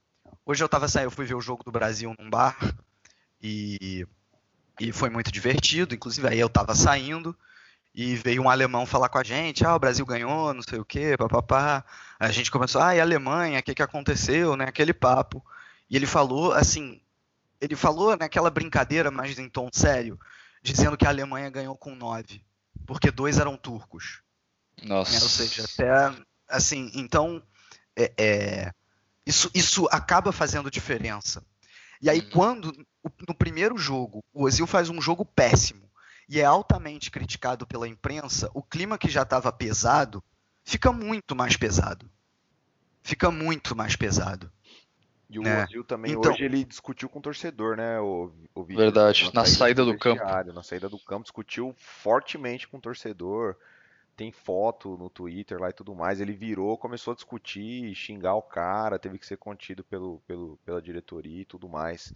Hoje 0.46 0.62
eu 0.62 0.68
tava 0.68 0.86
saindo, 0.86 1.08
eu 1.08 1.10
fui 1.10 1.26
ver 1.26 1.34
o 1.34 1.40
jogo 1.40 1.64
do 1.64 1.72
Brasil 1.72 2.14
num 2.16 2.30
bar 2.30 2.56
e, 3.42 4.06
e 4.80 4.92
foi 4.92 5.10
muito 5.10 5.32
divertido. 5.32 5.96
Inclusive 5.96 6.28
aí 6.28 6.38
eu 6.38 6.48
tava 6.48 6.76
saindo 6.76 7.36
e 7.92 8.14
veio 8.14 8.42
um 8.42 8.48
alemão 8.48 8.86
falar 8.86 9.08
com 9.08 9.18
a 9.18 9.24
gente, 9.24 9.66
ah, 9.66 9.74
o 9.74 9.80
Brasil 9.80 10.06
ganhou, 10.06 10.54
não 10.54 10.62
sei 10.62 10.78
o 10.78 10.84
quê, 10.84 11.16
papapá. 11.18 11.84
A 12.20 12.30
gente 12.30 12.52
começou, 12.52 12.80
ah, 12.80 12.94
e 12.94 13.00
a 13.00 13.02
Alemanha, 13.02 13.58
o 13.58 13.62
que, 13.62 13.74
que 13.74 13.82
aconteceu, 13.82 14.56
né? 14.56 14.64
Aquele 14.66 14.94
papo. 14.94 15.44
E 15.90 15.96
ele 15.96 16.06
falou 16.06 16.52
assim, 16.52 17.00
ele 17.60 17.74
falou 17.74 18.16
naquela 18.16 18.48
brincadeira, 18.48 19.10
mas 19.10 19.38
em 19.38 19.48
tom 19.48 19.68
sério, 19.72 20.18
dizendo 20.62 20.96
que 20.96 21.04
a 21.04 21.10
Alemanha 21.10 21.50
ganhou 21.50 21.76
com 21.76 21.96
nove 21.96 22.42
porque 22.86 23.10
dois 23.10 23.38
eram 23.38 23.56
turcos. 23.56 24.22
Nossa. 24.82 25.12
Né? 25.12 25.20
Ou 25.22 25.28
seja, 25.28 25.64
até 25.64 26.24
assim, 26.48 26.90
então 26.94 27.42
é, 27.96 28.12
é, 28.18 28.72
isso, 29.26 29.50
isso 29.54 29.88
acaba 29.90 30.32
fazendo 30.32 30.70
diferença. 30.70 31.44
E 32.00 32.10
aí, 32.10 32.20
uhum. 32.20 32.30
quando 32.30 32.86
no 33.28 33.34
primeiro 33.34 33.76
jogo 33.76 34.24
o 34.32 34.44
Ozil 34.44 34.66
faz 34.66 34.88
um 34.88 35.00
jogo 35.00 35.24
péssimo, 35.24 35.90
e 36.28 36.40
é 36.40 36.44
altamente 36.44 37.10
criticado 37.10 37.66
pela 37.66 37.86
imprensa, 37.86 38.50
o 38.54 38.62
clima 38.62 38.96
que 38.96 39.10
já 39.10 39.22
estava 39.22 39.52
pesado 39.52 40.22
fica 40.64 40.90
muito 40.92 41.34
mais 41.36 41.56
pesado. 41.56 42.10
Fica 43.02 43.30
muito 43.30 43.76
mais 43.76 43.96
pesado. 43.96 44.50
E 45.32 45.38
o 45.38 45.42
né? 45.42 45.64
Ozil 45.64 45.82
também 45.82 46.12
Então- 46.12 46.30
hoje 46.30 46.44
ele 46.44 46.62
discutiu 46.64 47.08
com 47.08 47.18
o 47.18 47.22
torcedor, 47.22 47.76
né? 47.76 47.98
O, 48.00 48.30
o 48.54 48.62
Verdade, 48.62 49.30
na 49.32 49.44
saída 49.46 49.84
do 49.84 49.96
campo. 49.96 50.20
vestiário, 50.20 50.52
Na 50.52 50.62
saída 50.62 50.88
do 50.88 50.98
campo, 50.98 51.22
discutiu 51.22 51.74
fortemente 51.78 52.68
com 52.68 52.76
o 52.76 52.80
torcedor. 52.80 53.56
Tem 54.14 54.30
foto 54.30 54.96
no 54.98 55.08
Twitter 55.08 55.58
lá 55.58 55.70
e 55.70 55.72
tudo 55.72 55.94
mais. 55.94 56.20
Ele 56.20 56.34
virou, 56.34 56.76
começou 56.76 57.12
a 57.12 57.14
discutir, 57.14 57.94
xingar 57.94 58.34
o 58.34 58.42
cara, 58.42 58.98
teve 58.98 59.18
que 59.18 59.26
ser 59.26 59.38
contido 59.38 59.82
pelo, 59.82 60.20
pelo, 60.26 60.58
pela 60.66 60.82
diretoria 60.82 61.40
e 61.40 61.46
tudo 61.46 61.66
mais. 61.66 62.12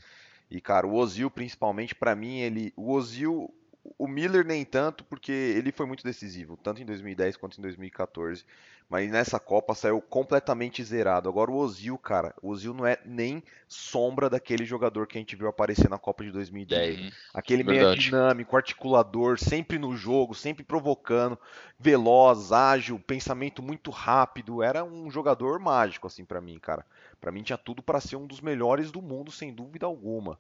E, 0.51 0.61
cara, 0.61 0.87
o 0.87 0.95
Ozil, 0.95 1.31
principalmente, 1.31 1.95
pra 1.95 2.15
mim, 2.15 2.39
ele. 2.41 2.73
O 2.77 2.93
Ozil. 2.93 3.53
O 3.99 4.07
Miller 4.07 4.45
nem 4.45 4.65
tanto, 4.65 5.05
porque 5.05 5.33
ele 5.33 5.73
foi 5.73 5.87
muito 5.87 6.05
decisivo, 6.05 6.57
tanto 6.57 6.83
em 6.83 6.87
2010 6.87 7.37
quanto 7.37 7.59
em 7.59 7.63
2014. 7.63 8.45
Mas 8.89 9.11
nessa 9.11 9.41
Copa 9.41 9.75
saiu 9.75 10.01
completamente 10.01 10.83
zerado. 10.85 11.29
Agora 11.29 11.51
o 11.51 11.57
Ozil, 11.57 11.99
cara, 11.99 12.33
o 12.41 12.51
Ozil 12.51 12.73
não 12.73 12.87
é 12.87 12.97
nem 13.05 13.43
sombra 13.67 14.31
daquele 14.31 14.65
jogador 14.65 15.09
que 15.09 15.19
a 15.19 15.21
gente 15.21 15.35
viu 15.35 15.49
aparecer 15.49 15.91
na 15.91 15.99
Copa 15.99 16.23
de 16.23 16.31
2010. 16.31 17.01
Uhum. 17.01 17.11
Aquele 17.35 17.65
meio 17.65 17.81
Verdade. 17.81 18.01
dinâmico, 18.01 18.57
articulador, 18.57 19.41
sempre 19.41 19.77
no 19.77 19.97
jogo, 19.97 20.37
sempre 20.37 20.63
provocando, 20.63 21.37
veloz, 21.77 22.53
ágil, 22.53 23.01
pensamento 23.01 23.61
muito 23.61 23.91
rápido. 23.91 24.63
Era 24.63 24.85
um 24.85 25.11
jogador 25.11 25.59
mágico, 25.59 26.07
assim, 26.07 26.25
pra 26.25 26.41
mim, 26.41 26.59
cara. 26.61 26.87
Pra 27.21 27.33
mim 27.33 27.43
tinha 27.43 27.59
tudo 27.59 27.83
pra 27.83 28.01
ser 28.01 28.15
um 28.15 28.27
dos 28.27 28.41
melhores 28.41 28.93
do 28.93 29.03
mundo, 29.03 29.33
sem 29.33 29.53
dúvida 29.53 29.85
alguma. 29.85 30.39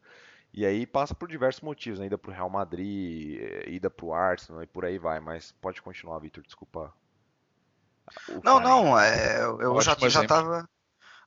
E 0.56 0.64
aí 0.64 0.86
passa 0.86 1.14
por 1.14 1.28
diversos 1.28 1.60
motivos, 1.60 2.00
né? 2.00 2.06
Ida 2.06 2.16
pro 2.16 2.32
Real 2.32 2.48
Madrid, 2.48 3.38
eh, 3.38 3.68
ida 3.68 3.90
pro 3.90 4.14
Arsenal 4.14 4.62
e 4.62 4.66
por 4.66 4.86
aí 4.86 4.98
vai. 4.98 5.20
Mas 5.20 5.52
pode 5.60 5.82
continuar, 5.82 6.18
Vitor, 6.18 6.42
desculpa. 6.42 6.94
o 8.30 8.40
Não, 8.42 8.58
não, 8.58 8.98
é, 8.98 9.42
eu 9.44 9.78
já, 9.82 9.94
já 9.94 10.06
exemplo. 10.06 10.28
tava. 10.28 10.66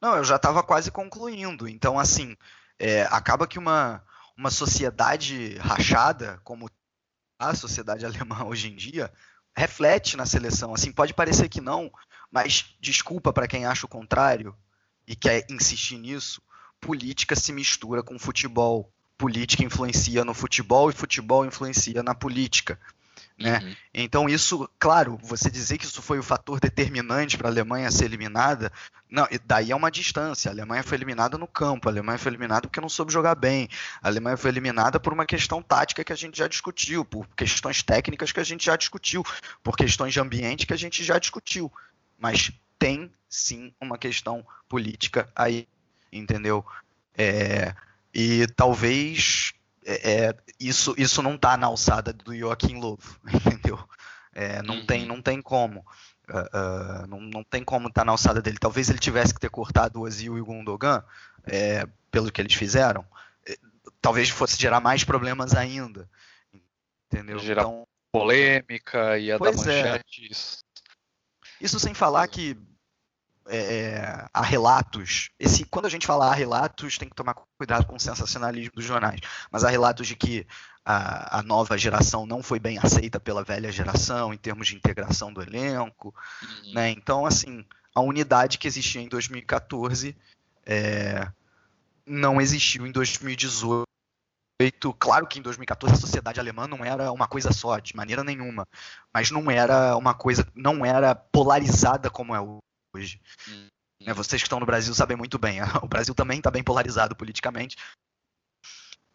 Não, 0.01 0.15
eu 0.15 0.23
já 0.23 0.37
estava 0.37 0.63
quase 0.63 0.89
concluindo. 0.89 1.67
Então, 1.67 1.99
assim, 1.99 2.35
é, 2.79 3.03
acaba 3.03 3.45
que 3.45 3.59
uma, 3.59 4.03
uma 4.35 4.49
sociedade 4.49 5.55
rachada, 5.57 6.41
como 6.43 6.67
a 7.37 7.53
sociedade 7.53 8.05
alemã 8.07 8.45
hoje 8.45 8.71
em 8.71 8.75
dia, 8.75 9.13
reflete 9.55 10.17
na 10.17 10.25
seleção. 10.25 10.73
Assim, 10.73 10.91
pode 10.91 11.13
parecer 11.13 11.49
que 11.49 11.61
não, 11.61 11.91
mas 12.31 12.75
desculpa 12.81 13.31
para 13.31 13.47
quem 13.47 13.63
acha 13.63 13.85
o 13.85 13.89
contrário 13.89 14.57
e 15.05 15.15
quer 15.15 15.45
insistir 15.51 15.99
nisso. 15.99 16.41
Política 16.81 17.35
se 17.35 17.53
mistura 17.53 18.01
com 18.01 18.17
futebol. 18.17 18.91
Política 19.19 19.63
influencia 19.63 20.25
no 20.25 20.33
futebol 20.33 20.89
e 20.89 20.93
futebol 20.93 21.45
influencia 21.45 22.01
na 22.01 22.15
política. 22.15 22.79
Né? 23.37 23.59
Uhum. 23.59 23.75
Então, 23.93 24.29
isso, 24.29 24.69
claro, 24.77 25.17
você 25.21 25.49
dizer 25.49 25.77
que 25.77 25.85
isso 25.85 26.01
foi 26.01 26.19
o 26.19 26.23
fator 26.23 26.59
determinante 26.59 27.37
para 27.37 27.47
a 27.47 27.51
Alemanha 27.51 27.91
ser 27.91 28.05
eliminada, 28.05 28.71
não, 29.09 29.27
daí 29.45 29.71
é 29.71 29.75
uma 29.75 29.89
distância. 29.89 30.49
A 30.49 30.53
Alemanha 30.53 30.83
foi 30.83 30.97
eliminada 30.97 31.37
no 31.37 31.47
campo, 31.47 31.87
a 31.87 31.91
Alemanha 31.91 32.17
foi 32.17 32.31
eliminada 32.31 32.67
porque 32.67 32.81
não 32.81 32.89
soube 32.89 33.13
jogar 33.13 33.35
bem, 33.35 33.69
a 34.01 34.07
Alemanha 34.07 34.35
foi 34.37 34.51
eliminada 34.51 34.99
por 34.99 35.13
uma 35.13 35.25
questão 35.25 35.61
tática 35.61 36.03
que 36.03 36.13
a 36.13 36.17
gente 36.17 36.37
já 36.37 36.47
discutiu, 36.47 37.05
por 37.05 37.27
questões 37.29 37.81
técnicas 37.81 38.31
que 38.31 38.39
a 38.39 38.43
gente 38.43 38.65
já 38.65 38.75
discutiu, 38.75 39.23
por 39.63 39.77
questões 39.77 40.13
de 40.13 40.19
ambiente 40.19 40.67
que 40.67 40.73
a 40.73 40.77
gente 40.77 41.03
já 41.03 41.17
discutiu. 41.17 41.71
Mas 42.17 42.51
tem 42.77 43.11
sim 43.29 43.73
uma 43.79 43.97
questão 43.97 44.45
política 44.67 45.29
aí, 45.35 45.67
entendeu? 46.11 46.65
É, 47.17 47.73
e 48.13 48.47
talvez 48.55 49.53
é, 49.85 50.25
é, 50.27 50.35
isso, 50.59 50.93
isso 50.97 51.21
não 51.21 51.37
tá 51.37 51.55
na 51.57 51.67
alçada 51.67 52.11
do 52.13 52.35
Joaquim 52.35 52.79
Lovo, 52.79 53.19
entendeu? 53.33 53.79
É, 54.33 54.61
não, 54.61 54.75
Uhum. 54.75 54.85
tem, 54.85 55.05
não 55.05 55.21
tem 55.21 55.41
como. 55.41 55.85
Ah, 56.31 56.49
ah, 56.53 57.07
não, 57.07 57.19
não 57.19 57.43
tem 57.43 57.63
como 57.63 57.87
estar 57.87 58.05
na 58.05 58.11
alçada 58.11 58.41
dele. 58.41 58.57
Talvez 58.59 58.89
ele 58.89 58.99
tivesse 58.99 59.33
que 59.33 59.39
ter 59.39 59.49
cortado 59.49 59.99
o 59.99 60.03
Ozil 60.03 60.37
e 60.37 60.41
o 60.41 60.45
Gundogan, 60.45 61.03
é, 61.45 61.87
pelo 62.11 62.31
que 62.31 62.39
eles 62.41 62.53
fizeram. 62.53 63.03
Talvez 64.01 64.29
fosse 64.29 64.55
gerar 64.61 64.79
mais 64.79 65.03
problemas 65.03 65.53
ainda. 65.55 66.07
Entendeu? 67.11 67.39
Gerar 67.39 67.63
Então, 67.63 67.87
Polêmica, 68.11 69.17
ia 69.17 69.33
dar 69.37 69.51
Pois 69.51 69.65
é. 69.67 69.83
manchetes. 69.83 70.63
Isso 71.59 71.79
sem 71.79 71.93
falar 71.93 72.27
que 72.27 72.55
é, 73.49 74.25
há 74.33 74.41
relatos. 74.41 75.29
Esse, 75.39 75.65
quando 75.65 75.85
a 75.85 75.89
gente 75.89 76.05
fala 76.05 76.27
há 76.27 76.33
relatos, 76.33 76.97
tem 76.97 77.09
que 77.09 77.15
tomar 77.15 77.35
cuidado 77.57 77.85
com 77.85 77.95
o 77.95 77.99
sensacionalismo 77.99 78.71
dos 78.75 78.85
jornais. 78.85 79.19
Mas 79.51 79.63
há 79.63 79.69
relatos 79.69 80.07
de 80.07 80.15
que 80.15 80.45
a, 80.85 81.39
a 81.39 81.43
nova 81.43 81.77
geração 81.77 82.25
não 82.25 82.41
foi 82.41 82.59
bem 82.59 82.77
aceita 82.77 83.19
pela 83.19 83.43
velha 83.43 83.71
geração 83.71 84.33
em 84.33 84.37
termos 84.37 84.67
de 84.67 84.75
integração 84.75 85.31
do 85.33 85.41
elenco. 85.41 86.13
Uhum. 86.41 86.73
Né? 86.73 86.89
Então, 86.91 87.25
assim, 87.25 87.65
a 87.93 88.01
unidade 88.01 88.57
que 88.57 88.67
existia 88.67 89.01
em 89.01 89.07
2014 89.07 90.15
é, 90.65 91.27
não 92.05 92.39
existiu 92.39 92.85
em 92.85 92.91
2018. 92.91 93.85
Claro 94.97 95.27
que 95.27 95.39
em 95.39 95.41
2014 95.41 95.95
a 95.95 95.99
sociedade 95.99 96.39
alemã 96.39 96.67
não 96.67 96.83
era 96.83 97.11
uma 97.11 97.27
coisa 97.27 97.51
só, 97.51 97.79
de 97.79 97.95
maneira 97.95 98.23
nenhuma, 98.23 98.67
mas 99.13 99.31
não 99.31 99.49
era 99.49 99.95
uma 99.95 100.13
coisa, 100.13 100.45
não 100.53 100.85
era 100.85 101.15
polarizada 101.15 102.09
como 102.09 102.35
é 102.35 102.39
hoje. 102.93 103.21
Hum. 103.47 103.67
Vocês 104.13 104.41
que 104.41 104.45
estão 104.47 104.59
no 104.59 104.65
Brasil 104.65 104.93
sabem 104.93 105.17
muito 105.17 105.37
bem, 105.37 105.59
o 105.83 105.87
Brasil 105.87 106.15
também 106.15 106.37
está 106.37 106.49
bem 106.49 106.63
polarizado 106.63 107.15
politicamente, 107.15 107.75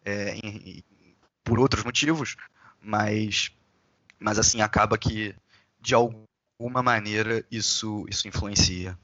é, 0.03 0.35
em- 0.35 0.77
em- 0.77 0.83
por 1.43 1.59
outros 1.59 1.83
motivos, 1.83 2.35
mas, 2.81 3.51
mas 4.19 4.37
assim 4.39 4.61
acaba 4.61 4.97
que 4.97 5.35
de 5.79 5.93
alguma 5.95 6.81
maneira 6.83 7.45
isso, 7.51 8.05
isso 8.09 8.27
influencia. 8.27 8.97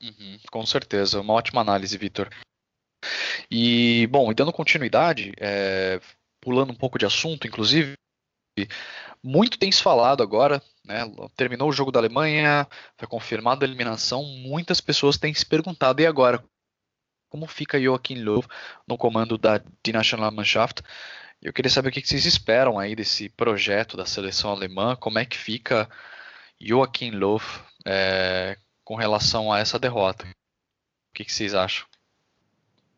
Uhum, 0.00 0.38
com 0.50 0.64
certeza, 0.64 1.20
uma 1.20 1.34
ótima 1.34 1.60
análise, 1.60 1.96
Vitor. 1.98 2.28
E, 3.50 4.06
bom, 4.08 4.30
e 4.30 4.34
dando 4.34 4.52
continuidade, 4.52 5.32
é, 5.38 6.00
pulando 6.40 6.72
um 6.72 6.76
pouco 6.76 6.98
de 6.98 7.06
assunto, 7.06 7.46
inclusive, 7.46 7.94
muito 9.22 9.58
tem 9.58 9.70
se 9.70 9.82
falado 9.82 10.22
agora, 10.22 10.62
né? 10.84 11.00
Terminou 11.36 11.68
o 11.68 11.72
jogo 11.72 11.92
da 11.92 12.00
Alemanha, 12.00 12.66
foi 12.96 13.06
confirmada 13.06 13.64
a 13.64 13.68
eliminação, 13.68 14.22
muitas 14.24 14.80
pessoas 14.80 15.18
têm 15.18 15.34
se 15.34 15.44
perguntado, 15.44 16.00
e 16.00 16.06
agora? 16.06 16.42
Como 17.28 17.46
fica 17.46 17.80
Joachim 17.80 18.22
Löw 18.22 18.42
no 18.86 18.96
comando 18.96 19.36
da 19.36 19.58
Die 19.58 19.92
Nationalmannschaft? 19.92 20.82
Eu 21.42 21.52
queria 21.52 21.70
saber 21.70 21.90
o 21.90 21.92
que 21.92 22.06
vocês 22.06 22.24
esperam 22.24 22.78
aí 22.78 22.96
desse 22.96 23.28
projeto 23.28 23.96
da 23.96 24.06
seleção 24.06 24.50
alemã, 24.50 24.96
como 24.96 25.18
é 25.18 25.24
que 25.24 25.36
fica 25.36 25.88
Joachim 26.60 27.10
Löw 27.10 27.40
é, 27.86 28.56
com 28.84 28.96
relação 28.96 29.52
a 29.52 29.58
essa 29.58 29.78
derrota. 29.78 30.26
O 30.26 31.14
que 31.14 31.30
vocês 31.30 31.54
acham? 31.54 31.87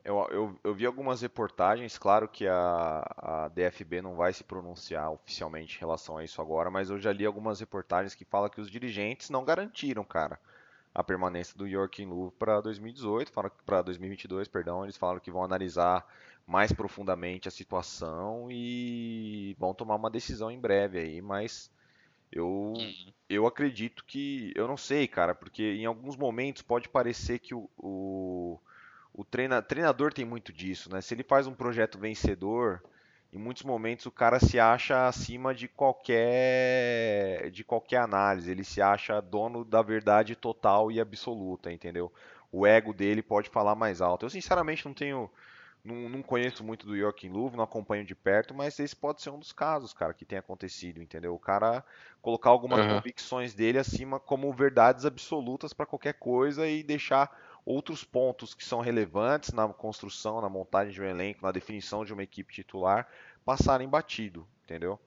Eu, 0.05 0.27
eu, 0.31 0.61
eu 0.65 0.75
vi 0.75 0.87
algumas 0.87 1.21
reportagens, 1.21 1.99
claro 1.99 2.27
que 2.29 2.47
a, 2.47 3.05
a 3.19 3.49
DFB 3.49 4.01
não 4.01 4.15
vai 4.15 4.33
se 4.33 4.43
pronunciar 4.43 5.13
oficialmente 5.13 5.77
em 5.77 5.81
relação 5.81 6.17
a 6.17 6.25
isso 6.25 6.41
agora, 6.41 6.71
mas 6.71 6.89
eu 6.89 6.99
já 6.99 7.13
li 7.13 7.27
algumas 7.27 7.61
reportagens 7.61 8.15
que 8.15 8.25
falam 8.25 8.49
que 8.49 8.61
os 8.61 8.71
dirigentes 8.71 9.29
não 9.29 9.45
garantiram, 9.45 10.03
cara, 10.03 10.41
a 10.95 11.05
permanência 11.05 11.57
do 11.57 11.69
Joachim 11.69 12.07
Löw 12.07 12.33
para 12.33 12.61
2018, 12.61 13.33
para 13.65 13.83
2022, 13.83 14.49
perdão, 14.49 14.85
eles 14.85 14.97
falaram 14.97 15.21
que 15.21 15.31
vão 15.31 15.45
analisar 15.45 16.07
mais 16.47 16.73
profundamente 16.73 17.47
a 17.47 17.51
situação 17.51 18.49
e 18.51 19.55
vão 19.59 19.75
tomar 19.75 19.97
uma 19.97 20.11
decisão 20.11 20.51
em 20.51 20.59
breve 20.59 20.99
aí, 20.99 21.21
mas 21.21 21.71
eu 22.33 22.75
eu 23.29 23.47
acredito 23.47 24.05
que, 24.05 24.53
eu 24.57 24.67
não 24.67 24.77
sei, 24.77 25.07
cara, 25.07 25.35
porque 25.35 25.63
em 25.75 25.87
alguns 25.87 26.17
momentos 26.17 26.63
pode 26.63 26.89
parecer 26.89 27.39
que 27.39 27.55
o, 27.55 27.71
o, 27.79 28.59
o 29.21 29.25
treina, 29.25 29.63
treinador 29.63 30.13
tem 30.13 30.25
muito 30.25 30.53
disso, 30.53 30.91
né? 30.93 31.01
Se 31.01 31.15
ele 31.15 31.23
faz 31.25 31.47
um 31.47 31.55
projeto 31.55 31.99
vencedor, 31.99 32.83
em 33.33 33.39
muitos 33.39 33.63
momentos 33.65 34.07
o 34.07 34.11
cara 34.11 34.39
se 34.41 34.59
acha 34.59 35.07
acima 35.07 35.55
de 35.55 35.69
qualquer 35.69 37.51
de 37.51 37.65
qualquer 37.65 37.99
análise, 37.99 38.51
ele 38.51 38.65
se 38.65 38.81
acha 38.83 39.21
dono 39.21 39.65
da 39.65 39.83
verdade 39.83 40.35
total 40.37 40.91
e 40.91 41.01
absoluta, 41.01 41.73
entendeu? 41.73 42.13
O 42.53 42.67
ego 42.67 42.93
dele 42.93 43.23
pode 43.23 43.49
falar 43.51 43.75
mais 43.75 44.01
alto. 44.01 44.27
Eu 44.27 44.31
sinceramente 44.31 44.85
não 44.87 44.95
tenho 44.95 45.31
não, 45.85 46.09
não 46.09 46.23
conheço 46.23 46.63
muito 46.63 46.87
do 46.87 46.97
Joachim 46.97 47.31
Löw, 47.31 47.51
não 47.51 47.65
acompanho 47.65 48.05
de 48.05 48.15
perto, 48.15 48.55
mas 48.55 48.79
esse 48.79 48.95
pode 48.95 49.23
ser 49.23 49.31
um 49.31 49.39
dos 49.39 49.53
casos, 49.53 49.93
cara, 49.93 50.13
que 50.15 50.25
tem 50.25 50.39
acontecido, 50.39 51.03
entendeu? 51.03 51.35
O 51.35 51.39
cara 51.39 51.85
colocar 52.21 52.51
algumas 52.51 52.85
Uhum. 52.85 52.85
convicções 52.85 53.55
dele 53.55 53.79
acima 53.79 54.21
como 54.21 54.53
verdades 54.53 55.07
absolutas 55.07 55.73
para 55.73 55.87
qualquer 55.87 56.15
coisa 56.15 56.67
e 56.69 56.83
deixar 56.83 57.31
outros 57.65 58.05
pontos 58.05 58.55
que 58.55 58.65
são 58.65 58.81
relevantes 58.81 59.53
na 59.53 59.69
construção, 59.69 60.41
na 60.41 60.49
montagem 60.49 60.93
de 60.93 61.01
um 61.01 61.05
elenco, 61.05 61.43
na 61.43 61.53
definição 61.53 62.05
de 62.05 62.13
uma 62.13 62.23
equipe 62.23 62.53
titular 62.53 63.07
passarem 63.45 63.89
batido, 63.89 64.47
entendeu? 64.65 64.99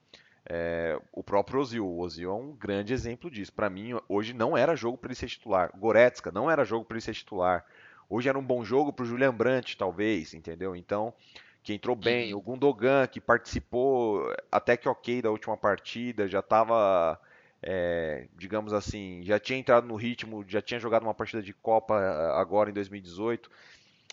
É, 0.46 1.00
o 1.10 1.22
próprio 1.22 1.60
Ozil, 1.60 1.86
o 1.86 2.00
Ozil 2.00 2.30
é 2.30 2.34
um 2.34 2.52
grande 2.52 2.92
exemplo 2.92 3.30
disso. 3.30 3.52
Para 3.52 3.70
mim, 3.70 3.98
hoje 4.08 4.34
não 4.34 4.56
era 4.56 4.76
jogo 4.76 4.98
para 4.98 5.08
ele 5.08 5.14
ser 5.14 5.28
titular. 5.28 5.70
Goretzka 5.76 6.30
não 6.30 6.50
era 6.50 6.64
jogo 6.64 6.84
para 6.84 6.96
ele 6.96 7.04
ser 7.04 7.14
titular. 7.14 7.64
Hoje 8.08 8.28
era 8.28 8.38
um 8.38 8.44
bom 8.44 8.62
jogo 8.62 8.92
para 8.92 9.04
o 9.04 9.06
Julian 9.06 9.32
Brandt, 9.32 9.76
talvez, 9.76 10.34
entendeu? 10.34 10.76
Então, 10.76 11.14
que 11.62 11.72
entrou 11.72 11.96
bem, 11.96 12.34
o 12.34 12.40
Gundogan, 12.40 13.06
que 13.06 13.20
participou 13.20 14.30
até 14.52 14.76
que 14.76 14.86
ok 14.86 15.22
da 15.22 15.30
última 15.30 15.56
partida, 15.56 16.28
já 16.28 16.40
estava, 16.40 17.18
é, 17.66 18.28
digamos 18.36 18.74
assim, 18.74 19.22
já 19.22 19.40
tinha 19.40 19.58
entrado 19.58 19.86
no 19.86 19.96
ritmo, 19.96 20.44
já 20.46 20.60
tinha 20.60 20.78
jogado 20.78 21.02
uma 21.02 21.14
partida 21.14 21.42
de 21.42 21.54
Copa 21.54 21.98
eh, 21.98 22.38
agora 22.38 22.68
em 22.68 22.74
2018. 22.74 23.50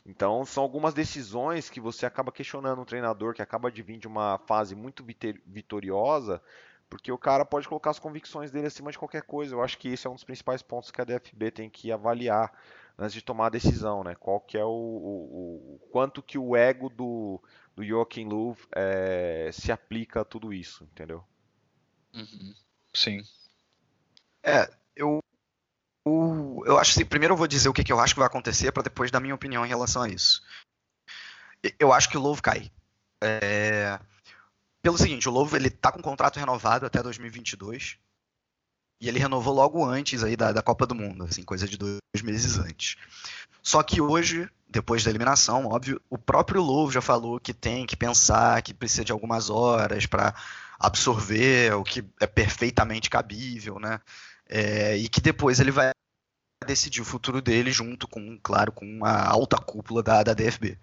Então, 0.06 0.46
são 0.46 0.64
algumas 0.64 0.94
decisões 0.94 1.70
que 1.70 1.82
você 1.82 2.06
acaba 2.06 2.32
questionando 2.32 2.82
um 2.82 2.86
treinador 2.86 3.34
que 3.34 3.42
acaba 3.42 3.70
de 3.70 3.84
vir 3.84 4.00
de 4.00 4.08
uma 4.08 4.38
fase 4.48 4.74
muito 4.74 5.06
vitoriosa, 5.46 6.42
porque 6.90 7.12
o 7.12 7.18
cara 7.18 7.44
pode 7.44 7.68
colocar 7.68 7.90
as 7.92 8.00
convicções 8.00 8.52
dele 8.52 8.68
acima 8.68 8.90
de 8.90 8.98
qualquer 8.98 9.24
coisa. 9.24 9.54
Eu 9.54 9.62
acho 9.62 9.78
que 9.78 9.90
esse 9.90 10.08
é 10.08 10.10
um 10.10 10.16
dos 10.16 10.24
principais 10.24 10.62
pontos 10.62 10.90
que 10.90 11.02
a 11.02 11.04
DFB 11.04 11.52
tem 11.52 11.70
que 11.70 11.92
avaliar 11.92 12.52
antes 12.98 13.14
de 13.14 13.22
tomar 13.22 13.48
a 13.48 13.50
decisão, 13.50 14.02
né? 14.02 14.16
Qual 14.16 14.40
que 14.40 14.58
é 14.58 14.64
o, 14.64 14.70
o, 14.70 15.76
o 15.76 15.80
quanto 15.92 16.24
que 16.24 16.38
o 16.38 16.56
ego 16.56 16.90
do, 16.90 17.42
do 17.76 17.84
Joachim 17.84 18.30
Löw 18.30 18.58
é, 18.74 19.50
se 19.52 19.74
aplica 19.74 20.22
a 20.22 20.26
tudo 20.26 20.54
isso, 20.54 20.86
entendeu? 20.86 21.24
Uhum. 22.14 22.56
Sim. 22.94 23.22
É, 24.44 24.70
eu 24.96 25.20
o, 26.06 26.64
eu 26.66 26.80
acho 26.80 26.96
que 26.96 27.06
primeiro 27.06 27.34
eu 27.34 27.38
vou 27.38 27.48
dizer 27.48 27.70
o 27.70 27.74
que, 27.74 27.84
que 27.84 27.94
eu 27.94 28.00
acho 28.00 28.14
que 28.14 28.20
vai 28.20 28.28
acontecer 28.28 28.72
para 28.72 28.84
depois 28.84 29.12
dar 29.12 29.20
minha 29.20 29.36
opinião 29.36 29.66
em 29.66 29.70
relação 29.70 30.02
a 30.02 30.10
isso. 30.10 30.42
Eu 31.80 31.94
acho 31.94 32.10
que 32.10 32.18
o 32.18 32.22
Louvre 32.22 32.42
cai. 32.42 32.72
É, 33.24 34.00
pelo 34.82 34.98
seguinte, 34.98 35.30
o 35.30 35.32
Louvre 35.32 35.60
ele 35.60 35.70
tá 35.70 35.92
com 35.92 36.02
contrato 36.02 36.40
renovado 36.40 36.88
até 36.88 37.04
2022 37.04 37.98
e 39.00 39.08
ele 39.08 39.20
renovou 39.20 39.54
logo 39.54 39.86
antes 39.86 40.24
aí 40.24 40.36
da, 40.36 40.52
da 40.52 40.62
Copa 40.62 40.88
do 40.88 40.96
Mundo, 40.96 41.24
assim, 41.24 41.44
coisa 41.44 41.68
de 41.68 41.78
dois 41.78 42.00
meses 42.24 42.58
antes. 42.58 42.98
Só 43.62 43.84
que 43.84 44.02
hoje, 44.02 44.50
depois 44.68 45.04
da 45.04 45.12
eliminação, 45.12 45.68
óbvio, 45.68 46.02
o 46.10 46.18
próprio 46.18 46.64
Louvre 46.64 46.96
já 46.96 47.02
falou 47.02 47.40
que 47.40 47.54
tem 47.54 47.86
que 47.86 47.96
pensar, 47.96 48.62
que 48.64 48.74
precisa 48.74 49.06
de 49.06 49.12
algumas 49.12 49.52
horas 49.52 50.08
para 50.08 50.34
absorver, 50.80 51.74
o 51.76 51.84
que 51.84 52.04
é 52.20 52.26
perfeitamente 52.26 53.08
cabível, 53.08 53.80
né? 53.80 54.00
É, 54.52 54.98
e 54.98 55.08
que 55.08 55.22
depois 55.22 55.62
ele 55.62 55.72
vai 55.72 55.92
decidir 56.68 57.02
o 57.02 57.06
futuro 57.06 57.42
dele 57.42 57.72
junto 57.72 58.08
com, 58.08 58.38
claro, 58.44 58.72
com 58.72 59.06
a 59.06 59.28
alta 59.28 59.58
cúpula 59.58 60.04
da, 60.04 60.22
da 60.22 60.34
DFB. 60.34 60.78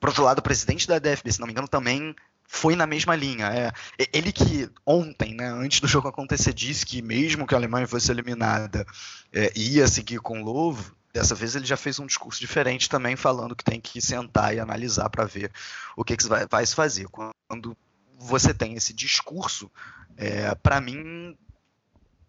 Por 0.00 0.08
outro 0.08 0.24
lado, 0.24 0.38
o 0.38 0.42
presidente 0.42 0.88
da 0.88 0.98
DFB, 0.98 1.32
se 1.32 1.38
não 1.38 1.46
me 1.46 1.52
engano, 1.52 1.68
também 1.68 2.16
foi 2.52 2.76
na 2.76 2.86
mesma 2.86 3.14
linha. 3.14 3.46
É, 3.48 3.72
ele 4.12 4.32
que 4.32 4.68
ontem, 4.84 5.34
né, 5.34 5.46
antes 5.46 5.80
do 5.80 5.88
jogo 5.88 6.08
acontecer, 6.08 6.52
disse 6.52 6.84
que 6.84 7.00
mesmo 7.00 7.46
que 7.46 7.54
a 7.54 7.58
Alemanha 7.58 7.86
fosse 7.86 8.10
eliminada, 8.10 8.86
é, 9.32 9.52
ia 9.56 9.86
seguir 9.86 10.18
com 10.20 10.42
o. 10.42 10.76
Dessa 11.14 11.34
vez 11.34 11.54
ele 11.54 11.66
já 11.66 11.76
fez 11.76 11.98
um 11.98 12.06
discurso 12.06 12.40
diferente 12.40 12.88
também, 12.88 13.16
falando 13.16 13.54
que 13.54 13.64
tem 13.64 13.80
que 13.80 14.00
sentar 14.00 14.54
e 14.54 14.60
analisar 14.60 15.08
para 15.08 15.24
ver 15.24 15.52
o 15.96 16.04
que, 16.04 16.16
que 16.16 16.26
vai, 16.26 16.46
vai, 16.46 16.64
se 16.66 16.74
fazer. 16.74 17.06
Quando 17.08 17.76
você 18.18 18.52
tem 18.52 18.74
esse 18.74 18.92
discurso, 18.92 19.70
é, 20.16 20.54
para 20.56 20.80
mim, 20.80 21.36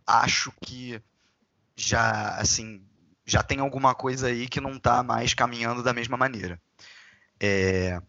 acho 0.05 0.51
que 0.61 1.01
já, 1.75 2.35
assim, 2.35 2.85
já 3.25 3.41
tem 3.41 3.59
alguma 3.59 3.95
coisa 3.95 4.27
aí 4.27 4.47
que 4.47 4.61
não 4.61 4.73
está 4.73 5.03
mais 5.03 5.33
caminhando 5.33 5.83
da 5.83 5.93
mesma 5.93 6.17
maneira. 6.17 6.61
É, 7.39 8.01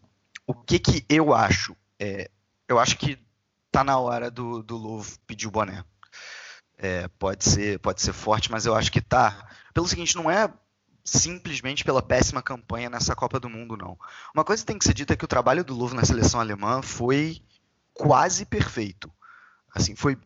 o 0.47 0.55
que 0.55 0.79
que 0.79 1.05
eu 1.09 1.35
acho? 1.35 1.77
É, 1.99 2.31
eu 2.69 2.79
acho 2.79 2.97
que 2.97 3.19
tá 3.71 3.83
na 3.83 3.99
hora 3.99 4.31
do, 4.31 4.63
do 4.63 4.77
Louvre 4.77 5.15
pedir 5.27 5.49
o 5.49 5.51
boné. 5.51 5.85
É, 6.77 7.09
pode 7.19 7.45
ser 7.45 7.79
pode 7.79 8.03
ser 8.03 8.13
forte, 8.13 8.51
mas 8.51 8.67
eu 8.67 8.75
acho 8.75 8.91
que 8.91 9.01
tá. 9.01 9.49
Pelo 9.73 9.89
seguinte, 9.89 10.17
não 10.17 10.31
é 10.31 10.53
simplesmente 11.05 11.85
pela 11.85 12.03
péssima 12.03 12.43
campanha 12.43 12.89
nessa 12.89 13.15
Copa 13.15 13.39
do 13.39 13.49
Mundo, 13.49 13.77
não. 13.77 13.99
Uma 14.35 14.45
coisa 14.45 14.63
que 14.63 14.67
tem 14.67 14.79
que 14.79 14.85
ser 14.85 14.95
dita 14.95 15.13
é 15.13 15.17
que 15.17 15.25
o 15.25 15.29
trabalho 15.29 15.65
do 15.65 15.75
Louvre 15.75 15.97
na 15.97 16.05
seleção 16.05 16.41
alemã 16.41 16.83
foi 16.83 17.43
quase 17.93 18.45
perfeito. 18.47 19.13
Assim, 19.75 19.95
foi 19.95 20.19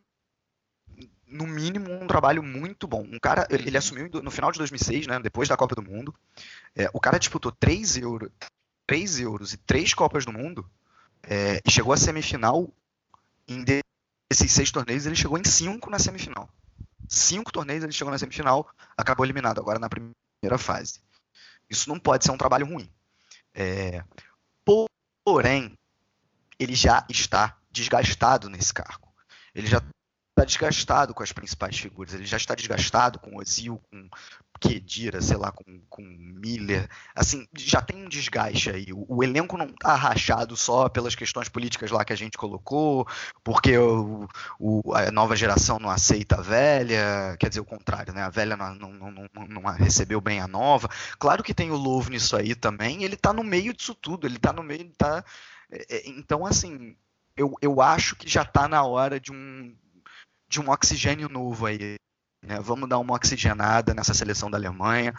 no 1.29 1.47
mínimo 1.47 1.93
um 1.93 2.07
trabalho 2.07 2.43
muito 2.43 2.87
bom. 2.87 3.03
Um 3.03 3.19
cara, 3.19 3.47
ele, 3.51 3.77
assumiu 3.77 4.09
no 4.23 4.31
final 4.31 4.51
de 4.51 4.59
2006, 4.59 5.07
né, 5.07 5.21
depois 5.21 5.49
da 5.49 5.57
Copa 5.57 5.75
do 5.75 5.83
Mundo. 5.83 6.15
É, 6.75 6.89
o 6.93 7.01
cara 7.01 7.19
disputou 7.19 7.53
3 7.53 7.99
euros, 7.99 8.31
3 8.87 9.21
euros 9.21 9.53
e 9.53 9.57
3 9.59 9.95
Copas 9.95 10.25
do 10.25 10.33
Mundo 10.33 10.69
é, 11.23 11.61
e 11.65 11.71
chegou 11.71 11.93
à 11.93 11.97
semifinal. 11.97 12.73
Em 13.47 13.65
desses 13.65 14.53
seis 14.53 14.71
torneios, 14.71 15.07
ele 15.07 15.17
chegou 15.17 15.39
em 15.39 15.45
cinco 15.45 15.89
na 15.89 15.99
semifinal. 15.99 16.49
Cinco 17.09 17.51
torneios 17.51 17.83
ele 17.83 17.93
chegou 17.93 18.11
na 18.11 18.19
semifinal, 18.19 18.69
acabou 18.97 19.25
eliminado 19.25 19.59
agora 19.59 19.79
na 19.79 19.89
primeira 19.89 20.59
fase. 20.59 21.01
Isso 21.71 21.89
não 21.89 21.99
pode 21.99 22.25
ser 22.25 22.31
um 22.31 22.37
trabalho 22.37 22.67
ruim. 22.67 22.91
É, 23.55 24.05
porém, 25.25 25.79
ele 26.59 26.75
já 26.75 27.07
está 27.09 27.57
desgastado 27.71 28.51
nesse 28.51 28.75
cargo. 28.75 29.09
Ele 29.55 29.67
já 29.67 29.81
está 30.39 30.45
desgastado 30.45 31.15
com 31.15 31.23
as 31.23 31.33
principais 31.33 31.79
figuras. 31.79 32.15
Ele 32.15 32.25
já 32.25 32.37
está 32.37 32.55
desgastado 32.55 33.19
com 33.19 33.37
Ozil, 33.37 33.81
com 33.91 34.09
Kedira, 34.61 35.21
sei 35.21 35.37
lá, 35.37 35.53
com, 35.53 35.65
com 35.89 36.03
Miller. 36.03 36.89
Assim, 37.15 37.47
já 37.57 37.81
tem 37.81 38.05
um 38.05 38.09
desgaste 38.09 38.71
aí. 38.71 38.93
O, 38.93 39.05
o, 39.09 39.25
elenco 39.25 39.57
não 39.57 39.67
está 39.67 39.95
rachado 39.95 40.57
só 40.57 40.89
pelas 40.89 41.15
questões 41.15 41.49
políticas 41.49 41.91
lá 41.91 42.05
que 42.05 42.13
a 42.13 42.17
gente 42.17 42.37
colocou, 42.37 43.07
porque 43.43 43.77
o, 43.79 44.29
o, 44.59 44.95
a 44.95 45.11
nova 45.11 45.37
geração 45.37 45.79
não 45.79 45.91
aceita 45.91 46.37
a 46.37 46.43
velha, 46.43 47.37
quer 47.39 47.49
dizer, 47.49 47.61
o 47.61 47.65
contrário, 47.65 48.13
né? 48.13 48.23
A 48.23 48.31
velha 48.31 48.57
não, 48.57 48.75
não, 48.75 48.93
não, 48.93 49.47
não 49.49 49.63
recebeu 49.73 50.21
bem 50.21 50.41
a 50.41 50.49
nova. 50.49 50.89
Claro 51.19 51.43
que 51.43 51.55
tem 51.55 51.71
o 51.71 51.77
Louvre 51.77 52.13
nisso 52.13 52.37
aí 52.37 52.55
também, 52.55 53.05
ele 53.05 53.15
está 53.15 53.33
no 53.33 53.45
meio 53.45 53.73
disso 53.73 53.95
tudo, 53.95 54.27
ele 54.27 54.37
está 54.37 54.53
no 54.53 54.63
meio, 54.63 54.91
tá... 54.97 55.25
É, 55.71 55.97
é, 55.97 56.09
então, 56.09 56.47
assim, 56.47 56.97
eu, 57.37 57.55
eu 57.61 57.81
acho 57.81 58.17
que 58.17 58.29
já 58.29 58.43
está 58.43 58.67
na 58.67 58.83
hora 58.83 59.21
de 59.21 59.31
um 59.31 59.75
de 60.49 60.61
um 60.61 60.71
oxigênio 60.71 61.29
novo 61.29 61.67
aí. 61.67 61.97
Né? 62.43 62.59
Vamos 62.61 62.89
dar 62.89 62.99
uma 62.99 63.15
oxigenada 63.15 63.93
nessa 63.95 64.15
seleção 64.15 64.51
da 64.51 64.57
Alemanha. 64.57 65.15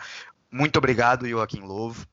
Muito 0.51 0.77
obrigado, 0.77 1.27
Joaquim 1.27 1.61
Lovo. 1.61 2.07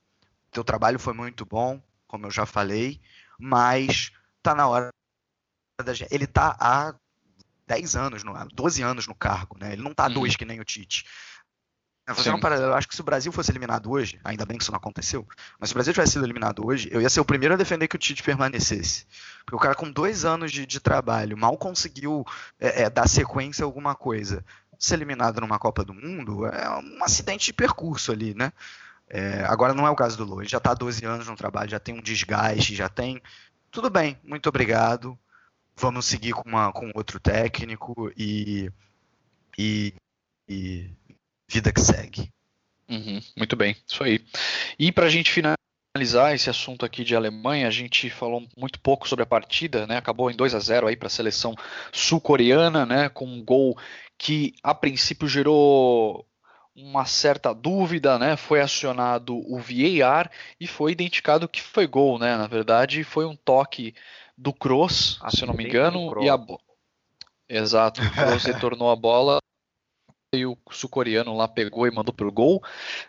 Teu 0.51 0.63
trabalho 0.63 0.99
foi 0.99 1.15
muito 1.15 1.45
bom, 1.45 1.83
como 2.07 2.27
eu 2.27 2.31
já 2.31 2.47
falei, 2.47 3.01
mas 3.39 4.13
tá 4.43 4.55
na 4.55 4.69
hora 4.69 4.91
da 5.83 5.93
gente. 5.93 6.13
Ele 6.13 6.27
tá 6.27 6.57
há 6.59 6.95
10 7.67 7.97
anos, 7.97 8.23
12 8.55 8.83
anos 8.83 9.07
no 9.07 9.15
cargo, 9.15 9.59
né? 9.59 9.73
Ele 9.73 9.83
não 9.83 9.95
tá 9.95 10.07
há 10.07 10.09
dois 10.09 10.33
uhum. 10.33 10.39
que 10.39 10.45
nem 10.45 10.61
o 10.61 10.65
Tite. 10.65 11.05
Fazendo 12.15 12.37
um 12.37 12.41
paralelo, 12.41 12.71
eu 12.71 12.75
acho 12.75 12.87
que 12.87 12.95
se 12.95 13.01
o 13.01 13.05
Brasil 13.05 13.33
fosse 13.33 13.51
eliminado 13.51 13.91
hoje, 13.91 14.21
ainda 14.23 14.47
bem 14.47 14.57
que 14.57 14.63
isso 14.63 14.71
não 14.71 14.79
aconteceu, 14.79 15.27
mas 15.59 15.69
se 15.69 15.73
o 15.73 15.77
Brasil 15.77 15.93
tivesse 15.93 16.13
sido 16.13 16.25
eliminado 16.25 16.65
hoje, 16.65 16.89
eu 16.93 17.01
ia 17.01 17.11
ser 17.11 17.19
o 17.19 17.25
primeiro 17.25 17.55
a 17.55 17.57
defender 17.57 17.89
que 17.89 17.97
o 17.97 17.99
Tite 17.99 18.23
permanecesse. 18.23 19.07
Porque 19.45 19.57
o 19.57 19.59
cara, 19.59 19.75
com 19.75 19.91
dois 19.91 20.25
anos 20.25 20.53
de, 20.53 20.65
de 20.65 20.79
trabalho, 20.79 21.37
mal 21.37 21.57
conseguiu 21.59 22.25
é, 22.61 22.83
é, 22.83 22.91
dar 22.91 23.09
sequência 23.09 23.65
a 23.65 23.67
alguma 23.67 23.97
coisa. 23.97 24.45
Ser 24.79 24.95
eliminado 24.95 25.41
numa 25.41 25.59
Copa 25.59 25.85
do 25.85 25.93
Mundo 25.93 26.47
é 26.47 26.71
um 26.79 27.03
acidente 27.03 27.47
de 27.47 27.53
percurso 27.53 28.13
ali, 28.13 28.35
né? 28.35 28.53
É, 29.09 29.45
agora 29.45 29.75
não 29.75 29.87
é 29.87 29.91
o 29.91 29.97
caso 29.97 30.17
do 30.17 30.25
Lô, 30.25 30.41
ele 30.41 30.49
já 30.49 30.59
está 30.59 30.73
há 30.73 30.75
12 30.75 31.05
anos 31.05 31.27
no 31.27 31.37
trabalho, 31.37 31.71
já 31.71 31.81
tem 31.81 31.95
um 31.95 32.03
desgaste, 32.03 32.75
já 32.75 32.89
tem. 32.89 33.21
Tudo 33.71 33.91
bem, 33.91 34.17
muito 34.23 34.49
obrigado. 34.49 35.19
Vamos 35.77 36.07
seguir 36.07 36.33
com, 36.33 36.49
uma, 36.49 36.73
com 36.73 36.91
outro 36.95 37.19
técnico 37.21 38.11
e, 38.17 38.71
e, 39.59 39.95
e 40.49 40.91
vida 41.49 41.73
que 41.73 41.81
segue. 41.81 42.33
Uhum, 42.89 43.21
muito 43.37 43.57
bem, 43.57 43.77
isso 43.87 44.03
aí. 44.03 44.25
E 44.79 44.93
para 44.93 45.07
a 45.07 45.11
gente 45.11 45.31
finalizar 45.31 46.35
esse 46.35 46.49
assunto 46.49 46.85
aqui 46.85 47.03
de 47.03 47.17
Alemanha, 47.17 47.67
a 47.67 47.71
gente 47.71 48.09
falou 48.11 48.47
muito 48.57 48.79
pouco 48.81 49.09
sobre 49.09 49.23
a 49.23 49.27
partida, 49.27 49.87
né? 49.87 49.97
Acabou 49.97 50.31
em 50.31 50.37
2 50.37 50.55
a 50.55 50.61
0 50.61 50.87
aí 50.87 50.97
para 50.97 51.07
a 51.07 51.11
seleção 51.11 51.55
sul-coreana, 51.93 52.87
né? 52.87 53.09
Com 53.09 53.27
um 53.27 53.45
gol 53.45 53.77
que 54.19 54.55
a 54.63 54.75
princípio 54.75 55.29
gerou 55.29 56.27
uma 56.75 57.07
certa 57.07 57.55
dúvida, 57.55 58.19
né? 58.19 58.37
Foi 58.37 58.61
acionado 58.61 59.37
o 59.37 59.59
VAR 59.59 60.31
e 60.61 60.67
foi 60.67 60.93
identificado 60.93 61.49
que 61.49 61.63
foi 61.63 61.87
gol, 61.87 62.19
né? 62.19 62.37
Na 62.37 62.47
verdade, 62.47 63.03
foi 63.03 63.25
um 63.25 63.35
toque 63.35 63.95
do 64.37 64.53
Kroos, 64.53 65.19
se 65.31 65.43
eu 65.43 65.47
não 65.47 65.55
me 65.55 65.65
engano, 65.65 66.23
e 66.23 66.29
a 66.29 66.39
Exato, 67.49 68.03
o 68.03 68.11
Kroos 68.11 68.45
retornou 68.45 68.91
a 68.91 68.97
bola 68.97 69.39
e 70.37 70.47
o 70.47 70.57
sul-coreano 70.71 71.37
lá 71.37 71.49
pegou 71.49 71.87
e 71.87 71.91
mandou 71.91 72.15
pro 72.15 72.31
gol, 72.31 72.63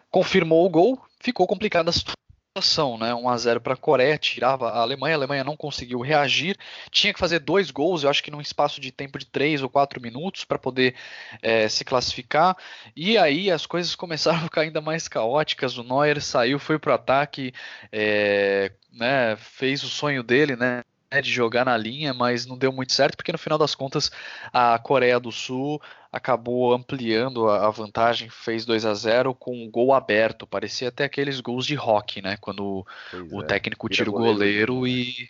confirmou 0.10 0.66
o 0.66 0.70
gol, 0.70 1.02
ficou 1.20 1.46
complicada 1.46 1.90
a 1.90 1.94
situação, 1.94 2.98
né? 2.98 3.14
1 3.14 3.30
a 3.30 3.38
0 3.38 3.62
para 3.62 3.74
a 3.74 3.78
Coreia, 3.78 4.18
tirava 4.18 4.70
a 4.70 4.80
Alemanha, 4.80 5.16
a 5.16 5.18
Alemanha 5.18 5.44
não 5.44 5.56
conseguiu 5.56 6.00
reagir, 6.00 6.58
tinha 6.90 7.14
que 7.14 7.20
fazer 7.20 7.40
dois 7.40 7.70
gols, 7.70 8.04
eu 8.04 8.10
acho 8.10 8.24
que 8.24 8.32
num 8.32 8.42
espaço 8.42 8.82
de 8.82 8.92
tempo 8.92 9.20
de 9.20 9.26
3 9.26 9.62
ou 9.62 9.70
4 9.70 10.02
minutos 10.02 10.44
para 10.44 10.58
poder 10.58 10.96
é, 11.42 11.70
se 11.70 11.86
classificar, 11.86 12.58
e 12.96 13.18
aí 13.18 13.52
as 13.52 13.66
coisas 13.66 13.94
começaram 13.96 14.40
a 14.40 14.44
ficar 14.44 14.62
ainda 14.62 14.82
mais 14.82 15.08
caóticas, 15.08 15.78
o 15.78 15.84
Neuer 15.84 16.22
saiu, 16.22 16.58
foi 16.58 16.80
pro 16.80 16.94
ataque, 16.94 17.54
é, 17.92 18.72
né, 18.92 19.36
fez 19.38 19.84
o 19.84 19.88
sonho 19.88 20.24
dele, 20.24 20.56
né? 20.56 20.82
De 21.22 21.32
jogar 21.32 21.66
na 21.66 21.78
linha, 21.78 22.14
mas 22.14 22.46
não 22.46 22.58
deu 22.58 22.72
muito 22.72 22.92
certo, 22.92 23.16
porque 23.16 23.32
no 23.32 23.38
final 23.38 23.58
das 23.58 23.74
contas 23.74 24.12
a 24.52 24.78
Coreia 24.78 25.20
do 25.20 25.32
Sul 25.32 25.82
acabou 26.12 26.74
ampliando 26.74 27.50
a 27.50 27.70
vantagem, 27.70 28.30
fez 28.30 28.66
2 28.66 28.86
a 28.86 28.94
0 28.94 29.34
com 29.34 29.56
um 29.56 29.72
gol 29.72 29.94
aberto, 29.94 30.46
parecia 30.46 30.90
até 30.90 31.06
aqueles 31.06 31.40
gols 31.40 31.66
de 31.66 31.76
rock, 31.76 32.22
né, 32.22 32.38
quando 32.38 32.86
pois 33.10 33.32
o 33.32 33.42
é. 33.42 33.46
técnico 33.46 33.88
tira 33.88 34.10
o 34.10 34.14
goleiro, 34.14 34.76
goleiro 34.76 34.88
e 34.88 35.30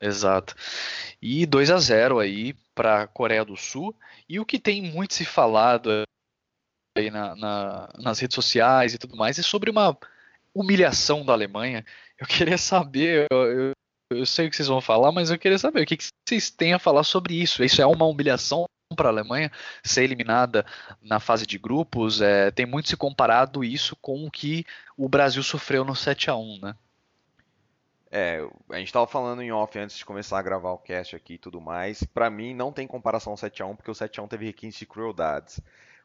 exato. 0.00 0.54
E 1.22 1.46
2 1.46 1.70
a 1.70 1.78
0 1.78 2.18
aí 2.18 2.54
para 2.74 3.02
a 3.02 3.06
Coreia 3.06 3.44
do 3.44 3.56
Sul, 3.56 3.94
e 4.28 4.40
o 4.40 4.44
que 4.44 4.58
tem 4.58 4.82
muito 4.82 5.14
se 5.14 5.24
falado 5.24 6.02
aí 6.96 7.10
na, 7.10 7.36
na, 7.36 7.92
nas 7.98 8.18
redes 8.18 8.34
sociais 8.34 8.92
e 8.92 8.98
tudo 8.98 9.16
mais 9.16 9.38
é 9.38 9.42
sobre 9.42 9.70
uma 9.70 9.96
humilhação 10.54 11.24
da 11.24 11.32
Alemanha. 11.32 11.84
Eu 12.18 12.26
queria 12.26 12.58
saber, 12.58 13.26
eu, 13.30 13.38
eu 13.52 13.72
eu 14.10 14.26
sei 14.26 14.46
o 14.46 14.50
que 14.50 14.56
vocês 14.56 14.68
vão 14.68 14.80
falar, 14.80 15.12
mas 15.12 15.30
eu 15.30 15.38
queria 15.38 15.58
saber 15.58 15.82
o 15.82 15.86
que 15.86 15.98
vocês 16.28 16.50
têm 16.50 16.72
a 16.72 16.78
falar 16.78 17.04
sobre 17.04 17.34
isso. 17.34 17.64
Isso 17.64 17.80
é 17.82 17.86
uma 17.86 18.06
humilhação 18.06 18.66
para 18.94 19.08
a 19.08 19.12
Alemanha 19.12 19.50
ser 19.82 20.04
eliminada 20.04 20.64
na 21.02 21.18
fase 21.18 21.46
de 21.46 21.58
grupos? 21.58 22.20
É, 22.20 22.50
tem 22.50 22.66
muito 22.66 22.88
se 22.88 22.96
comparado 22.96 23.64
isso 23.64 23.96
com 23.96 24.24
o 24.24 24.30
que 24.30 24.64
o 24.96 25.08
Brasil 25.08 25.42
sofreu 25.42 25.84
no 25.84 25.96
7 25.96 26.30
a 26.30 26.36
1 26.36 26.60
né? 26.60 26.76
É, 28.08 28.48
a 28.70 28.76
gente 28.78 28.86
estava 28.86 29.06
falando 29.06 29.42
em 29.42 29.50
off 29.50 29.76
antes 29.78 29.98
de 29.98 30.04
começar 30.04 30.38
a 30.38 30.42
gravar 30.42 30.70
o 30.70 30.78
cast 30.78 31.16
aqui 31.16 31.34
e 31.34 31.38
tudo 31.38 31.60
mais. 31.60 32.04
Para 32.04 32.30
mim, 32.30 32.54
não 32.54 32.72
tem 32.72 32.86
comparação 32.86 33.32
ao 33.32 33.36
7 33.36 33.62
a 33.62 33.66
1 33.66 33.76
porque 33.76 33.90
o 33.90 33.94
7 33.94 34.20
a 34.20 34.22
1 34.22 34.28
teve 34.28 34.46
requinte 34.46 34.78
de 34.78 34.86
crueldades. 34.86 35.60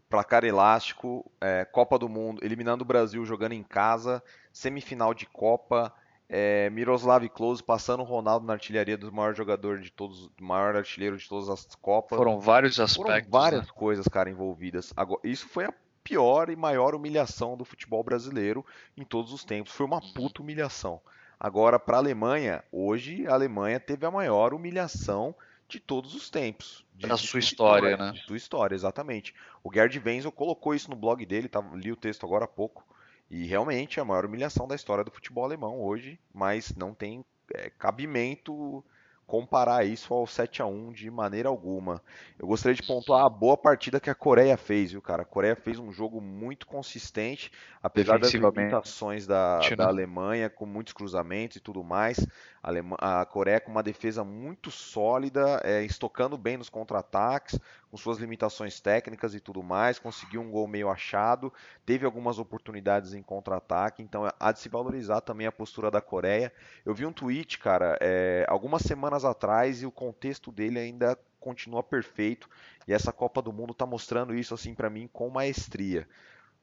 Placar 0.10 0.43
elástico, 0.43 1.32
é, 1.39 1.64
Copa 1.64 1.97
do 1.97 2.10
Mundo, 2.10 2.43
eliminando 2.43 2.84
o 2.84 2.88
Brasil 2.88 3.24
jogando 3.24 3.54
em 3.54 3.64
casa, 3.64 4.22
semifinal 4.52 5.14
de 5.14 5.26
Copa, 5.26 5.93
é, 6.34 6.69
Miroslav 6.69 7.27
Klose 7.27 7.61
passando 7.61 7.99
o 7.99 8.05
Ronaldo 8.05 8.45
na 8.47 8.53
artilharia 8.53 8.97
do 8.97 9.11
maior 9.11 9.36
jogador 9.36 9.79
de 9.79 9.91
todos, 9.91 10.29
do 10.29 10.43
maior 10.45 10.77
artilheiro 10.77 11.17
de 11.17 11.27
todas 11.27 11.49
as 11.49 11.75
Copas. 11.75 12.17
Foram 12.17 12.39
vários 12.39 12.79
aspectos. 12.79 13.13
Foram 13.13 13.29
várias 13.29 13.67
né? 13.67 13.73
coisas, 13.75 14.07
cara, 14.07 14.29
envolvidas. 14.29 14.93
Agora, 14.95 15.19
isso 15.25 15.45
foi 15.49 15.65
a 15.65 15.73
pior 16.01 16.49
e 16.49 16.55
maior 16.55 16.95
humilhação 16.95 17.57
do 17.57 17.65
futebol 17.65 18.01
brasileiro 18.01 18.65
em 18.95 19.03
todos 19.03 19.34
os 19.34 19.43
tempos. 19.43 19.73
Foi 19.73 19.86
uma 19.86 19.99
puta 19.99 20.41
humilhação. 20.41 21.01
Agora, 21.38 21.77
para 21.77 21.97
a 21.97 21.99
Alemanha, 21.99 22.63
hoje 22.71 23.27
a 23.27 23.34
Alemanha 23.34 23.77
teve 23.77 24.05
a 24.05 24.11
maior 24.11 24.53
humilhação 24.53 25.36
de 25.67 25.82
todos 25.82 26.15
os 26.15 26.29
tempos. 26.29 26.86
De, 26.95 27.07
da 27.07 27.17
sua 27.17 27.41
história, 27.41 27.97
né? 27.97 28.11
De 28.13 28.21
sua 28.21 28.38
história, 28.38 28.73
exatamente. 28.73 29.36
O 29.61 29.73
Gerd 29.73 30.01
Wenzel 30.05 30.32
colocou 30.32 30.73
isso 30.73 30.89
no 30.89 30.95
blog 30.95 31.25
dele, 31.25 31.49
tá, 31.49 31.61
li 31.73 31.91
o 31.91 31.97
texto 31.97 32.25
agora 32.25 32.45
há 32.45 32.47
pouco. 32.47 32.86
E 33.32 33.45
realmente 33.45 33.97
é 33.97 34.01
a 34.01 34.05
maior 34.05 34.25
humilhação 34.25 34.67
da 34.67 34.75
história 34.75 35.05
do 35.05 35.09
futebol 35.09 35.45
alemão 35.45 35.82
hoje, 35.82 36.19
mas 36.34 36.75
não 36.75 36.93
tem 36.93 37.23
é, 37.53 37.69
cabimento 37.69 38.84
comparar 39.32 39.86
isso 39.86 40.13
ao 40.13 40.27
7 40.27 40.61
a 40.61 40.65
1 40.65 40.91
de 40.91 41.09
maneira 41.09 41.47
alguma. 41.47 42.03
Eu 42.38 42.45
gostaria 42.45 42.75
de 42.75 42.84
pontuar 42.84 43.23
a 43.23 43.29
boa 43.29 43.55
partida 43.55 43.97
que 43.97 44.09
a 44.09 44.13
Coreia 44.13 44.57
fez, 44.57 44.91
viu, 44.91 45.01
cara? 45.01 45.21
A 45.21 45.25
Coreia 45.25 45.55
fez 45.55 45.79
um 45.79 45.89
jogo 45.93 46.19
muito 46.19 46.67
consistente, 46.67 47.49
apesar 47.82 48.19
das 48.19 48.34
limitações 48.34 49.25
da, 49.25 49.59
da 49.77 49.88
Alemanha, 49.88 50.49
com 50.49 50.65
muitos 50.65 50.91
cruzamentos 50.91 51.55
e 51.55 51.61
tudo 51.61 51.82
mais. 51.82 52.19
A, 52.61 53.21
a 53.21 53.25
Coreia 53.25 53.61
com 53.61 53.71
uma 53.71 53.82
defesa 53.82 54.21
muito 54.21 54.69
sólida, 54.69 55.61
é, 55.63 55.82
estocando 55.86 56.38
bem 56.38 56.57
nos 56.57 56.67
contra-ataques, 56.67 57.57
com 57.91 57.97
suas 57.97 58.17
limitações 58.17 58.79
técnicas 58.79 59.35
e 59.35 59.39
tudo 59.41 59.61
mais, 59.61 59.99
conseguiu 59.99 60.39
um 60.39 60.49
gol 60.49 60.65
meio 60.65 60.89
achado, 60.89 61.51
teve 61.85 62.05
algumas 62.05 62.39
oportunidades 62.39 63.13
em 63.13 63.21
contra-ataque, 63.21 64.01
então 64.01 64.23
há 64.39 64.51
de 64.53 64.59
se 64.59 64.69
valorizar 64.69 65.19
também 65.19 65.45
a 65.45 65.51
postura 65.51 65.91
da 65.91 65.99
Coreia. 65.99 66.53
Eu 66.85 66.95
vi 66.95 67.05
um 67.05 67.11
tweet, 67.11 67.59
cara, 67.59 67.97
é, 67.99 68.45
algumas 68.47 68.83
semanas 68.83 69.25
atrás 69.25 69.81
e 69.81 69.85
o 69.85 69.91
contexto 69.91 70.53
dele 70.53 70.79
ainda 70.79 71.19
continua 71.37 71.83
perfeito 71.83 72.49
e 72.87 72.93
essa 72.93 73.11
Copa 73.11 73.41
do 73.41 73.51
Mundo 73.51 73.73
está 73.73 73.85
mostrando 73.85 74.33
isso 74.33 74.53
assim 74.53 74.73
para 74.73 74.89
mim 74.89 75.09
com 75.11 75.29
maestria. 75.29 76.07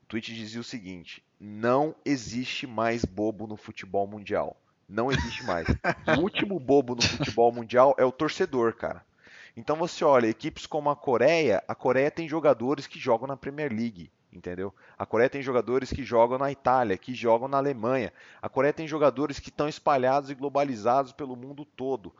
O 0.02 0.06
tweet 0.06 0.34
dizia 0.34 0.62
o 0.62 0.64
seguinte: 0.64 1.22
não 1.38 1.94
existe 2.06 2.66
mais 2.66 3.04
bobo 3.04 3.46
no 3.46 3.56
futebol 3.56 4.06
mundial. 4.06 4.56
Não 4.88 5.12
existe 5.12 5.44
mais. 5.44 5.66
o 6.16 6.22
último 6.22 6.58
bobo 6.58 6.94
no 6.94 7.02
futebol 7.02 7.52
mundial 7.52 7.94
é 7.98 8.04
o 8.06 8.12
torcedor, 8.12 8.74
cara. 8.74 9.04
Então 9.59 9.74
você 9.74 10.04
olha, 10.04 10.28
equipes 10.28 10.66
como 10.66 10.88
a 10.88 10.94
Coreia, 10.94 11.64
a 11.66 11.74
Coreia 11.74 12.12
tem 12.12 12.28
jogadores 12.28 12.86
que 12.86 12.96
jogam 12.96 13.26
na 13.26 13.36
Premier 13.36 13.72
League, 13.72 14.09
entendeu? 14.32 14.72
A 14.96 15.04
Coreia 15.04 15.28
tem 15.28 15.42
jogadores 15.42 15.90
que 15.90 16.04
jogam 16.04 16.38
na 16.38 16.52
Itália, 16.52 16.96
que 16.96 17.12
jogam 17.12 17.48
na 17.48 17.56
Alemanha. 17.56 18.12
A 18.40 18.48
Coreia 18.48 18.72
tem 18.72 18.86
jogadores 18.86 19.40
que 19.40 19.48
estão 19.48 19.68
espalhados 19.68 20.30
e 20.30 20.34
globalizados 20.36 21.11
pelo 21.11 21.34
mundo 21.34 21.64
todo 21.64 22.14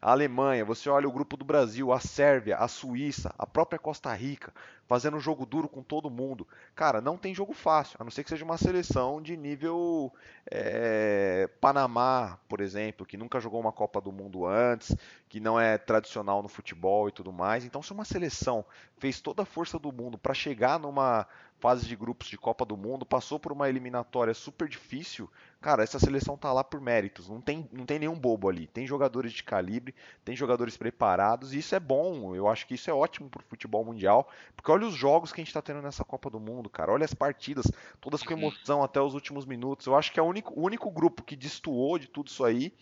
a 0.00 0.12
Alemanha, 0.12 0.64
você 0.64 0.88
olha 0.88 1.06
o 1.06 1.12
grupo 1.12 1.36
do 1.36 1.44
Brasil, 1.44 1.92
a 1.92 2.00
Sérvia, 2.00 2.56
a 2.56 2.66
Suíça, 2.66 3.34
a 3.38 3.46
própria 3.46 3.78
Costa 3.78 4.12
Rica, 4.14 4.52
fazendo 4.86 5.18
um 5.18 5.20
jogo 5.20 5.44
duro 5.44 5.68
com 5.68 5.82
todo 5.82 6.08
mundo. 6.08 6.48
Cara, 6.74 7.00
não 7.00 7.18
tem 7.18 7.34
jogo 7.34 7.52
fácil, 7.52 7.96
a 8.00 8.04
não 8.04 8.10
ser 8.10 8.24
que 8.24 8.30
seja 8.30 8.44
uma 8.44 8.56
seleção 8.56 9.20
de 9.20 9.36
nível 9.36 10.12
é, 10.50 11.48
Panamá, 11.60 12.38
por 12.48 12.60
exemplo, 12.60 13.04
que 13.04 13.16
nunca 13.16 13.40
jogou 13.40 13.60
uma 13.60 13.72
Copa 13.72 14.00
do 14.00 14.10
Mundo 14.10 14.46
antes, 14.46 14.96
que 15.28 15.38
não 15.38 15.60
é 15.60 15.76
tradicional 15.76 16.42
no 16.42 16.48
futebol 16.48 17.08
e 17.08 17.12
tudo 17.12 17.30
mais. 17.30 17.64
Então, 17.64 17.82
se 17.82 17.92
uma 17.92 18.04
seleção 18.04 18.64
fez 18.98 19.20
toda 19.20 19.42
a 19.42 19.46
força 19.46 19.78
do 19.78 19.92
mundo 19.92 20.16
para 20.16 20.32
chegar 20.32 20.78
numa 20.78 21.26
fase 21.60 21.86
de 21.86 21.94
grupos 21.94 22.28
de 22.28 22.38
Copa 22.38 22.64
do 22.64 22.76
Mundo, 22.76 23.04
passou 23.04 23.38
por 23.38 23.52
uma 23.52 23.68
eliminatória 23.68 24.32
super 24.32 24.66
difícil, 24.68 25.30
cara, 25.60 25.82
essa 25.82 25.98
seleção 25.98 26.36
tá 26.36 26.52
lá 26.52 26.64
por 26.64 26.80
méritos. 26.80 27.28
Não 27.28 27.40
tem, 27.40 27.68
não 27.70 27.84
tem 27.84 27.98
nenhum 27.98 28.18
bobo 28.18 28.48
ali. 28.48 28.66
Tem 28.66 28.86
jogadores 28.86 29.32
de 29.32 29.44
calibre, 29.44 29.94
tem 30.24 30.34
jogadores 30.34 30.76
preparados, 30.76 31.52
e 31.52 31.58
isso 31.58 31.74
é 31.74 31.80
bom. 31.80 32.34
Eu 32.34 32.48
acho 32.48 32.66
que 32.66 32.74
isso 32.74 32.90
é 32.90 32.94
ótimo 32.94 33.28
pro 33.28 33.44
futebol 33.44 33.84
mundial, 33.84 34.28
porque 34.56 34.70
olha 34.70 34.86
os 34.86 34.94
jogos 34.94 35.32
que 35.32 35.40
a 35.40 35.44
gente 35.44 35.54
tá 35.54 35.60
tendo 35.60 35.82
nessa 35.82 36.04
Copa 36.04 36.30
do 36.30 36.40
Mundo, 36.40 36.70
cara. 36.70 36.92
Olha 36.92 37.04
as 37.04 37.14
partidas, 37.14 37.66
todas 38.00 38.22
com 38.22 38.32
emoção 38.32 38.82
até 38.82 39.00
os 39.00 39.14
últimos 39.14 39.44
minutos. 39.44 39.86
Eu 39.86 39.96
acho 39.96 40.12
que 40.12 40.18
é 40.18 40.22
o 40.22 40.26
único, 40.26 40.58
o 40.58 40.64
único 40.64 40.90
grupo 40.90 41.22
que 41.22 41.36
destoou 41.36 41.98
de 41.98 42.08
tudo 42.08 42.28
isso 42.28 42.44
aí 42.44 42.72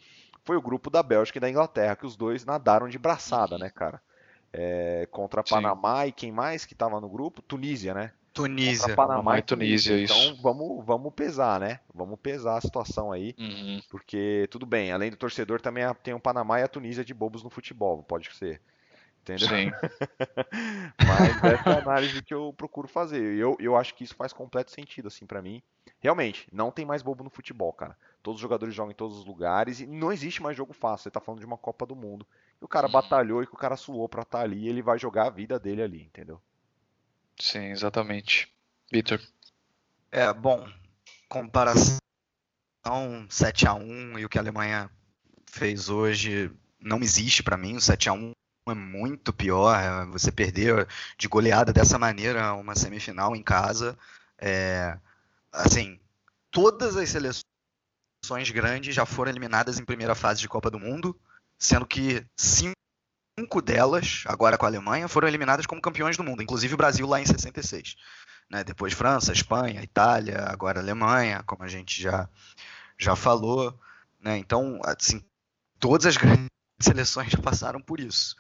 foi 0.45 0.57
o 0.57 0.63
grupo 0.63 0.89
da 0.89 1.03
Bélgica 1.03 1.39
e 1.39 1.41
da 1.41 1.51
Inglaterra, 1.51 1.97
que 1.97 2.07
os 2.07 2.17
dois 2.17 2.45
nadaram 2.45 2.89
de 2.89 2.99
braçada, 2.99 3.57
uhum. 3.57 3.61
né, 3.61 3.71
cara? 3.71 4.01
É, 4.51 5.07
contra 5.11 5.43
Panamá 5.43 6.03
Sim. 6.03 6.09
e 6.09 6.13
quem 6.13 6.33
mais 6.33 6.65
que 6.65 6.75
tava 6.75 6.99
no 7.01 7.09
grupo? 7.09 7.43
Tunísia, 7.43 7.93
né? 7.93 8.13
Tunísia. 8.43 8.95
Panamá 8.95 9.39
e 9.39 9.43
Tunísia, 9.43 9.95
Tunísia 9.95 10.15
Então 10.15 10.43
vamos, 10.43 10.85
vamos 10.85 11.13
pesar, 11.13 11.59
né? 11.61 11.81
Vamos 11.93 12.19
pesar 12.21 12.57
a 12.57 12.61
situação 12.61 13.11
aí. 13.11 13.35
Uhum. 13.39 13.81
Porque, 13.91 14.47
tudo 14.51 14.65
bem, 14.65 14.93
além 14.93 15.11
do 15.11 15.17
torcedor, 15.17 15.61
também 15.61 15.85
tem 16.03 16.15
o 16.15 16.21
Panamá 16.21 16.61
e 16.61 16.63
a 16.63 16.69
Tunísia 16.69 17.05
de 17.05 17.13
bobos 17.13 17.43
no 17.43 17.51
futebol, 17.51 18.03
pode 18.03 18.35
ser. 18.35 18.61
Entendeu? 19.23 19.49
Sim. 19.49 19.71
Mas 20.99 21.45
essa 21.45 21.71
é 21.71 21.73
a 21.75 21.79
análise 21.81 22.23
que 22.23 22.33
eu 22.33 22.55
procuro 22.57 22.89
fazer. 22.89 23.37
Eu, 23.37 23.57
eu 23.61 23.77
acho 23.77 23.95
que 23.95 24.05
isso 24.05 24.15
faz 24.15 24.33
completo 24.33 24.71
sentido, 24.71 25.09
assim, 25.09 25.27
para 25.27 25.43
mim. 25.43 25.63
Realmente, 26.01 26.47
não 26.53 26.71
tem 26.71 26.87
mais 26.87 27.03
bobo 27.03 27.25
no 27.25 27.31
futebol, 27.31 27.73
cara. 27.73 27.97
Todos 28.23 28.39
os 28.39 28.43
jogadores 28.43 28.75
jogam 28.75 28.93
em 28.93 28.95
todos 28.95 29.19
os 29.19 29.27
lugares 29.27 29.81
e 29.81 29.87
não 29.87 30.13
existe 30.13 30.43
mais 30.43 30.57
jogo 30.57 30.73
fácil. 30.73 31.05
Você 31.05 31.11
tá 31.11 31.21
falando 31.21 31.41
de 31.41 31.47
uma 31.47 31.59
Copa 31.59 31.85
do 31.85 31.97
Mundo. 31.97 32.27
E 32.61 32.65
o 32.65 32.69
cara 32.69 32.89
batalhou 32.89 33.43
e 33.43 33.47
que 33.47 33.55
o 33.55 33.59
cara 33.59 33.77
suou 33.77 34.09
pra 34.09 34.23
estar 34.23 34.39
tá 34.39 34.45
ali 34.45 34.65
e 34.65 34.69
ele 34.69 34.83
vai 34.83 34.99
jogar 34.99 35.27
a 35.27 35.31
vida 35.31 35.59
dele 35.59 35.83
ali, 35.83 36.03
entendeu? 36.03 36.41
Sim, 37.41 37.71
exatamente. 37.71 38.53
Vitor. 38.93 39.21
É, 40.11 40.33
bom, 40.33 40.67
comparação 41.29 41.99
7 43.29 43.67
a 43.67 43.75
1 43.75 44.19
e 44.19 44.25
o 44.25 44.29
que 44.29 44.39
a 44.39 44.41
Alemanha 44.41 44.91
fez 45.47 45.89
hoje 45.89 46.51
não 46.81 46.99
existe 47.01 47.43
para 47.43 47.57
mim. 47.57 47.77
O 47.77 47.81
7 47.81 48.09
a 48.09 48.13
1 48.13 48.33
é 48.69 48.75
muito 48.75 49.33
pior. 49.33 50.07
Você 50.07 50.33
perder 50.33 50.89
de 51.17 51.29
goleada 51.29 51.73
dessa 51.73 51.99
maneira 51.99 52.55
uma 52.55 52.75
semifinal 52.75 53.37
em 53.37 53.43
casa. 53.43 53.99
É, 54.39 54.99
assim, 55.53 55.99
todas 56.51 56.97
as 56.97 57.11
seleções 57.11 58.51
grandes 58.51 58.95
já 58.95 59.05
foram 59.05 59.31
eliminadas 59.31 59.79
em 59.79 59.85
primeira 59.85 60.15
fase 60.15 60.41
de 60.41 60.49
Copa 60.49 60.71
do 60.71 60.79
Mundo, 60.79 61.19
sendo 61.59 61.87
que 61.87 62.27
cinco 62.37 62.75
cinco 63.39 63.63
delas, 63.63 64.25
agora 64.27 64.59
com 64.59 64.67
a 64.67 64.69
Alemanha, 64.69 65.07
foram 65.07 65.29
eliminadas 65.29 65.65
como 65.65 65.81
campeões 65.81 66.17
do 66.17 66.25
mundo, 66.25 66.43
inclusive 66.43 66.75
o 66.75 66.77
Brasil 66.77 67.07
lá 67.07 67.21
em 67.21 67.27
66. 67.27 67.95
Né? 68.51 68.65
Depois 68.65 68.93
França, 68.93 69.33
Espanha, 69.33 69.83
Itália, 69.83 70.45
agora 70.49 70.81
Alemanha, 70.81 71.43
como 71.45 71.63
a 71.63 71.69
gente 71.69 72.03
já, 72.03 72.29
já 72.99 73.15
falou. 73.15 73.79
Né? 74.21 74.39
Então, 74.39 74.81
assim, 74.85 75.23
todas 75.79 76.07
as 76.07 76.17
grandes 76.17 76.49
seleções 76.81 77.31
já 77.31 77.39
passaram 77.39 77.81
por 77.81 78.01
isso. 78.01 78.35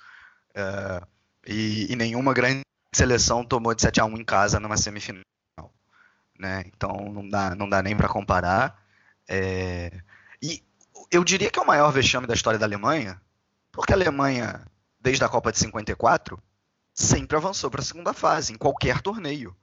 É, 0.54 1.02
e, 1.46 1.92
e, 1.92 1.96
nenhuma 1.96 2.34
grande 2.34 2.62
seleção 2.92 3.44
tomou 3.44 3.74
de 3.74 3.82
7 3.82 4.00
a 4.00 4.04
1 4.04 4.18
em 4.18 4.24
casa 4.24 4.58
numa 4.58 4.76
semifinal. 4.76 5.22
Né? 6.38 6.64
Então 6.66 7.12
não 7.12 7.28
dá, 7.28 7.54
não 7.54 7.68
dá 7.68 7.82
nem 7.82 7.96
para 7.96 8.08
comparar. 8.08 8.82
É, 9.28 9.92
e 10.42 10.62
eu 11.10 11.22
diria 11.22 11.50
que 11.50 11.58
é 11.58 11.62
o 11.62 11.66
maior 11.66 11.92
vexame 11.92 12.26
da 12.26 12.34
história 12.34 12.58
da 12.58 12.66
Alemanha, 12.66 13.20
porque 13.70 13.92
a 13.92 13.96
Alemanha 13.96 14.64
desde 15.00 15.24
a 15.24 15.28
Copa 15.28 15.52
de 15.52 15.58
54, 15.58 16.40
sempre 16.94 17.36
avançou 17.36 17.70
para 17.70 17.80
a 17.80 17.84
segunda 17.84 18.12
fase, 18.12 18.52
em 18.52 18.58
qualquer 18.58 19.00
torneio. 19.00 19.56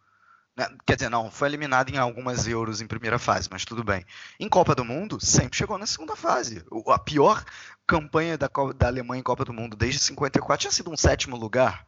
Né? 0.56 0.68
Quer 0.86 0.96
dizer, 0.96 1.10
não, 1.10 1.30
foi 1.30 1.50
eliminado 1.50 1.90
em 1.90 1.98
algumas 1.98 2.48
euros 2.48 2.80
em 2.80 2.88
primeira 2.88 3.20
fase, 3.20 3.50
mas 3.52 3.66
tudo 3.66 3.84
bem. 3.84 4.06
Em 4.40 4.48
Copa 4.48 4.74
do 4.74 4.86
Mundo, 4.86 5.20
sempre 5.20 5.58
chegou 5.58 5.78
na 5.78 5.86
segunda 5.86 6.16
fase. 6.16 6.64
A 6.88 7.00
pior 7.00 7.44
campanha 7.86 8.38
da, 8.38 8.50
da 8.76 8.88
Alemanha 8.88 9.20
em 9.20 9.24
Copa 9.24 9.44
do 9.44 9.54
Mundo 9.54 9.76
desde 9.76 10.00
54 10.00 10.62
tinha 10.62 10.72
sido 10.72 10.92
um 10.92 10.98
sétimo 10.98 11.36
lugar. 11.36 11.86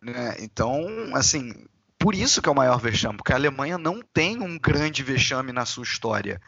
Né? 0.00 0.36
Então, 0.38 0.86
assim, 1.14 1.66
por 1.98 2.14
isso 2.14 2.40
que 2.40 2.48
é 2.48 2.52
o 2.52 2.54
maior 2.54 2.78
vexame, 2.78 3.16
porque 3.16 3.32
a 3.32 3.36
Alemanha 3.36 3.78
não 3.78 4.00
tem 4.00 4.40
um 4.40 4.58
grande 4.58 5.02
vexame 5.02 5.52
na 5.52 5.64
sua 5.64 5.82
história. 5.82 6.40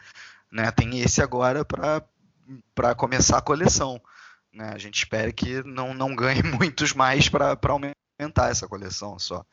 Né? 0.49 0.71
Tem 0.71 1.01
esse 1.01 1.21
agora 1.21 1.65
para 1.65 2.95
começar 2.95 3.39
a 3.39 3.41
coleção. 3.41 4.01
Né? 4.57 4.71
A 4.73 4.77
gente 4.79 4.95
espera 4.95 5.31
que 5.31 5.61
não, 5.63 5.93
não 5.93 6.15
ganhe 6.15 6.41
muitos 6.41 6.91
mais 6.91 7.29
para 7.29 7.55
aumentar 7.69 8.49
essa 8.49 8.67
coleção 8.67 9.19
só. 9.19 9.45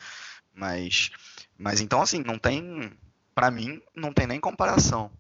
Mas, 0.55 1.11
mas 1.59 1.81
então, 1.81 2.01
assim, 2.01 2.23
não 2.25 2.39
tem. 2.39 2.91
Para 3.35 3.51
mim, 3.51 3.83
não 3.95 4.13
tem 4.13 4.27
nem 4.27 4.41
comparação. 4.41 5.11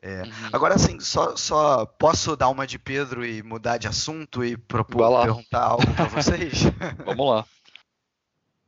É. 0.00 0.22
Uhum. 0.22 0.30
Agora, 0.52 0.74
assim, 0.74 0.98
só, 0.98 1.36
só 1.36 1.86
posso 1.86 2.34
dar 2.34 2.48
uma 2.48 2.66
de 2.66 2.78
Pedro 2.78 3.24
e 3.24 3.42
mudar 3.42 3.76
de 3.76 3.86
assunto 3.86 4.44
e 4.44 4.56
propor 4.56 5.22
perguntar 5.22 5.62
algo 5.62 5.86
para 5.94 6.06
vocês? 6.06 6.62
Vamos 7.04 7.28
lá. 7.28 7.46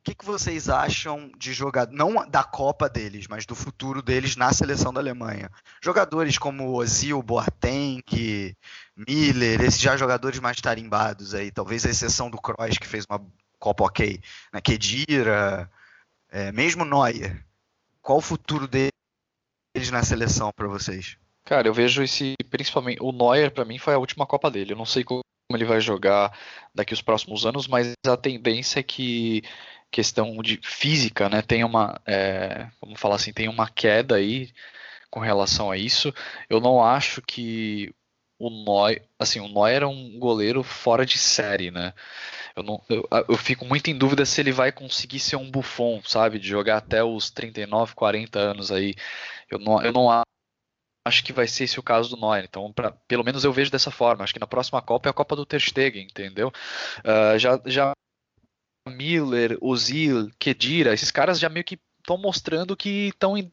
Que, 0.05 0.13
que 0.13 0.23
vocês 0.23 0.69
acham 0.69 1.31
de 1.35 1.51
jogar, 1.51 1.87
não 1.87 2.29
da 2.29 2.43
Copa 2.43 2.87
deles, 2.87 3.25
mas 3.27 3.43
do 3.43 3.55
futuro 3.55 4.03
deles 4.03 4.35
na 4.35 4.53
seleção 4.53 4.93
da 4.93 4.99
Alemanha? 4.99 5.49
Jogadores 5.81 6.37
como 6.37 6.75
Ozil, 6.75 7.23
Boateng, 7.23 8.03
Miller, 8.95 9.61
esses 9.61 9.81
já 9.81 9.97
jogadores 9.97 10.39
mais 10.39 10.61
tarimbados 10.61 11.33
aí, 11.33 11.49
talvez 11.49 11.87
a 11.87 11.89
exceção 11.89 12.29
do 12.29 12.39
Kroos, 12.39 12.77
que 12.77 12.85
fez 12.85 13.03
uma 13.09 13.19
Copa 13.57 13.83
ok, 13.85 14.21
né? 14.53 14.61
Kedira, 14.61 15.67
é, 16.29 16.51
mesmo 16.51 16.85
Neuer, 16.85 17.43
qual 17.99 18.19
o 18.19 18.21
futuro 18.21 18.67
deles 18.67 19.89
na 19.91 20.03
seleção 20.03 20.51
para 20.55 20.67
vocês? 20.67 21.17
Cara, 21.43 21.67
eu 21.67 21.73
vejo 21.73 22.03
esse, 22.03 22.35
principalmente, 22.51 23.01
o 23.01 23.11
Neuer 23.11 23.49
para 23.49 23.65
mim 23.65 23.79
foi 23.79 23.95
a 23.95 23.97
última 23.97 24.27
Copa 24.27 24.51
dele. 24.51 24.73
Eu 24.73 24.77
não 24.77 24.85
sei 24.85 25.03
como 25.03 25.21
ele 25.51 25.65
vai 25.65 25.79
jogar 25.79 26.37
daqui 26.73 26.93
os 26.93 27.01
próximos 27.01 27.45
anos, 27.45 27.67
mas 27.67 27.93
a 28.05 28.17
tendência 28.17 28.79
é 28.79 28.83
que 28.83 29.43
questão 29.91 30.37
de 30.37 30.59
física, 30.63 31.29
né, 31.29 31.41
tem 31.41 31.63
uma, 31.63 31.99
é, 32.05 32.67
vamos 32.81 32.99
falar 32.99 33.15
assim, 33.15 33.33
tem 33.33 33.47
uma 33.47 33.69
queda 33.69 34.15
aí 34.15 34.51
com 35.09 35.19
relação 35.19 35.71
a 35.71 35.77
isso. 35.77 36.13
Eu 36.49 36.59
não 36.59 36.83
acho 36.83 37.21
que 37.21 37.93
o 38.37 38.49
Neuer, 38.49 39.07
assim, 39.17 39.39
o 39.39 39.47
Neuer 39.47 39.75
era 39.77 39.87
um 39.87 40.19
goleiro 40.19 40.63
fora 40.63 41.05
de 41.05 41.17
série, 41.17 41.71
né? 41.71 41.93
Eu, 42.55 42.63
não, 42.63 42.83
eu, 42.89 43.07
eu, 43.29 43.37
fico 43.37 43.65
muito 43.65 43.89
em 43.89 43.97
dúvida 43.97 44.25
se 44.25 44.41
ele 44.41 44.51
vai 44.51 44.71
conseguir 44.71 45.19
ser 45.19 45.35
um 45.37 45.49
bufão, 45.49 46.01
sabe? 46.05 46.39
De 46.39 46.47
jogar 46.47 46.77
até 46.77 47.03
os 47.03 47.29
39, 47.31 47.93
40 47.95 48.39
anos 48.39 48.71
aí. 48.71 48.95
Eu 49.49 49.59
não, 49.59 49.81
eu 49.81 49.91
não 49.93 50.23
acho 51.05 51.23
que 51.23 51.33
vai 51.33 51.47
ser 51.47 51.65
esse 51.65 51.79
o 51.79 51.83
caso 51.83 52.09
do 52.09 52.17
Neuer. 52.19 52.43
Então, 52.45 52.71
pra, 52.73 52.91
pelo 53.07 53.23
menos 53.23 53.43
eu 53.43 53.53
vejo 53.53 53.71
dessa 53.71 53.91
forma. 53.91 54.23
Acho 54.23 54.33
que 54.33 54.39
na 54.39 54.47
próxima 54.47 54.81
Copa 54.81 55.09
é 55.09 55.11
a 55.11 55.13
Copa 55.13 55.35
do 55.35 55.45
Ter 55.45 55.61
Stegen, 55.61 56.03
entendeu? 56.03 56.51
Uh, 56.99 57.37
já, 57.39 57.61
já 57.65 57.93
Miller, 58.87 59.57
Ozil, 59.61 60.31
Kedira, 60.37 60.93
esses 60.93 61.11
caras 61.11 61.39
já 61.39 61.49
meio 61.49 61.65
que 61.65 61.79
estão 61.99 62.17
mostrando 62.17 62.77
que 62.77 63.07
estão 63.07 63.37
em 63.37 63.51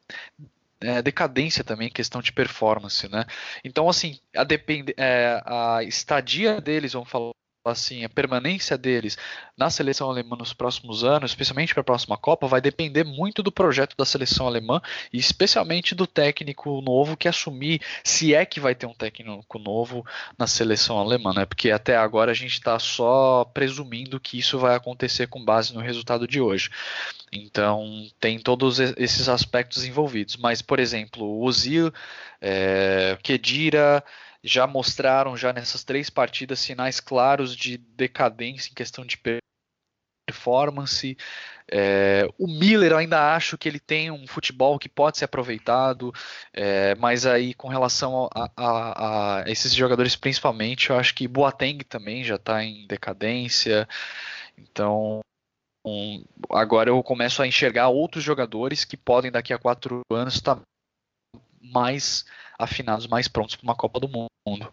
é, 0.79 1.01
decadência 1.01 1.63
também, 1.63 1.89
questão 1.89 2.21
de 2.21 2.31
performance, 2.31 3.07
né? 3.09 3.25
Então, 3.63 3.89
assim, 3.89 4.19
a, 4.35 4.43
depend, 4.43 4.93
é, 4.97 5.41
a 5.45 5.83
estadia 5.83 6.61
deles, 6.61 6.93
vamos 6.93 7.09
falar 7.09 7.31
assim, 7.71 8.03
a 8.03 8.09
permanência 8.09 8.77
deles 8.77 9.17
na 9.57 9.69
seleção 9.69 10.09
alemã 10.09 10.35
nos 10.35 10.53
próximos 10.53 11.03
anos, 11.03 11.31
especialmente 11.31 11.73
para 11.73 11.81
a 11.81 11.85
próxima 11.85 12.17
Copa, 12.17 12.47
vai 12.47 12.59
depender 12.59 13.03
muito 13.03 13.41
do 13.41 13.51
projeto 13.51 13.95
da 13.95 14.05
seleção 14.05 14.47
alemã 14.47 14.81
e 15.11 15.17
especialmente 15.17 15.95
do 15.95 16.05
técnico 16.05 16.81
novo 16.81 17.15
que 17.15 17.27
assumir, 17.27 17.81
se 18.03 18.33
é 18.33 18.45
que 18.45 18.59
vai 18.59 18.75
ter 18.75 18.85
um 18.85 18.93
técnico 18.93 19.59
novo 19.59 20.05
na 20.37 20.47
seleção 20.47 20.99
alemã, 20.99 21.33
né? 21.33 21.45
Porque 21.45 21.71
até 21.71 21.95
agora 21.95 22.31
a 22.31 22.35
gente 22.35 22.53
está 22.53 22.77
só 22.79 23.45
presumindo 23.45 24.19
que 24.19 24.37
isso 24.37 24.59
vai 24.59 24.75
acontecer 24.75 25.27
com 25.27 25.43
base 25.43 25.73
no 25.73 25.79
resultado 25.79 26.27
de 26.27 26.41
hoje. 26.41 26.69
Então 27.31 28.07
tem 28.19 28.39
todos 28.39 28.79
esses 28.79 29.29
aspectos 29.29 29.85
envolvidos. 29.85 30.35
Mas, 30.37 30.61
por 30.61 30.79
exemplo, 30.79 31.25
o 31.25 31.43
Ozil, 31.43 31.91
é, 32.41 33.17
Kedira 33.23 34.03
já 34.43 34.67
mostraram 34.67 35.37
já 35.37 35.53
nessas 35.53 35.83
três 35.83 36.09
partidas 36.09 36.59
sinais 36.59 36.99
claros 36.99 37.55
de 37.55 37.77
decadência 37.77 38.69
em 38.69 38.75
questão 38.75 39.05
de 39.05 39.17
performance. 40.27 41.17
É, 41.71 42.27
o 42.37 42.45
Miller 42.45 42.93
ainda 42.93 43.33
acho 43.33 43.57
que 43.57 43.69
ele 43.69 43.79
tem 43.79 44.11
um 44.11 44.27
futebol 44.27 44.77
que 44.77 44.89
pode 44.89 45.17
ser 45.17 45.25
aproveitado, 45.25 46.13
é, 46.51 46.93
mas 46.95 47.25
aí 47.25 47.53
com 47.53 47.69
relação 47.69 48.29
a, 48.35 48.51
a, 48.57 49.39
a, 49.39 49.49
esses 49.49 49.73
jogadores 49.73 50.15
principalmente, 50.15 50.89
eu 50.89 50.97
acho 50.97 51.15
que 51.15 51.27
Boateng 51.27 51.79
também 51.85 52.23
já 52.23 52.35
está 52.35 52.63
em 52.63 52.85
decadência. 52.85 53.87
Então 54.57 55.21
um, 55.85 56.23
agora 56.49 56.89
eu 56.89 57.01
começo 57.01 57.41
a 57.41 57.47
enxergar 57.47 57.89
outros 57.89 58.23
jogadores 58.23 58.83
que 58.83 58.97
podem 58.97 59.31
daqui 59.31 59.53
a 59.53 59.57
quatro 59.57 60.01
anos 60.11 60.35
estar 60.35 60.57
tá 60.57 60.61
mais 61.61 62.25
afinados, 62.57 63.07
mais 63.07 63.27
prontos 63.27 63.55
para 63.55 63.65
uma 63.65 63.75
Copa 63.75 63.99
do 63.99 64.07
Mundo. 64.07 64.71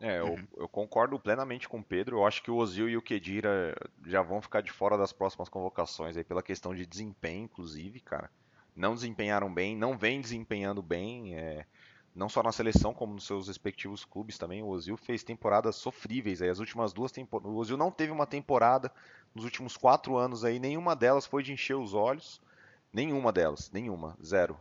É, 0.00 0.18
eu, 0.18 0.28
uhum. 0.28 0.48
eu, 0.56 0.68
concordo 0.68 1.18
plenamente 1.18 1.68
com 1.68 1.78
o 1.78 1.84
Pedro. 1.84 2.18
Eu 2.18 2.26
acho 2.26 2.42
que 2.42 2.50
o 2.50 2.56
Ozil 2.56 2.88
e 2.88 2.96
o 2.96 3.02
Kedira 3.02 3.76
já 4.06 4.22
vão 4.22 4.40
ficar 4.40 4.62
de 4.62 4.72
fora 4.72 4.96
das 4.96 5.12
próximas 5.12 5.48
convocações 5.48 6.16
aí 6.16 6.24
pela 6.24 6.42
questão 6.42 6.74
de 6.74 6.86
desempenho, 6.86 7.44
inclusive, 7.44 8.00
cara. 8.00 8.30
Não 8.74 8.94
desempenharam 8.94 9.52
bem, 9.52 9.76
não 9.76 9.98
vem 9.98 10.20
desempenhando 10.20 10.80
bem, 10.80 11.34
é, 11.34 11.66
não 12.14 12.30
só 12.30 12.42
na 12.42 12.50
seleção 12.50 12.94
como 12.94 13.12
nos 13.12 13.26
seus 13.26 13.48
respectivos 13.48 14.02
clubes 14.04 14.38
também. 14.38 14.62
O 14.62 14.68
Ozil 14.68 14.96
fez 14.96 15.22
temporadas 15.22 15.76
sofríveis 15.76 16.40
aí. 16.40 16.48
As 16.48 16.60
últimas 16.60 16.94
duas 16.94 17.12
temporadas, 17.12 17.52
o 17.52 17.56
Ozil 17.56 17.76
não 17.76 17.90
teve 17.90 18.10
uma 18.10 18.26
temporada 18.26 18.90
nos 19.34 19.44
últimos 19.44 19.76
quatro 19.76 20.16
anos 20.16 20.44
aí, 20.44 20.58
nenhuma 20.58 20.96
delas 20.96 21.26
foi 21.26 21.42
de 21.42 21.52
encher 21.52 21.76
os 21.76 21.92
olhos. 21.92 22.40
Nenhuma 22.92 23.30
delas, 23.30 23.70
nenhuma, 23.70 24.16
zero. 24.24 24.58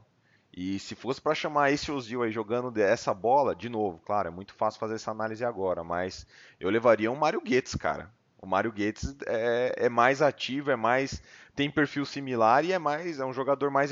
E 0.55 0.79
se 0.79 0.95
fosse 0.95 1.21
para 1.21 1.35
chamar 1.35 1.71
esse 1.71 1.91
Ozil 1.91 2.23
aí 2.23 2.31
jogando 2.31 2.75
essa 2.79 3.13
bola, 3.13 3.55
de 3.55 3.69
novo, 3.69 3.99
claro, 3.99 4.29
é 4.29 4.31
muito 4.31 4.53
fácil 4.53 4.79
fazer 4.79 4.95
essa 4.95 5.11
análise 5.11 5.45
agora, 5.45 5.83
mas 5.83 6.25
eu 6.59 6.69
levaria 6.69 7.11
um 7.11 7.15
Mário 7.15 7.41
Goetz, 7.41 7.75
cara. 7.75 8.11
O 8.41 8.47
Mário 8.47 8.71
Goetz 8.71 9.15
é, 9.27 9.73
é, 9.77 9.89
mais 9.89 10.21
ativo, 10.21 10.71
é 10.71 10.75
mais 10.75 11.21
tem 11.55 11.69
perfil 11.69 12.05
similar 12.05 12.63
e 12.63 12.71
é 12.71 12.79
mais 12.79 13.19
é 13.19 13.25
um 13.25 13.33
jogador 13.33 13.69
mais 13.69 13.91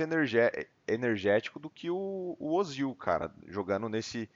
energético 0.88 1.60
do 1.60 1.70
que 1.70 1.90
o, 1.90 2.36
o 2.40 2.56
Ozil, 2.56 2.96
cara, 2.96 3.32
jogando 3.48 3.90
nesse 3.90 4.30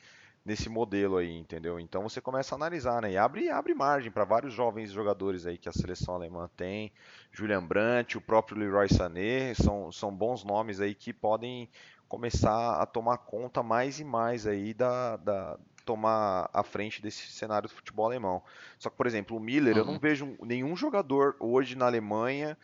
nesse 0.43 0.69
modelo 0.69 1.17
aí, 1.17 1.37
entendeu? 1.37 1.79
Então 1.79 2.01
você 2.01 2.19
começa 2.19 2.55
a 2.55 2.57
analisar, 2.57 3.01
né? 3.01 3.11
E 3.11 3.17
abre, 3.17 3.49
abre 3.49 3.73
margem 3.73 4.11
para 4.11 4.25
vários 4.25 4.53
jovens 4.53 4.91
jogadores 4.91 5.45
aí 5.45 5.57
que 5.57 5.69
a 5.69 5.73
seleção 5.73 6.15
alemã 6.15 6.49
tem. 6.57 6.91
Julian 7.31 7.63
Brandt, 7.63 8.17
o 8.17 8.21
próprio 8.21 8.57
Leroy 8.57 8.89
Sané, 8.89 9.53
são, 9.53 9.91
são 9.91 10.13
bons 10.13 10.43
nomes 10.43 10.81
aí 10.81 10.95
que 10.95 11.13
podem 11.13 11.69
começar 12.11 12.81
a 12.81 12.85
tomar 12.85 13.19
conta 13.19 13.63
mais 13.63 14.01
e 14.01 14.03
mais 14.03 14.45
aí 14.45 14.73
da, 14.73 15.15
da 15.15 15.57
tomar 15.85 16.49
a 16.53 16.61
frente 16.61 17.01
desse 17.01 17.31
cenário 17.31 17.69
do 17.69 17.73
futebol 17.73 18.05
alemão. 18.05 18.43
Só 18.77 18.89
que, 18.89 18.97
por 18.97 19.07
exemplo, 19.07 19.37
o 19.37 19.39
Miller, 19.39 19.75
uhum. 19.75 19.79
eu 19.79 19.85
não 19.85 19.93
uhum. 19.93 19.99
vejo 19.99 20.37
nenhum 20.41 20.75
jogador 20.75 21.37
hoje 21.39 21.73
na 21.73 21.85
Alemanha 21.85 22.57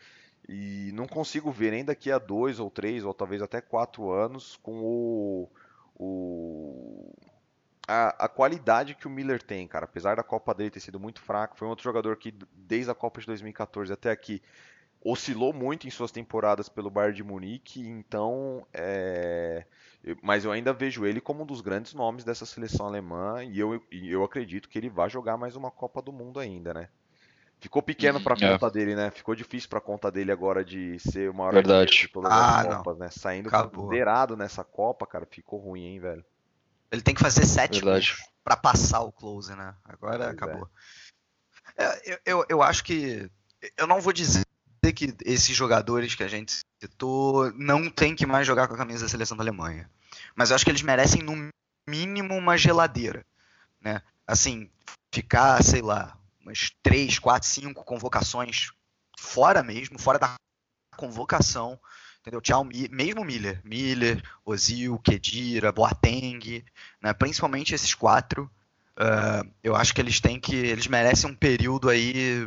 e 0.46 0.92
não 0.92 1.06
consigo 1.06 1.50
ver 1.50 1.70
nem 1.70 1.82
daqui 1.82 2.12
a 2.12 2.18
dois 2.18 2.60
ou 2.60 2.70
três 2.70 3.06
ou 3.06 3.14
talvez 3.14 3.40
até 3.40 3.58
quatro 3.62 4.10
anos 4.10 4.58
com 4.62 4.82
o, 4.82 5.50
o 5.96 7.10
a, 7.88 8.26
a, 8.26 8.28
qualidade 8.28 8.94
que 8.94 9.06
o 9.06 9.10
Miller 9.10 9.42
tem, 9.42 9.66
cara. 9.66 9.86
Apesar 9.86 10.16
da 10.16 10.22
Copa 10.22 10.52
dele 10.52 10.70
ter 10.70 10.80
sido 10.80 11.00
muito 11.00 11.22
fraca, 11.22 11.54
foi 11.56 11.66
um 11.66 11.70
outro 11.70 11.84
jogador 11.84 12.18
que 12.18 12.34
desde 12.52 12.90
a 12.90 12.94
Copa 12.94 13.18
de 13.18 13.26
2014 13.26 13.94
até 13.94 14.10
aqui 14.10 14.42
oscilou 15.04 15.52
muito 15.52 15.86
em 15.86 15.90
suas 15.90 16.10
temporadas 16.10 16.68
pelo 16.68 16.90
Bayern 16.90 17.16
de 17.16 17.22
Munique, 17.22 17.80
então, 17.80 18.66
é... 18.72 19.64
mas 20.22 20.44
eu 20.44 20.52
ainda 20.52 20.72
vejo 20.72 21.06
ele 21.06 21.20
como 21.20 21.42
um 21.42 21.46
dos 21.46 21.60
grandes 21.60 21.94
nomes 21.94 22.24
dessa 22.24 22.44
seleção 22.44 22.86
alemã 22.86 23.42
e 23.44 23.58
eu, 23.58 23.82
eu 23.90 24.24
acredito 24.24 24.68
que 24.68 24.78
ele 24.78 24.88
vai 24.88 25.08
jogar 25.08 25.36
mais 25.36 25.56
uma 25.56 25.70
Copa 25.70 26.02
do 26.02 26.12
Mundo 26.12 26.40
ainda, 26.40 26.74
né? 26.74 26.88
Ficou 27.60 27.82
pequeno 27.82 28.20
para 28.20 28.34
a 28.34 28.38
conta 28.38 28.70
dele, 28.70 28.94
né? 28.94 29.10
Ficou 29.10 29.34
difícil 29.34 29.68
para 29.68 29.80
a 29.80 29.82
conta 29.82 30.12
dele 30.12 30.30
agora 30.30 30.64
de 30.64 30.96
ser 31.00 31.28
o 31.28 31.34
maior 31.34 31.52
Verdade. 31.52 31.90
de 31.90 32.08
todas 32.08 32.30
ah, 32.30 32.60
as 32.60 32.76
Copas, 32.76 32.98
né? 32.98 33.08
Saindo 33.10 33.50
zerado 33.90 34.36
nessa 34.36 34.62
Copa, 34.62 35.04
cara, 35.06 35.26
ficou 35.26 35.58
ruim, 35.58 35.84
hein, 35.84 36.00
velho? 36.00 36.24
Ele 36.90 37.02
tem 37.02 37.14
que 37.14 37.20
fazer 37.20 37.44
sete 37.44 37.82
para 38.44 38.56
passar 38.56 39.00
o 39.00 39.10
close, 39.10 39.54
né? 39.56 39.74
Agora 39.84 40.18
pois 40.18 40.30
acabou. 40.30 40.68
É. 41.76 41.84
É, 41.84 42.00
eu, 42.04 42.18
eu, 42.24 42.46
eu 42.48 42.62
acho 42.62 42.84
que 42.84 43.28
eu 43.76 43.86
não 43.86 44.00
vou 44.00 44.12
dizer 44.12 44.44
que 44.92 45.14
esses 45.24 45.56
jogadores 45.56 46.14
que 46.14 46.22
a 46.22 46.28
gente 46.28 46.58
citou 46.82 47.52
não 47.52 47.90
tem 47.90 48.14
que 48.14 48.26
mais 48.26 48.46
jogar 48.46 48.68
com 48.68 48.74
a 48.74 48.78
camisa 48.78 49.04
da 49.04 49.08
seleção 49.08 49.36
da 49.36 49.42
Alemanha. 49.42 49.90
Mas 50.34 50.50
eu 50.50 50.56
acho 50.56 50.64
que 50.64 50.70
eles 50.70 50.82
merecem, 50.82 51.22
no 51.22 51.50
mínimo, 51.88 52.34
uma 52.34 52.56
geladeira. 52.56 53.24
Né? 53.80 54.02
Assim, 54.26 54.70
ficar, 55.12 55.62
sei 55.62 55.82
lá, 55.82 56.16
umas 56.40 56.70
3, 56.82 57.18
4, 57.18 57.48
5 57.48 57.84
convocações 57.84 58.70
fora 59.18 59.62
mesmo, 59.62 59.98
fora 59.98 60.18
da 60.18 60.34
convocação, 60.96 61.78
Entendeu? 62.20 62.42
Tchau, 62.42 62.64
mesmo 62.90 63.24
Miller. 63.24 63.60
Miller, 63.64 64.22
Ozil, 64.44 64.98
Kedira, 64.98 65.72
Boateng, 65.72 66.62
né? 67.00 67.14
principalmente 67.14 67.74
esses 67.74 67.94
quatro. 67.94 68.50
Uh, 68.98 69.48
eu 69.62 69.76
acho 69.76 69.94
que 69.94 70.00
eles 70.00 70.20
têm 70.20 70.40
que. 70.40 70.56
Eles 70.56 70.88
merecem 70.88 71.30
um 71.30 71.34
período 71.34 71.88
aí 71.88 72.44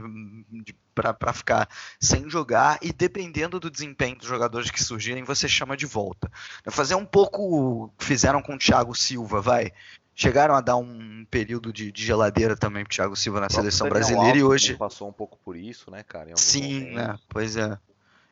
para 0.93 1.32
ficar 1.32 1.70
sem 1.97 2.30
jogar 2.30 2.78
e 2.82 2.91
dependendo 2.91 3.58
do 3.58 3.72
desempenho 3.72 4.18
dos 4.18 4.28
jogadores 4.28 4.70
que 4.70 4.84
surgirem, 4.84 5.24
você 5.24 5.47
chama 5.47 5.78
de 5.78 5.86
volta. 5.86 6.30
Fazer 6.70 6.95
um 6.95 7.06
pouco 7.06 7.41
o 7.41 7.89
que 7.97 8.04
fizeram 8.04 8.41
com 8.41 8.56
o 8.56 8.58
Thiago 8.58 8.93
Silva, 8.93 9.39
vai. 9.39 9.72
Chegaram 10.14 10.54
a 10.54 10.60
dar 10.60 10.76
um 10.76 11.26
período 11.32 11.72
de, 11.72 11.89
de 11.89 12.06
geladeira 12.06 12.58
também 12.58 12.84
pro 12.84 12.93
Thiago 12.93 13.16
Silva 13.16 13.39
na 13.39 13.49
seleção 13.49 13.88
brasileira 13.88 14.38
e 14.38 14.43
hoje. 14.43 14.76
Passou 14.76 15.08
um 15.08 15.14
pouco 15.14 15.39
por 15.43 15.56
isso, 15.56 15.89
né, 15.89 16.04
cara? 16.04 16.32
Sim, 16.36 16.91
né? 16.91 17.18
Pois 17.30 17.56
é. 17.56 17.78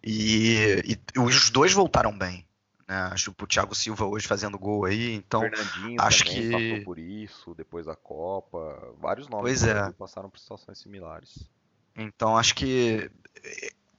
E, 0.03 0.97
e, 1.15 1.19
os 1.19 1.49
dois 1.49 1.71
voltaram 1.71 2.15
bem. 2.17 2.45
Né? 2.89 2.95
Acho 3.11 3.35
o 3.39 3.47
Thiago 3.47 3.75
Silva 3.75 4.03
hoje 4.05 4.27
fazendo 4.27 4.57
gol 4.57 4.85
aí, 4.85 5.13
então 5.13 5.41
Fernandinho 5.41 6.01
acho 6.01 6.25
que 6.25 6.49
passou 6.49 6.83
por 6.83 6.97
isso, 6.97 7.53
depois 7.53 7.85
da 7.85 7.95
Copa, 7.95 8.95
vários 8.97 9.27
nomes 9.27 9.43
pois 9.43 9.63
é. 9.63 9.91
passaram 9.91 10.27
por 10.27 10.39
situações 10.39 10.79
similares. 10.79 11.47
Então 11.95 12.35
acho 12.35 12.55
que 12.55 13.11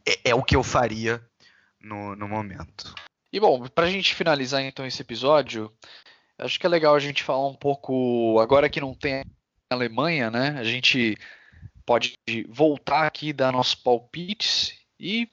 é, 0.05 0.31
é 0.31 0.35
o 0.35 0.43
que 0.43 0.57
eu 0.57 0.65
faria 0.65 1.25
no, 1.81 2.17
no 2.17 2.27
momento. 2.27 2.93
E 3.33 3.39
bom, 3.39 3.65
para 3.69 3.87
a 3.87 3.91
gente 3.91 4.13
finalizar 4.13 4.61
então 4.61 4.85
esse 4.85 5.01
episódio, 5.01 5.73
acho 6.37 6.59
que 6.59 6.67
é 6.67 6.69
legal 6.69 6.97
a 6.97 7.01
gente 7.01 7.23
falar 7.23 7.47
um 7.47 7.55
pouco 7.55 8.41
agora 8.41 8.69
que 8.69 8.81
não 8.81 8.93
tem 8.93 9.21
a 9.21 9.25
Alemanha, 9.77 10.33
né? 10.33 10.57
A 10.59 10.65
gente 10.65 11.17
pode 11.87 12.15
voltar 12.49 13.07
aqui 13.07 13.33
dar 13.33 13.53
nossos 13.53 13.77
palpites 13.77 14.75
e 14.99 15.31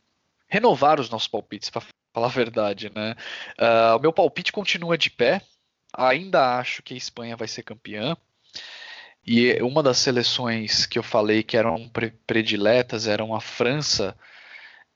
renovar 0.48 1.00
os 1.00 1.10
nossos 1.10 1.28
palpites, 1.28 1.72
para 1.72 1.82
falar 2.18 2.28
a 2.28 2.32
verdade, 2.32 2.92
né? 2.94 3.16
Uh, 3.60 3.98
o 3.98 4.00
meu 4.00 4.12
palpite 4.12 4.52
continua 4.52 4.98
de 4.98 5.12
pé. 5.12 5.42
Ainda 5.94 6.58
acho 6.58 6.82
que 6.82 6.96
a 6.96 6.98
Espanha 6.98 7.38
vai 7.38 7.48
ser 7.48 7.62
campeã. 7.62 8.18
E 9.26 9.54
uma 9.62 9.84
das 9.84 10.00
seleções 10.00 10.86
que 10.86 10.98
eu 10.98 11.04
falei 11.04 11.44
que 11.44 11.56
eram 11.56 11.92
prediletas 12.26 13.08
eram 13.08 13.36
a 13.36 13.42
França 13.42 14.18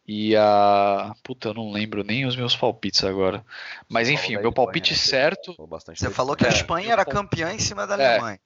e 0.07 0.35
a. 0.35 1.13
Puta, 1.23 1.49
eu 1.49 1.53
não 1.53 1.71
lembro 1.71 2.03
nem 2.03 2.25
os 2.25 2.35
meus 2.35 2.55
palpites 2.55 3.03
agora. 3.03 3.45
Mas 3.87 4.09
enfim, 4.09 4.37
o 4.37 4.41
meu 4.41 4.51
palpite 4.51 4.93
Espanha, 4.93 5.29
né? 5.29 5.35
certo. 5.35 5.55
Você 5.95 6.09
falou 6.09 6.35
que 6.35 6.45
a 6.45 6.49
Espanha 6.49 6.93
era 6.93 7.05
campeã 7.05 7.53
em 7.53 7.59
cima 7.59 7.85
da 7.85 8.01
é. 8.01 8.13
Alemanha. 8.13 8.39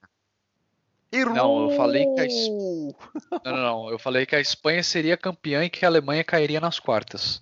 Não, 1.12 1.70
eu 1.70 1.76
falei 1.76 2.04
que 2.04 2.20
a 2.20 2.26
es... 2.26 2.48
não, 2.48 2.96
não, 3.44 3.56
não, 3.56 3.90
eu 3.90 3.98
falei 3.98 4.26
que 4.26 4.34
a 4.34 4.40
Espanha 4.40 4.82
seria 4.82 5.16
campeã 5.16 5.64
e 5.64 5.70
que 5.70 5.84
a 5.84 5.88
Alemanha 5.88 6.24
cairia 6.24 6.60
nas 6.60 6.78
quartas. 6.78 7.40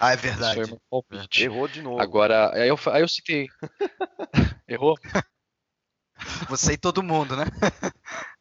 Ah, 0.00 0.12
é 0.12 0.16
verdade. 0.16 0.60
Isso 0.60 0.68
foi 0.68 0.78
meu 0.78 0.80
palpite. 0.90 1.44
Errou 1.44 1.68
de 1.68 1.82
novo. 1.82 2.00
Agora, 2.00 2.54
aí 2.54 2.68
eu, 2.68 2.78
aí 2.92 3.02
eu 3.02 3.08
citei. 3.08 3.48
Errou? 4.68 4.96
Você 6.48 6.74
e 6.74 6.78
todo 6.78 7.02
mundo, 7.02 7.36
né? 7.36 7.44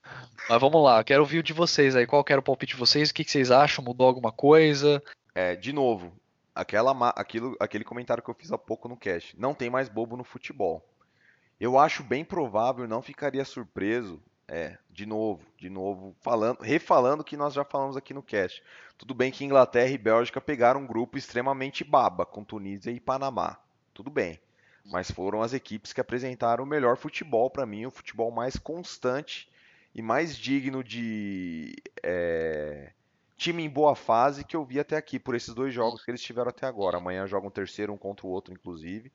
Mas 0.50 0.62
vamos 0.62 0.82
lá, 0.82 1.04
quero 1.04 1.22
ouvir 1.22 1.40
o 1.40 1.44
de 1.44 1.54
vocês 1.54 1.96
aí. 1.96 2.08
Qual 2.08 2.24
era 2.30 2.40
o 2.40 2.44
palpite 2.44 2.74
de 2.74 2.80
vocês? 2.80 3.10
O 3.10 3.14
que, 3.14 3.24
que 3.24 3.32
vocês 3.32 3.52
acham? 3.52 3.84
Mudou 3.84 4.08
alguma 4.08 4.32
coisa? 4.32 5.04
É, 5.36 5.56
de 5.56 5.74
novo, 5.74 6.14
aquela, 6.56 7.10
aquilo, 7.10 7.56
aquele 7.60 7.84
comentário 7.84 8.24
que 8.24 8.30
eu 8.30 8.36
fiz 8.36 8.52
há 8.52 8.58
pouco 8.58 8.88
no 8.88 8.96
cast. 8.96 9.38
Não 9.38 9.54
tem 9.54 9.70
mais 9.70 9.90
bobo 9.90 10.16
no 10.16 10.24
futebol. 10.24 10.88
Eu 11.60 11.78
acho 11.78 12.04
bem 12.04 12.24
provável, 12.24 12.88
não 12.88 13.02
ficaria 13.02 13.44
surpreso 13.44 14.22
é, 14.48 14.78
de 14.90 15.06
novo, 15.06 15.46
de 15.58 15.70
novo, 15.70 16.16
falando, 16.22 16.62
refalando 16.62 17.22
o 17.22 17.26
que 17.26 17.36
nós 17.36 17.54
já 17.54 17.66
falamos 17.66 17.98
aqui 17.98 18.14
no 18.14 18.24
cast. 18.24 18.64
Tudo 18.98 19.14
bem 19.14 19.32
que 19.32 19.44
Inglaterra 19.44 19.90
e 19.90 19.98
Bélgica 19.98 20.40
pegaram 20.40 20.82
um 20.82 20.88
grupo 20.88 21.18
extremamente 21.18 21.84
baba, 21.84 22.26
com 22.26 22.44
Tunísia 22.44 22.92
e 22.92 23.00
Panamá. 23.00 23.58
Tudo 23.94 24.10
bem. 24.10 24.40
Mas 24.86 25.12
foram 25.12 25.42
as 25.42 25.54
equipes 25.54 25.92
que 25.92 26.00
apresentaram 26.00 26.64
o 26.64 26.68
melhor 26.68 26.96
futebol 26.96 27.50
para 27.50 27.66
mim, 27.66 27.86
o 27.86 27.92
futebol 27.92 28.32
mais 28.32 28.56
constante 28.56 29.50
e 29.94 30.02
mais 30.02 30.38
digno 30.38 30.82
de 30.82 31.76
é, 32.02 32.94
time 33.36 33.64
em 33.64 33.70
boa 33.70 33.96
fase 33.96 34.46
que 34.46 34.56
eu 34.56 34.64
vi 34.64 34.80
até 34.80 34.96
aqui, 34.96 35.20
por 35.20 35.36
esses 35.36 35.54
dois 35.54 35.74
jogos 35.74 36.06
que 36.06 36.12
eles 36.12 36.22
tiveram 36.22 36.50
até 36.50 36.66
agora. 36.66 36.98
Amanhã 36.98 37.28
jogam 37.28 37.50
um 37.50 37.52
terceiro 37.52 37.92
um 37.92 37.98
contra 37.98 38.26
o 38.26 38.30
outro, 38.30 38.54
inclusive. 38.54 39.12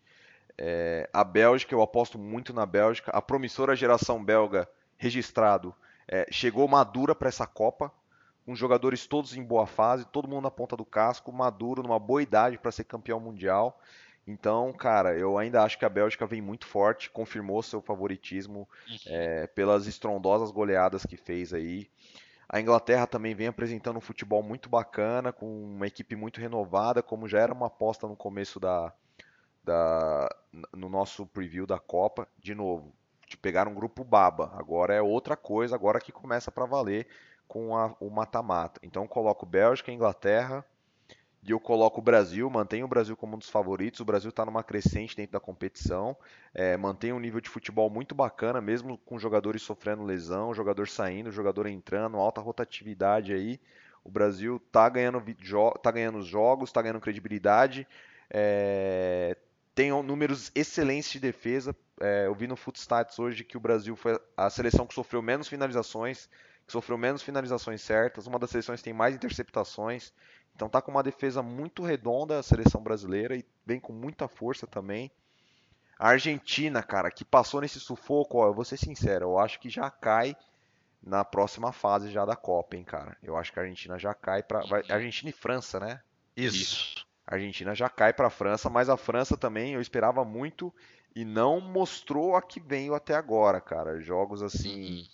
É, 0.59 1.09
a 1.11 1.25
Bélgica, 1.25 1.75
eu 1.75 1.81
aposto 1.81 2.19
muito 2.19 2.53
na 2.53 2.67
Bélgica. 2.67 3.11
A 3.11 3.23
promissora 3.23 3.75
geração 3.75 4.23
belga 4.23 4.69
registrado 5.03 5.75
é, 6.07 6.27
chegou 6.31 6.69
madura 6.69 7.13
para 7.13 7.29
essa 7.29 7.45
Copa, 7.45 7.93
com 8.47 8.55
jogadores 8.55 9.05
todos 9.05 9.37
em 9.37 9.43
boa 9.43 9.67
fase, 9.67 10.05
todo 10.07 10.29
mundo 10.29 10.45
na 10.45 10.51
ponta 10.51 10.77
do 10.77 10.85
casco, 10.85 11.33
maduro, 11.33 11.83
numa 11.83 11.99
boa 11.99 12.23
idade 12.23 12.57
para 12.57 12.71
ser 12.71 12.85
campeão 12.85 13.19
mundial. 13.19 13.81
Então, 14.25 14.73
cara, 14.73 15.19
eu 15.19 15.37
ainda 15.37 15.65
acho 15.65 15.77
que 15.77 15.85
a 15.85 15.89
Bélgica 15.89 16.25
vem 16.25 16.41
muito 16.41 16.67
forte, 16.67 17.11
confirmou 17.11 17.61
seu 17.65 17.81
favoritismo 17.83 18.69
é, 19.05 19.49
pelas 19.49 19.89
estrondosas 19.89 20.53
goleadas 20.53 21.05
que 21.05 21.17
fez 21.17 21.53
aí. 21.53 21.91
A 22.49 22.61
Inglaterra 22.61 23.07
também 23.07 23.35
vem 23.35 23.49
apresentando 23.49 23.97
um 23.97 24.01
futebol 24.01 24.43
muito 24.43 24.69
bacana, 24.69 25.33
com 25.33 25.65
uma 25.65 25.89
equipe 25.89 26.15
muito 26.15 26.41
renovada, 26.41 27.03
como 27.03 27.27
já 27.27 27.41
era 27.41 27.53
uma 27.53 27.67
aposta 27.67 28.07
no 28.07 28.15
começo 28.15 28.61
da, 28.61 28.93
da 29.65 30.29
no 30.73 30.89
nosso 30.89 31.27
preview 31.27 31.67
da 31.67 31.81
Copa. 31.81 32.29
De 32.39 32.55
novo, 32.55 32.93
de 33.33 33.37
pegar 33.37 33.67
um 33.67 33.75
grupo 33.75 34.05
baba. 34.05 34.53
Agora 34.55 34.95
é 34.95 35.03
outra 35.03 35.37
coisa, 35.37 35.75
agora 35.75 36.01
que 36.01 36.13
começa 36.13 36.51
para 36.51 36.67
valer 36.67 37.07
com 37.49 37.77
a, 37.77 37.95
o 38.01 38.09
mata-mata. 38.09 38.81
Então 38.83 39.03
eu 39.03 39.09
coloco 39.09 39.45
Bélgica 39.45 39.91
Inglaterra 39.91 40.65
e 41.43 41.51
eu 41.51 41.59
coloco 41.59 42.01
o 42.01 42.03
Brasil, 42.03 42.49
mantenho 42.49 42.85
o 42.85 42.89
Brasil 42.89 43.17
como 43.17 43.35
um 43.35 43.39
dos 43.39 43.49
favoritos. 43.49 44.01
O 44.01 44.05
Brasil 44.05 44.31
está 44.31 44.45
numa 44.45 44.63
crescente 44.63 45.17
dentro 45.17 45.33
da 45.33 45.41
competição, 45.41 46.17
é, 46.55 46.77
mantém 46.77 47.13
um 47.13 47.19
nível 47.19 47.41
de 47.41 47.49
futebol 47.49 47.91
muito 47.91 48.15
bacana, 48.15 48.61
mesmo 48.61 48.97
com 48.99 49.19
jogadores 49.19 49.63
sofrendo 49.63 50.05
lesão, 50.05 50.55
jogador 50.55 50.87
saindo, 50.89 51.33
jogador 51.33 51.67
entrando, 51.67 52.17
alta 52.17 52.41
rotatividade 52.41 53.33
aí. 53.33 53.61
O 54.05 54.11
Brasil 54.11 54.61
está 54.65 54.89
ganhando, 54.89 55.23
tá 55.83 55.91
ganhando 55.91 56.19
os 56.19 56.27
jogos, 56.27 56.71
está 56.71 56.83
ganhando 56.83 57.01
credibilidade, 57.01 57.87
é, 58.31 59.37
tem 59.75 59.91
números 60.03 60.51
excelentes 60.55 61.13
de 61.13 61.21
defesa. 61.21 61.75
É, 62.01 62.27
eu 62.27 62.35
vi 62.35 62.47
no 62.47 62.57
Footstats 62.57 63.19
hoje 63.19 63.45
que 63.45 63.57
o 63.57 63.61
Brasil 63.61 63.95
foi 63.97 64.21
a 64.37 64.51
seleção 64.51 64.87
que 64.87 64.95
sofreu 64.95 65.23
menos 65.23 65.49
finalizações, 65.49 66.29
que 66.67 66.73
sofreu 66.73 66.99
menos 66.99 67.23
finalizações 67.23 67.81
certas, 67.81 68.27
uma 68.27 68.39
das 68.39 68.51
seleções 68.51 68.83
tem 68.83 68.93
mais 68.93 69.15
interceptações. 69.15 70.13
Então 70.55 70.69
tá 70.69 70.83
com 70.83 70.91
uma 70.91 71.03
defesa 71.03 71.43
muito 71.43 71.83
redonda 71.83 72.39
a 72.39 72.43
seleção 72.43 72.83
brasileira 72.83 73.37
e 73.37 73.45
vem 73.65 73.81
com 73.81 73.93
muita 73.93 74.29
força 74.29 74.67
também. 74.67 75.11
A 75.99 76.09
Argentina, 76.09 76.83
cara, 76.83 77.11
que 77.11 77.25
passou 77.25 77.61
nesse 77.61 77.79
sufoco, 77.79 78.39
ó, 78.39 78.49
eu 78.49 78.55
vou 78.55 78.65
ser 78.65 78.77
sincero, 78.77 79.27
eu 79.27 79.39
acho 79.39 79.61
que 79.61 79.71
já 79.71 79.89
cai 79.91 80.37
na 81.03 81.25
próxima 81.25 81.73
fase 81.73 82.11
já 82.11 82.25
da 82.25 82.37
Copa, 82.37 82.77
hein, 82.77 82.85
cara. 82.85 83.17
Eu 83.23 83.37
acho 83.37 83.53
que 83.53 83.59
a 83.59 83.63
Argentina 83.63 83.99
já 83.99 84.15
cai 84.15 84.43
para 84.43 84.61
Argentina 84.89 85.31
e 85.31 85.33
França, 85.33 85.81
né? 85.81 86.01
Isso. 86.37 86.57
Isso. 86.57 87.02
A 87.33 87.37
Argentina 87.37 87.75
já 87.75 87.89
cai 87.89 88.13
para 88.13 88.27
a 88.27 88.31
França, 88.31 88.69
mas 88.69 88.91
a 88.91 88.97
França 88.99 89.39
também 89.39 89.73
eu 89.73 89.81
esperava 89.81 90.23
muito 90.23 90.71
e 91.17 91.25
não 91.25 91.63
mostrou 91.63 92.37
a 92.37 92.43
que 92.43 92.61
veio 92.61 92.95
até 92.95 93.15
agora, 93.15 93.59
cara. 93.59 93.99
Jogos 94.03 94.43
assim. 94.43 94.99
Uhum. 94.99 95.05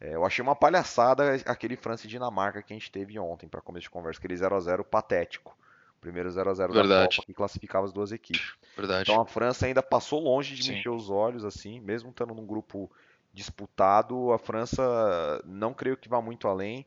É, 0.00 0.14
eu 0.16 0.26
achei 0.26 0.42
uma 0.42 0.56
palhaçada 0.56 1.34
aquele 1.46 1.76
França 1.76 2.04
e 2.04 2.08
Dinamarca 2.08 2.62
que 2.62 2.72
a 2.72 2.76
gente 2.76 2.90
teve 2.90 3.16
ontem 3.16 3.46
para 3.46 3.60
começo 3.60 3.84
de 3.84 3.90
conversa, 3.90 4.18
aquele 4.18 4.36
0 4.36 4.56
a 4.56 4.60
0 4.60 4.82
patético. 4.82 5.56
primeiro 6.00 6.28
0 6.28 6.50
a 6.50 6.54
0 6.54 6.72
da 6.72 7.06
Copa 7.06 7.22
que 7.24 7.32
classificava 7.32 7.86
as 7.86 7.92
duas 7.92 8.10
equipes. 8.10 8.54
Verdade. 8.76 9.08
Então 9.08 9.22
a 9.22 9.24
França 9.24 9.66
ainda 9.66 9.82
passou 9.82 10.20
longe 10.20 10.56
de 10.56 10.64
Sim. 10.64 10.72
mexer 10.72 10.88
os 10.88 11.08
olhos 11.08 11.44
assim, 11.44 11.78
mesmo 11.78 12.10
estando 12.10 12.34
num 12.34 12.44
grupo 12.44 12.90
disputado, 13.32 14.32
a 14.32 14.38
França 14.38 15.40
não 15.44 15.72
creio 15.72 15.96
que 15.96 16.08
vá 16.08 16.20
muito 16.20 16.48
além. 16.48 16.84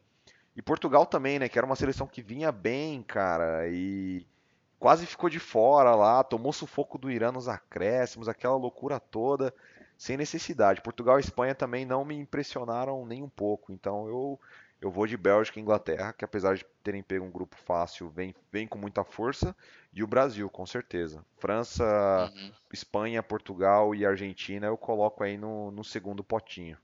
E 0.54 0.62
Portugal 0.62 1.06
também, 1.06 1.40
né, 1.40 1.48
que 1.48 1.58
era 1.58 1.66
uma 1.66 1.78
seleção 1.78 2.06
que 2.06 2.22
vinha 2.22 2.52
bem, 2.52 3.02
cara, 3.02 3.70
e 3.70 4.28
quase 4.82 5.06
ficou 5.06 5.30
de 5.30 5.38
fora 5.38 5.94
lá, 5.94 6.24
tomou 6.24 6.52
sufoco 6.52 6.98
do 6.98 7.12
Irã 7.12 7.32
nos 7.32 7.48
acréscimos, 7.48 8.28
aquela 8.28 8.56
loucura 8.56 9.00
toda, 9.00 9.54
sem 9.96 10.18
necessidade. 10.18 10.82
Portugal 10.82 11.20
e 11.20 11.22
Espanha 11.22 11.54
também 11.54 11.86
não 11.86 12.04
me 12.04 12.16
impressionaram 12.16 13.06
nem 13.06 13.22
um 13.22 13.30
pouco, 13.30 13.72
então 13.72 14.08
eu 14.08 14.40
eu 14.82 14.90
vou 14.90 15.06
de 15.06 15.16
Bélgica 15.16 15.60
e 15.60 15.62
Inglaterra, 15.62 16.12
que 16.12 16.26
apesar 16.26 16.56
de 16.56 16.66
terem 16.84 17.04
pego 17.04 17.24
um 17.24 17.30
grupo 17.30 17.56
fácil, 17.56 18.10
vem, 18.10 18.34
vem 18.52 18.68
com 18.68 18.80
muita 18.80 19.04
força, 19.04 19.56
e 19.94 20.02
o 20.02 20.08
Brasil, 20.08 20.50
com 20.50 20.66
certeza. 20.66 21.24
França, 21.38 21.86
uhum. 22.34 22.52
Espanha, 22.74 23.22
Portugal 23.22 23.94
e 23.94 24.04
Argentina 24.04 24.66
eu 24.66 24.76
coloco 24.76 25.24
aí 25.24 25.38
no, 25.38 25.70
no 25.70 25.84
segundo 25.84 26.24
potinho. 26.24 26.80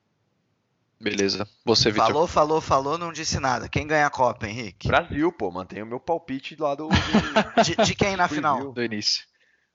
Beleza. 1.00 1.48
Você, 1.64 1.92
Vitor. 1.92 2.08
Falou, 2.08 2.28
falou, 2.28 2.62
falou, 2.62 2.98
não 2.98 3.14
disse 3.14 3.40
nada. 3.40 3.70
Quem 3.70 3.86
ganha 3.86 4.08
a 4.08 4.10
Copa, 4.10 4.48
Henrique? 4.48 4.88
Brasil, 4.88 5.32
pô. 5.32 5.52
Mantenho 5.52 5.86
o 5.86 5.88
meu 5.88 6.00
palpite 6.00 6.56
lá 6.60 6.74
do. 6.74 6.90
de, 7.64 7.76
de, 7.76 7.96
quem 7.96 8.16
na 8.18 8.28
final? 8.28 8.72
Do 8.72 8.84
início. 8.84 9.26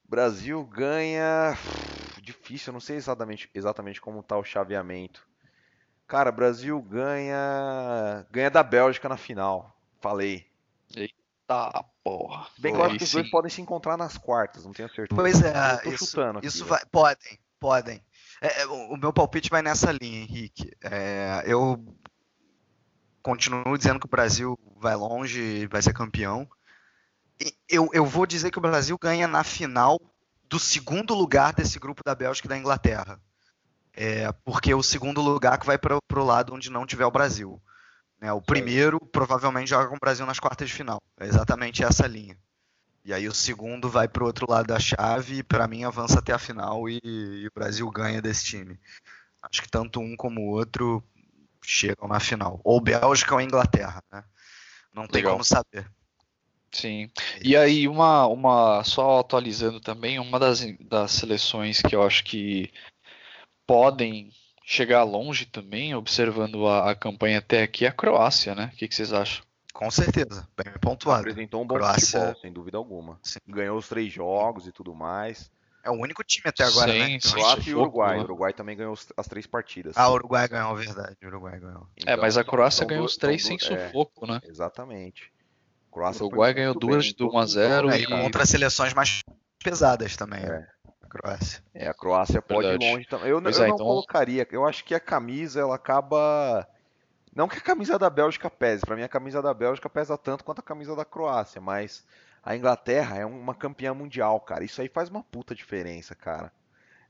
Brasil 0.09 0.65
ganha. 0.65 1.57
Difícil, 2.21 2.71
eu 2.71 2.75
não 2.75 2.81
sei 2.81 2.97
exatamente, 2.97 3.51
exatamente 3.55 4.01
como 4.01 4.23
tá 4.23 4.37
o 4.37 4.45
chaveamento. 4.45 5.27
Cara, 6.07 6.31
Brasil 6.33 6.81
ganha. 6.83 8.27
Ganha 8.31 8.51
da 8.51 8.63
Bélgica 8.63 9.09
na 9.09 9.17
final. 9.17 9.77
Falei. 10.01 10.47
Eita 10.95 11.85
porra. 12.03 12.47
Bem 12.59 12.73
que 12.73 12.79
eu 12.79 12.83
acho 12.83 12.93
Aí 12.93 12.99
que 12.99 13.05
os 13.05 13.13
dois 13.13 13.31
podem 13.31 13.51
se 13.51 13.63
encontrar 13.63 13.97
nas 13.97 14.19
quartas, 14.19 14.65
não 14.65 14.73
tenho 14.73 14.89
certeza. 14.89 15.21
Pois 15.21 15.41
é, 15.43 15.75
Eu 15.75 15.83
tô 15.83 15.91
isso, 15.91 16.07
chutando 16.07 16.39
aqui, 16.39 16.49
isso 16.49 16.65
vai. 16.65 16.85
Podem, 16.87 17.39
podem. 17.59 18.03
É, 18.43 18.63
é, 18.63 18.67
o 18.67 18.97
meu 18.97 19.13
palpite 19.13 19.49
vai 19.49 19.63
nessa 19.63 19.93
linha, 19.93 20.19
Henrique. 20.19 20.73
É, 20.83 21.45
eu 21.47 21.83
continuo 23.23 23.79
dizendo 23.79 24.01
que 24.01 24.07
o 24.07 24.11
Brasil 24.11 24.59
vai 24.77 24.97
longe 24.97 25.41
e 25.41 25.67
vai 25.69 25.81
ser 25.81 25.95
campeão. 25.95 26.49
Eu, 27.69 27.89
eu 27.93 28.05
vou 28.05 28.27
dizer 28.27 28.51
que 28.51 28.59
o 28.59 28.63
Brasil 28.63 28.99
ganha 29.01 29.29
na 29.29 29.45
final 29.45 30.01
do 30.49 30.59
segundo 30.59 31.15
lugar 31.15 31.53
desse 31.53 31.79
grupo 31.79 32.03
da 32.05 32.17
Bélgica 32.17 32.49
e 32.49 32.49
da 32.49 32.59
Inglaterra. 32.59 33.21
É, 33.95 34.33
porque 34.45 34.73
é 34.73 34.77
o 34.77 34.83
segundo 34.83 35.21
lugar 35.21 35.57
que 35.57 35.67
vai 35.67 35.79
para 35.79 35.97
o 35.97 36.25
lado 36.25 36.53
onde 36.53 36.69
não 36.69 36.85
tiver 36.85 37.07
o 37.07 37.13
Brasil. 37.13 37.63
né? 38.21 38.33
o 38.33 38.43
primeiro 38.43 38.99
provavelmente 39.13 39.71
joga 39.71 39.89
com 39.89 39.97
o 39.97 40.01
Brasil 40.01 40.27
nas 40.27 40.41
quartas 40.41 40.69
de 40.69 40.75
final. 40.75 41.01
É 41.21 41.27
exatamente 41.27 41.85
essa 41.85 42.09
linha. 42.09 42.37
E 43.05 43.13
aí 43.13 43.27
o 43.27 43.35
segundo 43.35 43.89
vai 43.89 44.07
pro 44.07 44.27
outro 44.27 44.47
lado 44.49 44.69
da 44.69 44.79
chave 44.79 45.39
e 45.39 45.43
para 45.43 45.67
mim 45.67 45.85
avança 45.85 46.21
até 46.21 46.33
a 46.33 46.39
final 46.39 46.89
e, 46.89 47.01
e 47.03 47.47
o 47.47 47.53
Brasil 47.55 47.91
ganha 47.91 48.23
desse 48.23 48.45
time. 48.45 48.79
Acho 49.43 49.63
que 49.63 49.69
tanto 49.69 50.01
um 50.01 50.17
como 50.17 50.41
o 50.41 50.51
outro 50.51 51.03
chegam 51.65 52.07
na 52.07 52.21
final. 52.21 52.61
Ou 52.63 52.81
Bélgica 52.81 53.35
ou 53.35 53.41
Inglaterra, 53.41 54.03
né? 54.11 54.23
Não 54.95 55.07
tem 55.07 55.21
Legal. 55.21 55.33
como 55.33 55.45
saber. 55.45 55.91
Sim. 56.71 57.11
E 57.43 57.57
aí, 57.57 57.87
uma, 57.87 58.27
uma 58.27 58.85
só 58.85 59.21
atualizando 59.21 59.81
também, 59.81 60.19
uma 60.19 60.39
das, 60.39 60.61
das 60.81 61.11
seleções 61.13 61.83
que 61.83 61.95
eu 61.95 62.03
acho 62.03 62.25
que 62.25 62.73
podem 63.67 64.31
chegar 64.65 65.03
longe 65.03 65.45
também, 65.45 65.95
observando 65.95 66.67
a, 66.67 66.91
a 66.91 66.95
campanha 66.95 67.39
até 67.39 67.63
aqui, 67.63 67.85
é 67.85 67.89
a 67.89 67.93
Croácia, 67.93 68.55
né? 68.55 68.71
O 68.73 68.77
que, 68.77 68.89
que 68.89 68.95
vocês 68.95 69.13
acham? 69.13 69.45
Com 69.73 69.91
certeza, 69.91 70.47
bem 70.57 70.73
pontuado. 70.81 71.21
Apresentou 71.21 71.63
um 71.63 71.67
bom 71.67 71.75
Croácia- 71.77 72.21
futebol, 72.21 72.41
sem 72.41 72.53
dúvida 72.53 72.77
alguma. 72.77 73.19
Sim. 73.23 73.39
Ganhou 73.49 73.79
os 73.79 73.89
três 73.89 74.13
jogos 74.13 74.67
e 74.67 74.73
tudo 74.73 74.95
mais. 74.95 75.51
É 75.85 75.91
o 75.91 75.95
único 75.95 76.23
time 76.23 76.45
até 76.49 76.63
agora, 76.63 76.93
Sim, 76.93 76.99
né? 76.99 77.07
sim. 77.07 77.13
eu 77.13 77.17
acho. 77.19 77.35
Croácia 77.35 77.71
e 77.71 77.75
Uruguai. 77.75 78.15
né? 78.17 78.21
O 78.21 78.25
Uruguai 78.25 78.53
também 78.53 78.77
ganhou 78.77 78.95
as 79.17 79.27
três 79.27 79.47
partidas. 79.47 79.97
Ah, 79.97 80.09
o 80.09 80.13
Uruguai 80.15 80.47
ganhou, 80.47 80.77
verdade. 80.77 81.17
O 81.23 81.27
Uruguai 81.27 81.59
ganhou. 81.59 81.87
é, 82.07 82.17
mas 82.17 82.37
a 82.37 82.43
Então, 82.43 82.51
Croácia 82.53 82.87
ganhou 82.87 83.05
os 83.05 83.17
três 83.17 83.45
sem 83.45 83.57
é, 83.57 83.59
sufoco, 83.89 84.27
né? 84.27 84.41
exatamente. 84.45 85.33
O 85.91 85.95
Croácia 85.95 86.25
Uruguai 86.25 86.55
ganhou 86.55 86.75
duas 86.79 87.05
bem, 87.07 87.15
de 87.17 87.23
1 87.25 87.27
a 87.27 87.31
todos 87.33 87.45
os 87.47 87.53
0 87.55 87.89
jogos, 87.91 87.95
É, 87.97 88.01
e 88.01 88.07
contra 88.07 88.47
seleções 88.47 88.95
mais 88.95 89.21
pesadas 89.63 90.17
também, 90.17 90.41
É. 90.41 90.49
né? 90.49 90.69
A 91.03 91.09
Croácia. 91.09 91.63
É, 91.75 91.89
a 91.89 91.95
Croácia 91.95 92.41
pode 92.41 92.69
Verdade. 92.69 92.85
ir 92.85 92.93
longe 92.95 93.07
também. 93.09 93.29
Eu, 93.29 93.41
eu 93.43 93.49
é, 93.49 93.53
não 93.59 93.65
então- 93.67 93.77
colocaria. 93.79 94.47
Eu 94.53 94.65
acho 94.67 94.85
que 94.85 94.95
a 94.95 95.01
camisa 95.01 95.61
ela 95.61 95.75
acaba. 95.75 96.67
Não 97.35 97.49
que 97.49 97.57
a 97.57 97.63
camisa 97.63 97.99
da 97.99 98.11
Bélgica 98.11 98.51
pese. 98.51 98.85
Pra 98.85 98.95
mim 98.95 99.03
a 99.03 99.09
camisa 99.09 99.41
da 99.41 99.55
Bélgica 99.55 99.89
pesa 99.89 100.19
tanto 100.19 100.45
quanto 100.45 100.59
a 100.59 100.63
camisa 100.63 100.95
da 100.95 101.05
Croácia, 101.05 101.61
mas 101.61 102.05
a 102.43 102.55
Inglaterra 102.55 103.19
é 103.19 103.25
uma 103.25 103.55
campeã 103.55 103.95
mundial, 103.95 104.41
cara. 104.41 104.65
Isso 104.65 104.81
aí 104.83 104.89
faz 104.89 105.09
uma 105.09 105.23
puta 105.23 105.55
diferença, 105.55 106.15
cara. 106.15 106.53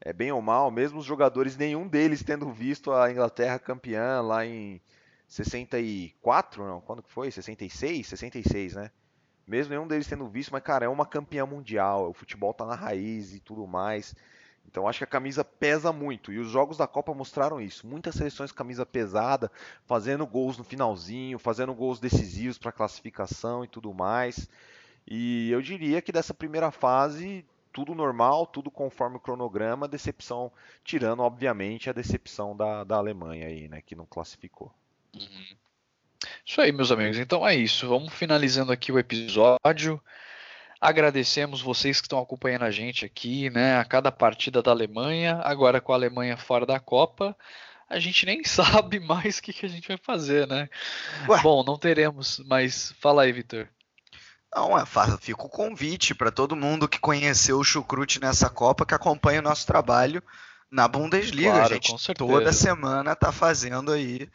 É 0.00 0.12
bem 0.12 0.32
ou 0.32 0.42
mal, 0.42 0.70
mesmo 0.70 0.98
os 0.98 1.04
jogadores, 1.04 1.56
nenhum 1.56 1.86
deles 1.86 2.22
tendo 2.22 2.50
visto 2.52 2.92
a 2.92 3.10
Inglaterra 3.10 3.58
campeã 3.58 4.20
lá 4.20 4.44
em 4.44 4.80
64, 5.28 6.66
não? 6.66 6.80
Quando 6.80 7.02
que 7.02 7.10
foi? 7.10 7.30
66? 7.30 8.06
66, 8.08 8.74
né? 8.74 8.90
Mesmo 9.46 9.70
nenhum 9.70 9.86
deles 9.86 10.06
tendo 10.06 10.28
visto, 10.28 10.52
mas 10.52 10.62
cara, 10.62 10.84
é 10.84 10.88
uma 10.88 11.06
campeã 11.06 11.46
mundial. 11.46 12.10
O 12.10 12.14
futebol 12.14 12.52
tá 12.54 12.64
na 12.64 12.74
raiz 12.74 13.34
e 13.34 13.40
tudo 13.40 13.66
mais. 13.66 14.14
Então 14.68 14.88
acho 14.88 14.98
que 14.98 15.04
a 15.04 15.06
camisa 15.06 15.44
pesa 15.44 15.92
muito. 15.92 16.32
E 16.32 16.38
os 16.38 16.50
jogos 16.50 16.78
da 16.78 16.86
Copa 16.86 17.12
mostraram 17.12 17.60
isso. 17.60 17.86
Muitas 17.86 18.14
seleções 18.14 18.50
camisa 18.52 18.86
pesada, 18.86 19.50
fazendo 19.84 20.26
gols 20.26 20.56
no 20.56 20.64
finalzinho, 20.64 21.38
fazendo 21.38 21.74
gols 21.74 22.00
decisivos 22.00 22.56
para 22.56 22.72
classificação 22.72 23.64
e 23.64 23.68
tudo 23.68 23.92
mais. 23.92 24.48
E 25.06 25.50
eu 25.50 25.60
diria 25.60 26.00
que 26.00 26.12
dessa 26.12 26.32
primeira 26.32 26.70
fase, 26.70 27.44
tudo 27.72 27.94
normal, 27.94 28.46
tudo 28.46 28.70
conforme 28.70 29.16
o 29.16 29.20
cronograma, 29.20 29.88
decepção, 29.88 30.50
tirando, 30.84 31.20
obviamente, 31.20 31.90
a 31.90 31.92
decepção 31.92 32.56
da, 32.56 32.84
da 32.84 32.96
Alemanha 32.96 33.46
aí, 33.46 33.68
né? 33.68 33.82
Que 33.82 33.94
não 33.94 34.06
classificou. 34.06 34.72
Isso 36.44 36.60
aí, 36.60 36.72
meus 36.72 36.90
amigos. 36.90 37.18
Então 37.18 37.46
é 37.46 37.54
isso. 37.54 37.88
Vamos 37.88 38.12
finalizando 38.12 38.72
aqui 38.72 38.92
o 38.92 38.98
episódio. 38.98 40.00
Agradecemos 40.83 41.62
vocês 41.62 42.01
que 42.01 42.07
estão 42.07 42.18
acompanhando 42.18 42.64
a 42.64 42.70
gente 42.72 43.05
aqui, 43.05 43.49
né? 43.51 43.78
A 43.78 43.85
cada 43.85 44.11
partida 44.11 44.61
da 44.61 44.72
Alemanha, 44.72 45.41
agora 45.45 45.80
com 45.80 45.93
a 45.93 45.95
Alemanha 45.95 46.37
fora 46.37 46.66
da 46.66 46.80
Copa, 46.80 47.37
a 47.89 48.01
gente 48.01 48.26
nem 48.26 48.43
sabe 48.45 48.99
mais 48.99 49.39
o 49.39 49.43
que, 49.43 49.53
que 49.53 49.64
a 49.64 49.68
gente 49.68 49.87
vai 49.87 49.97
fazer, 49.97 50.45
né? 50.49 50.68
Ué. 51.28 51.41
Bom, 51.41 51.62
não 51.62 51.78
teremos, 51.78 52.43
mas 52.47 52.93
fala 53.01 53.22
aí, 53.22 53.30
Vitor. 53.30 53.68
Não, 54.53 54.76
é, 54.76 54.85
fica 55.20 55.45
o 55.45 55.49
convite 55.49 56.16
para 56.16 56.33
todo 56.33 56.57
mundo 56.57 56.89
que 56.89 56.99
conheceu 56.99 57.61
o 57.61 57.64
Chucrute 57.64 58.20
nessa 58.20 58.51
Copa 58.51 58.85
que 58.85 58.93
acompanha 58.93 59.39
o 59.39 59.45
nosso 59.45 59.64
trabalho 59.64 60.20
na 60.68 60.89
Bundesliga. 60.89 61.53
Claro, 61.53 61.64
a 61.64 61.74
gente 61.74 62.14
toda 62.14 62.53
semana 62.53 63.14
tá 63.14 63.30
fazendo 63.30 63.93
aí 63.93 64.28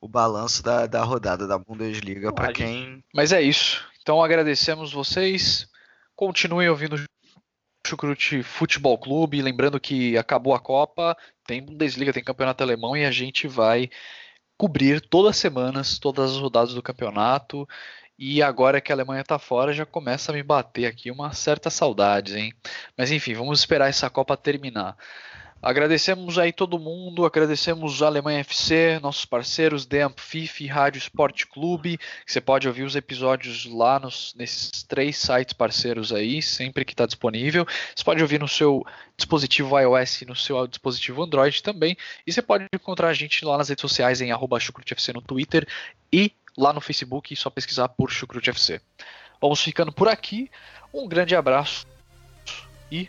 o 0.00 0.08
balanço 0.08 0.60
da, 0.60 0.86
da 0.86 1.04
rodada 1.04 1.46
da 1.46 1.56
Bundesliga 1.56 2.32
para 2.32 2.52
quem 2.52 3.04
Mas 3.14 3.32
é 3.32 3.40
isso. 3.40 3.86
Então 4.08 4.24
agradecemos 4.24 4.90
vocês. 4.90 5.68
Continuem 6.16 6.70
ouvindo 6.70 6.96
o 6.96 7.04
Chucrute 7.86 8.42
Futebol 8.42 8.96
Clube. 8.96 9.42
Lembrando 9.42 9.78
que 9.78 10.16
acabou 10.16 10.54
a 10.54 10.58
Copa, 10.58 11.14
tem 11.46 11.62
Bundesliga, 11.62 12.10
tem 12.10 12.24
Campeonato 12.24 12.62
Alemão 12.62 12.96
e 12.96 13.04
a 13.04 13.10
gente 13.10 13.46
vai 13.46 13.90
cobrir 14.56 15.02
todas 15.02 15.32
as 15.32 15.36
semanas, 15.36 15.98
todas 15.98 16.30
as 16.30 16.38
rodadas 16.38 16.72
do 16.72 16.82
campeonato. 16.82 17.68
E 18.18 18.42
agora 18.42 18.80
que 18.80 18.90
a 18.90 18.94
Alemanha 18.94 19.22
tá 19.22 19.38
fora, 19.38 19.74
já 19.74 19.84
começa 19.84 20.32
a 20.32 20.34
me 20.34 20.42
bater 20.42 20.86
aqui 20.86 21.10
uma 21.10 21.34
certa 21.34 21.68
saudade, 21.68 22.38
hein? 22.38 22.54
Mas 22.96 23.10
enfim, 23.10 23.34
vamos 23.34 23.58
esperar 23.60 23.90
essa 23.90 24.08
Copa 24.08 24.38
terminar. 24.38 24.96
Agradecemos 25.60 26.38
aí 26.38 26.52
todo 26.52 26.78
mundo, 26.78 27.26
agradecemos 27.26 28.00
a 28.00 28.06
Alemanha 28.06 28.40
FC, 28.40 29.00
nossos 29.02 29.24
parceiros, 29.24 29.84
The 29.84 30.02
Ampfife 30.02 30.64
e 30.64 30.66
Rádio 30.68 31.00
Esporte 31.00 31.46
Clube, 31.48 31.98
você 32.24 32.40
pode 32.40 32.68
ouvir 32.68 32.84
os 32.84 32.94
episódios 32.94 33.66
lá 33.66 33.98
nos, 33.98 34.34
nesses 34.36 34.84
três 34.84 35.16
sites 35.16 35.52
parceiros 35.52 36.12
aí, 36.12 36.40
sempre 36.40 36.84
que 36.84 36.92
está 36.92 37.06
disponível. 37.06 37.66
Você 37.94 38.04
pode 38.04 38.22
ouvir 38.22 38.38
no 38.38 38.46
seu 38.46 38.86
dispositivo 39.16 39.76
iOS 39.76 40.22
e 40.22 40.26
no 40.26 40.36
seu 40.36 40.64
dispositivo 40.68 41.24
Android 41.24 41.60
também. 41.60 41.96
E 42.24 42.32
você 42.32 42.40
pode 42.40 42.66
encontrar 42.72 43.08
a 43.08 43.14
gente 43.14 43.44
lá 43.44 43.58
nas 43.58 43.68
redes 43.68 43.82
sociais 43.82 44.20
em 44.20 44.30
arroba 44.30 44.58
no 45.12 45.22
Twitter 45.22 45.66
e 46.12 46.32
lá 46.56 46.72
no 46.72 46.80
Facebook, 46.80 47.34
só 47.34 47.50
pesquisar 47.50 47.88
por 47.88 48.12
Chucrute 48.12 48.50
FC. 48.50 48.80
Vamos 49.40 49.60
ficando 49.60 49.92
por 49.92 50.06
aqui. 50.06 50.48
Um 50.94 51.08
grande 51.08 51.34
abraço 51.34 51.84
e 52.90 53.08